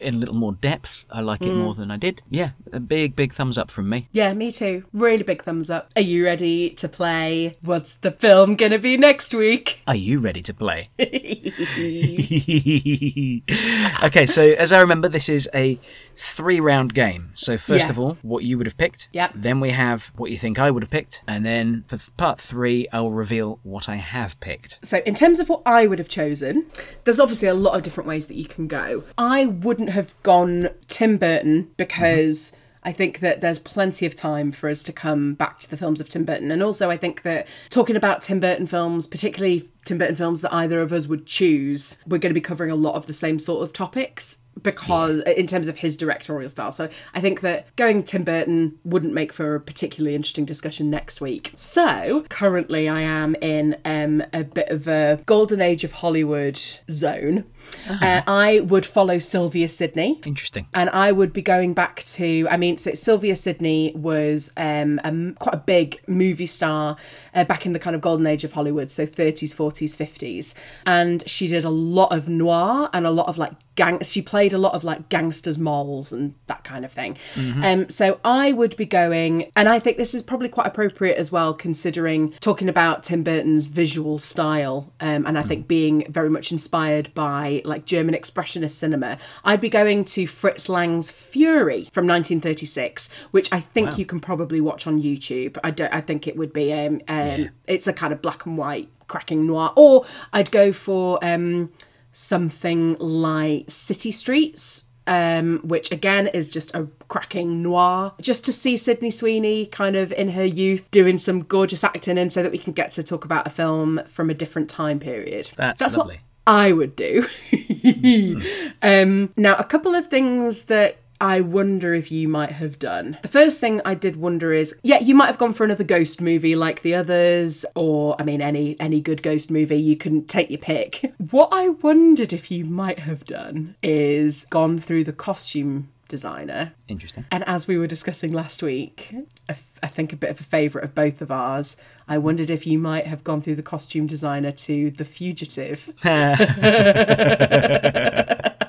[0.00, 1.06] in a little more depth.
[1.10, 2.22] I like it more than I did.
[2.30, 4.08] Yeah, a big, big thumbs up from me.
[4.12, 4.84] Yeah, me too.
[4.92, 5.90] Really big thumbs up.
[5.96, 7.56] Are you ready to play?
[7.62, 9.80] What's the film gonna be next week?
[9.86, 10.90] Are you ready to play?
[14.04, 15.78] okay, so as I remember, this is a
[16.20, 17.30] three round game.
[17.34, 17.90] So, first Yeah.
[17.90, 19.08] of all, what you would have picked.
[19.12, 19.32] Yep.
[19.36, 21.22] Then we have what you think I would have picked.
[21.28, 24.78] And then for th- part three, I will reveal what I have picked.
[24.84, 26.66] So, in terms of what I would have chosen,
[27.04, 29.04] there's obviously a lot of different ways that you can go.
[29.16, 32.52] I wouldn't have gone Tim Burton because.
[32.84, 36.00] I think that there's plenty of time for us to come back to the films
[36.00, 36.50] of Tim Burton.
[36.52, 40.54] And also, I think that talking about Tim Burton films, particularly Tim Burton films that
[40.54, 43.40] either of us would choose, we're going to be covering a lot of the same
[43.40, 46.70] sort of topics because in terms of his directorial style.
[46.70, 51.20] So I think that going Tim Burton wouldn't make for a particularly interesting discussion next
[51.20, 51.52] week.
[51.56, 56.60] So currently I am in um, a bit of a golden age of Hollywood
[56.90, 57.44] zone.
[57.88, 60.20] Uh, I would follow Sylvia Sidney.
[60.24, 60.66] Interesting.
[60.74, 65.34] And I would be going back to, I mean, so Sylvia Sidney was um, a
[65.38, 66.96] quite a big movie star
[67.34, 70.54] uh, back in the kind of golden age of Hollywood, so 30s, 40s, 50s.
[70.86, 74.52] And she did a lot of noir and a lot of like gang, she played
[74.52, 77.16] a lot of like gangsters' moles and that kind of thing.
[77.64, 81.30] Um, so I would be going, and I think this is probably quite appropriate as
[81.30, 86.50] well, considering talking about Tim Burton's visual style, um, and I think being very much
[86.50, 89.16] inspired by like German expressionist cinema.
[89.44, 94.60] I'd be going to Fritz Lang's Fury from 1936, which I think you can probably
[94.60, 95.56] watch on YouTube.
[95.62, 95.94] I don't.
[95.94, 96.72] I think it would be.
[96.72, 101.18] Um, um, It's a kind of black and white cracking noir, or I'd go for
[101.24, 101.70] um,
[102.12, 108.12] something like City Streets um, which again is just a cracking noir.
[108.20, 112.32] Just to see Sylvia Sidney kind of in her youth doing some gorgeous acting, and
[112.32, 115.50] so that we can get to talk about a film from a different time period.
[115.56, 116.20] That's what lovely.
[116.46, 117.26] I would do.
[118.82, 123.18] um, now, a couple of things that I wonder if you might have done.
[123.22, 126.20] The first thing I did wonder is, yeah, you might have gone for another ghost
[126.20, 129.80] movie like the others, or I mean, any any good ghost movie.
[129.80, 131.12] You can take your pick.
[131.30, 137.26] What I wondered if you might have done is gone through the costume designer Interesting.
[137.30, 139.10] and as we were discussing last week,
[139.46, 141.76] a f- I think a bit of a favourite of both of ours,
[142.08, 145.90] I wondered if you might have gone through the costume designer to The Fugitive.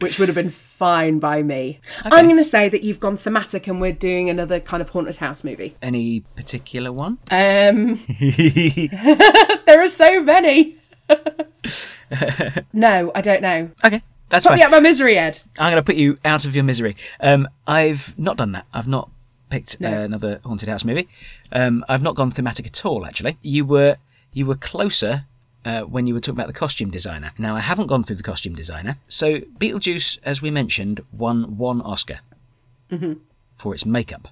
[0.00, 1.80] Which would have been fine by me.
[2.04, 5.16] I'm going to say that you've gone thematic and we're doing another kind of haunted
[5.16, 5.74] house movie.
[5.80, 7.18] Any particular one?
[7.30, 7.98] Um,
[9.66, 10.76] there are so many.
[12.72, 13.70] no, I don't know.
[13.84, 14.58] Okay, that's Put fine.
[14.58, 15.40] me out my misery, Ed.
[15.58, 16.96] I'm going to put you out of your misery.
[17.20, 18.66] Um, I've not done that.
[18.74, 19.10] I've not
[19.50, 19.90] picked No.
[19.90, 21.08] uh, another haunted house movie.
[21.52, 23.06] Um, I've not gone thematic at all.
[23.06, 23.96] Actually, you were
[24.32, 25.24] you were closer
[25.66, 27.32] uh, when you were talking about the costume designer.
[27.36, 28.98] Now, I haven't gone through the costume designer.
[29.08, 32.20] So, Beetlejuice, as we mentioned, won one Oscar
[33.56, 34.28] for its makeup.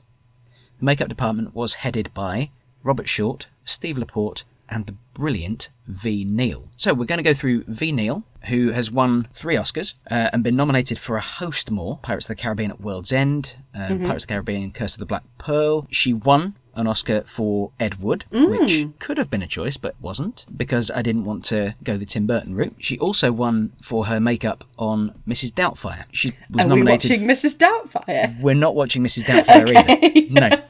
[0.79, 2.51] The makeup department was headed by
[2.83, 6.69] Robert Short, Steve Laporte, and the brilliant Ve Neill.
[6.77, 10.43] So we're going to go through Ve Neill, who has won three Oscars uh, and
[10.43, 14.25] been nominated for a host more Pirates of the Caribbean at World's End, um, Pirates
[14.25, 15.87] of the Caribbean Curse of the Black Pearl.
[15.91, 20.45] She won an Oscar for Ed Wood, which could have been a choice but wasn't
[20.57, 22.75] because I didn't want to go the Tim Burton route.
[22.79, 25.53] She also won for her makeup on Mrs.
[25.53, 26.05] Doubtfire.
[26.13, 27.11] She was Are we nominated.
[27.11, 27.57] watching Mrs.
[27.59, 28.41] Doubtfire?
[28.41, 29.25] We're not watching Mrs.
[29.25, 29.69] Doubtfire
[30.31, 30.31] either.
[30.31, 30.63] No.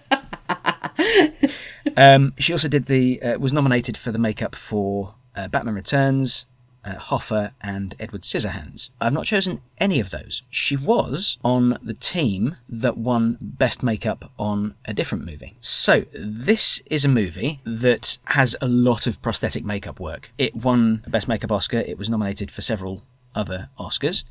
[1.96, 6.46] um, she also did the uh, was nominated for the makeup for uh, Batman Returns,
[6.84, 8.90] uh, Hoffa, and Edward Scissorhands.
[9.00, 10.42] I've not chosen any of those.
[10.50, 15.56] She was on the team that won Best Makeup on a different movie.
[15.60, 20.30] So this is a movie that has a lot of prosthetic makeup work.
[20.38, 21.78] It won Best Makeup Oscar.
[21.78, 23.02] It was nominated for several
[23.34, 24.24] other Oscars.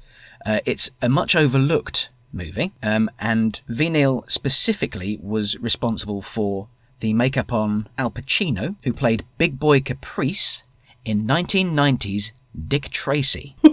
[0.46, 6.68] Uh, it's a much overlooked movie, um, and Ve Neill specifically was responsible for
[7.00, 10.64] the makeup on Al Pacino, who played Big Boy Caprice
[11.06, 12.32] in 1990's
[12.68, 13.56] Dick Tracy.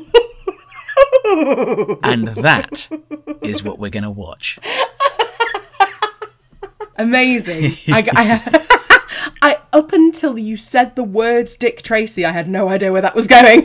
[2.02, 2.88] and that
[3.42, 4.58] is what we're going to watch.
[6.96, 7.72] Amazing.
[7.94, 8.66] I, I,
[9.42, 13.14] I, up until you said the words Dick Tracy, I had no idea where that
[13.14, 13.64] was going.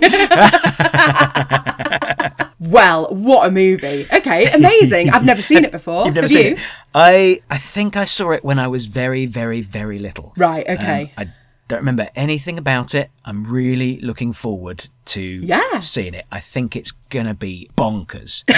[2.60, 4.08] well, what a movie.
[4.12, 5.10] Okay, amazing.
[5.10, 6.06] I've never seen it before.
[6.06, 6.54] You've never Have seen you?
[6.54, 6.60] it?
[6.94, 10.34] I I think I saw it when I was very, very, very little.
[10.38, 11.14] Right, okay.
[11.18, 11.34] Um, I
[11.68, 13.10] don't remember anything about it.
[13.26, 15.80] I'm really looking forward to Yeah.
[15.80, 16.26] seeing it.
[16.32, 18.44] I think it's gonna be bonkers.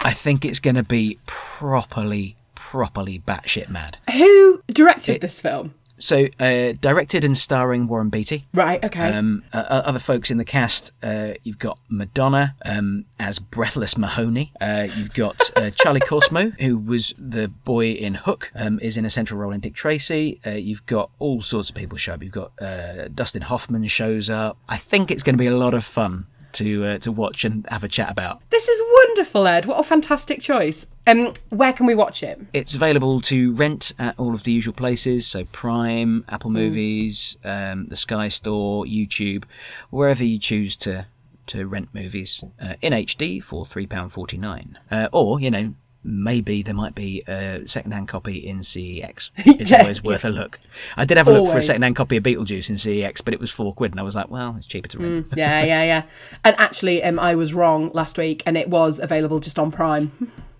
[0.00, 3.98] I think it's gonna be properly, properly batshit mad.
[4.12, 5.74] Who directed this film?
[5.98, 8.46] So, uh, directed and starring Warren Beatty.
[8.52, 8.82] Right.
[8.84, 9.12] Okay.
[9.12, 13.96] Um, uh, uh, other folks in the cast, uh, you've got Madonna um, as Breathless
[13.98, 14.52] Mahoney.
[14.60, 19.04] Uh, you've got uh, Charlie Korsmo, who was the boy in Hook, um, is in
[19.04, 20.40] a central role in Dick Tracy.
[20.46, 22.22] Uh, you've got all sorts of people show up.
[22.22, 24.58] You've got uh, Dustin Hoffman shows up.
[24.68, 26.26] I think it's going to be a lot of fun
[26.58, 28.40] to uh, to watch and have a chat about.
[28.50, 29.66] this is wonderful, Ed.
[29.66, 30.86] What a fantastic choice.
[31.06, 32.40] Um, where can we watch it?
[32.52, 37.86] It's available to rent at all of the usual places, so Prime, Apple Movies, um,
[37.86, 39.44] the Sky Store, YouTube,
[39.90, 41.06] wherever you choose to
[41.46, 45.74] to rent movies uh, in HD for three pound forty nine, uh, or you know.
[46.04, 49.30] Maybe there might be a second-hand copy in CEX.
[49.36, 49.80] It's Yeah.
[49.82, 50.60] always worth a look.
[50.96, 51.66] I did have a look for a Always.
[51.66, 54.30] second-hand copy of Beetlejuice in CEX, but it was four quid, and I was like,
[54.30, 56.02] "Well, it's cheaper to rent." yeah, yeah, yeah.
[56.44, 60.12] And actually, um, I was wrong last week, and it was available just on Prime.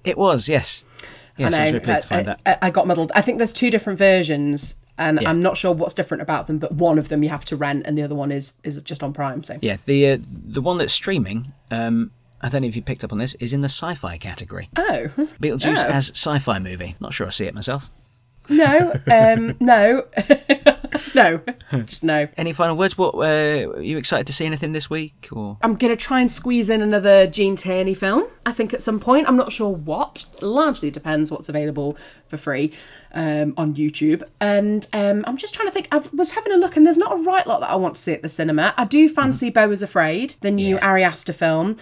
[0.04, 0.84] It was, yes,
[1.36, 1.38] yes.
[1.38, 1.70] I, I was know.
[1.78, 2.58] very pleased to find I, that.
[2.62, 3.12] I, I got muddled.
[3.14, 5.30] I think there's two different versions, and Yeah.
[5.30, 6.58] I'm not sure what's different about them.
[6.58, 9.02] But one of them you have to rent, and the other one is is just
[9.04, 9.42] on Prime.
[9.44, 11.52] So Yeah, the uh, the one that's streaming.
[11.70, 12.10] Um,
[12.40, 13.34] I don't know if you picked up on this.
[13.40, 14.68] Is in the sci-fi category.
[14.76, 15.08] oh
[15.42, 15.88] Beetlejuice Oh.
[15.88, 16.96] as sci-fi movie.
[17.00, 17.90] Not sure I see it myself.
[18.48, 20.06] no, um, no,
[21.14, 21.40] no,
[21.84, 22.28] just no.
[22.36, 22.96] Any final words?
[22.96, 25.28] What uh, are you excited to see anything this week?
[25.32, 28.80] Or I'm going to try and squeeze in another Gene Tierney film, I think, at
[28.80, 29.28] some point.
[29.28, 30.24] I'm not sure what.
[30.40, 32.72] Largely depends what's available for free
[33.12, 34.22] um, on YouTube.
[34.40, 35.88] And um, I'm just trying to think.
[35.92, 38.00] I was having a look, and there's not a right lot that I want to
[38.00, 38.72] see at the cinema.
[38.78, 40.86] I do fancy Beau is Afraid, the new Yeah.
[40.86, 41.76] Ari Aster film.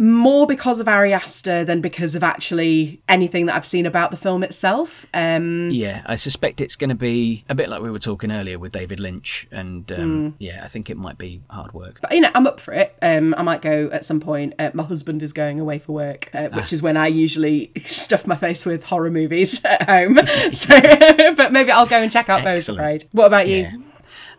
[0.00, 4.16] More because of Ari Aster than because of actually anything that I've seen about the
[4.16, 5.04] film itself.
[5.12, 8.58] Um, yeah, I suspect it's going to be a bit like we were talking earlier
[8.58, 11.98] with David Lynch, and um, yeah, I think it might be hard work.
[12.00, 12.96] but you know, I'm up for it.
[13.02, 14.54] Um, I might go at some point.
[14.58, 18.26] Uh, my husband is going away for work, uh, which is when I usually stuff
[18.26, 20.18] my face with horror movies at home.
[20.52, 20.80] so,
[21.34, 22.80] but maybe I'll go and check out Beau's Excellent.
[22.80, 23.08] Afraid.
[23.12, 23.56] What about you?
[23.58, 23.76] Yeah.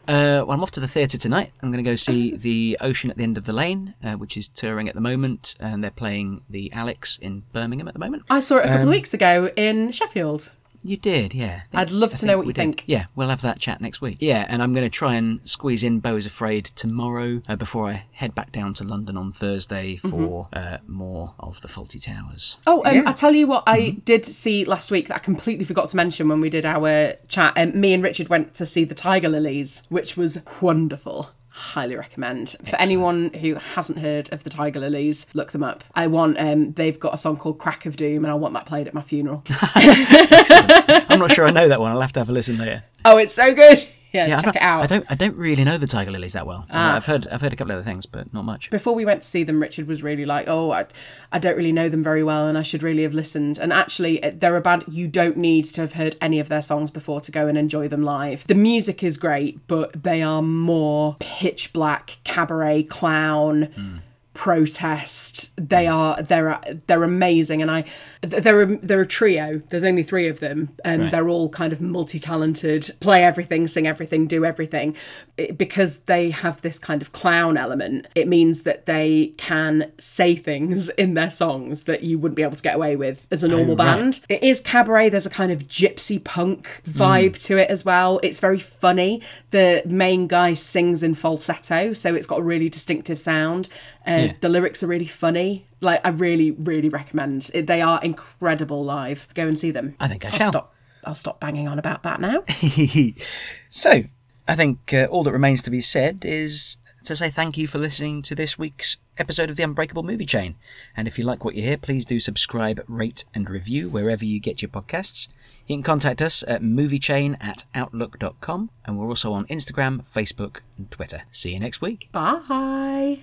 [0.08, 1.52] Uh, well, I'm off to the theatre tonight.
[1.62, 4.36] I'm going to go see The Ocean at the End of the Lane, uh, which
[4.36, 8.24] is touring at the moment, and they're playing the Alex in Birmingham at the moment.
[8.30, 10.56] I saw it a couple of weeks ago in Sheffield.
[10.84, 11.62] You did, yeah.
[11.74, 12.62] I'd love I to know what you did.
[12.62, 12.84] think.
[12.88, 14.18] Yeah, we'll have that chat next week.
[14.20, 17.88] Yeah, and I'm going to try and squeeze in Beau is Afraid tomorrow uh, before
[17.90, 22.58] I head back down to London on Thursday for uh, more of the Fawlty Towers.
[22.62, 22.70] Mm-hmm.
[22.70, 23.04] Oh, um, Yeah.
[23.06, 26.28] I tell you what, I did see last week that I completely forgot to mention
[26.28, 27.54] when we did our chat.
[27.58, 31.30] Um, me and Richard went to see the Tiger Lillies, which was wonderful.
[31.54, 35.28] Highly recommend for anyone who hasn't heard of the Tiger Lillies.
[35.34, 35.84] Look them up.
[35.94, 36.40] I want.
[36.40, 38.94] Um, they've got a song called "Crack of Doom," and I want that played at
[38.94, 39.44] my funeral.
[39.50, 41.92] I'm not sure I know that one.
[41.92, 42.84] I'll have to have a listen later.
[43.06, 43.88] oh, it's so good.
[44.12, 44.84] Yeah, Yeah, check it out.
[44.84, 45.06] I don't.
[45.10, 46.66] I don't really know the Tiger Lillies that well.
[46.70, 46.96] Ah.
[46.96, 47.28] I've heard.
[47.28, 48.70] I've heard a couple of other things, but not much.
[48.70, 50.86] before we went to see them, Richard was really like, "Oh, I,
[51.32, 54.22] I don't really know them very well, and I should really have listened." And actually,
[54.24, 57.22] uh, they're a band you don't need to have heard any of their songs before
[57.22, 58.46] to go and enjoy them live.
[58.48, 64.02] The music is great, but they are more pitch black cabaret clown.
[64.34, 65.52] Protest.
[65.58, 67.62] They are they're they're amazing.
[67.62, 67.84] And i
[68.22, 69.58] they're a, they're a trio.
[69.58, 71.12] There's only three of them and Right.
[71.12, 74.96] they're all kind of multi-talented play everything sing everything do everything.
[75.38, 80.36] It, because they have this kind of clown element it means that they can say
[80.36, 83.48] things in their songs that you wouldn't be able to get away with as a
[83.48, 83.98] oh, normal right.
[83.98, 84.20] band.
[84.30, 85.10] It is cabaret.
[85.10, 87.46] There's a kind of gypsy punk vibe hmm.
[87.48, 88.20] to it as well.
[88.24, 89.22] It's very funny.
[89.50, 93.70] The main guy sings in falsetto so it's got a really distinctive sound
[94.08, 94.34] uh, Yeah.
[94.42, 99.28] the lyrics are really funny like i really really recommend it, they are incredible live
[99.36, 100.52] go and see them I think I I'll shall.
[100.52, 102.44] stop i'll stop banging on about that now
[103.70, 104.04] so,
[104.48, 107.78] I think uh, all that remains to be said is to say thank you for
[107.80, 110.56] listening to this week's episode of the Unbreakable Movie Chain.
[110.96, 114.40] And if you like what you hear, please do subscribe, rate, and review wherever you
[114.40, 115.28] get your podcasts.
[115.72, 120.92] You can contact us at moviechain at outlook.com, and we're also on Instagram, Facebook, and
[120.92, 121.22] Twitter.
[121.32, 122.10] See you next week.
[122.12, 122.42] bye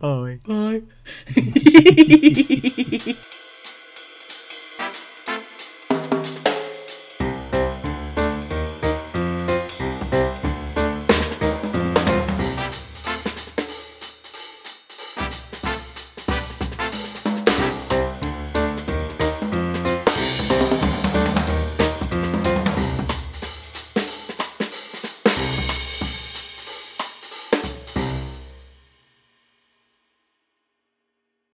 [0.01, 0.39] Bye.
[0.47, 0.83] bye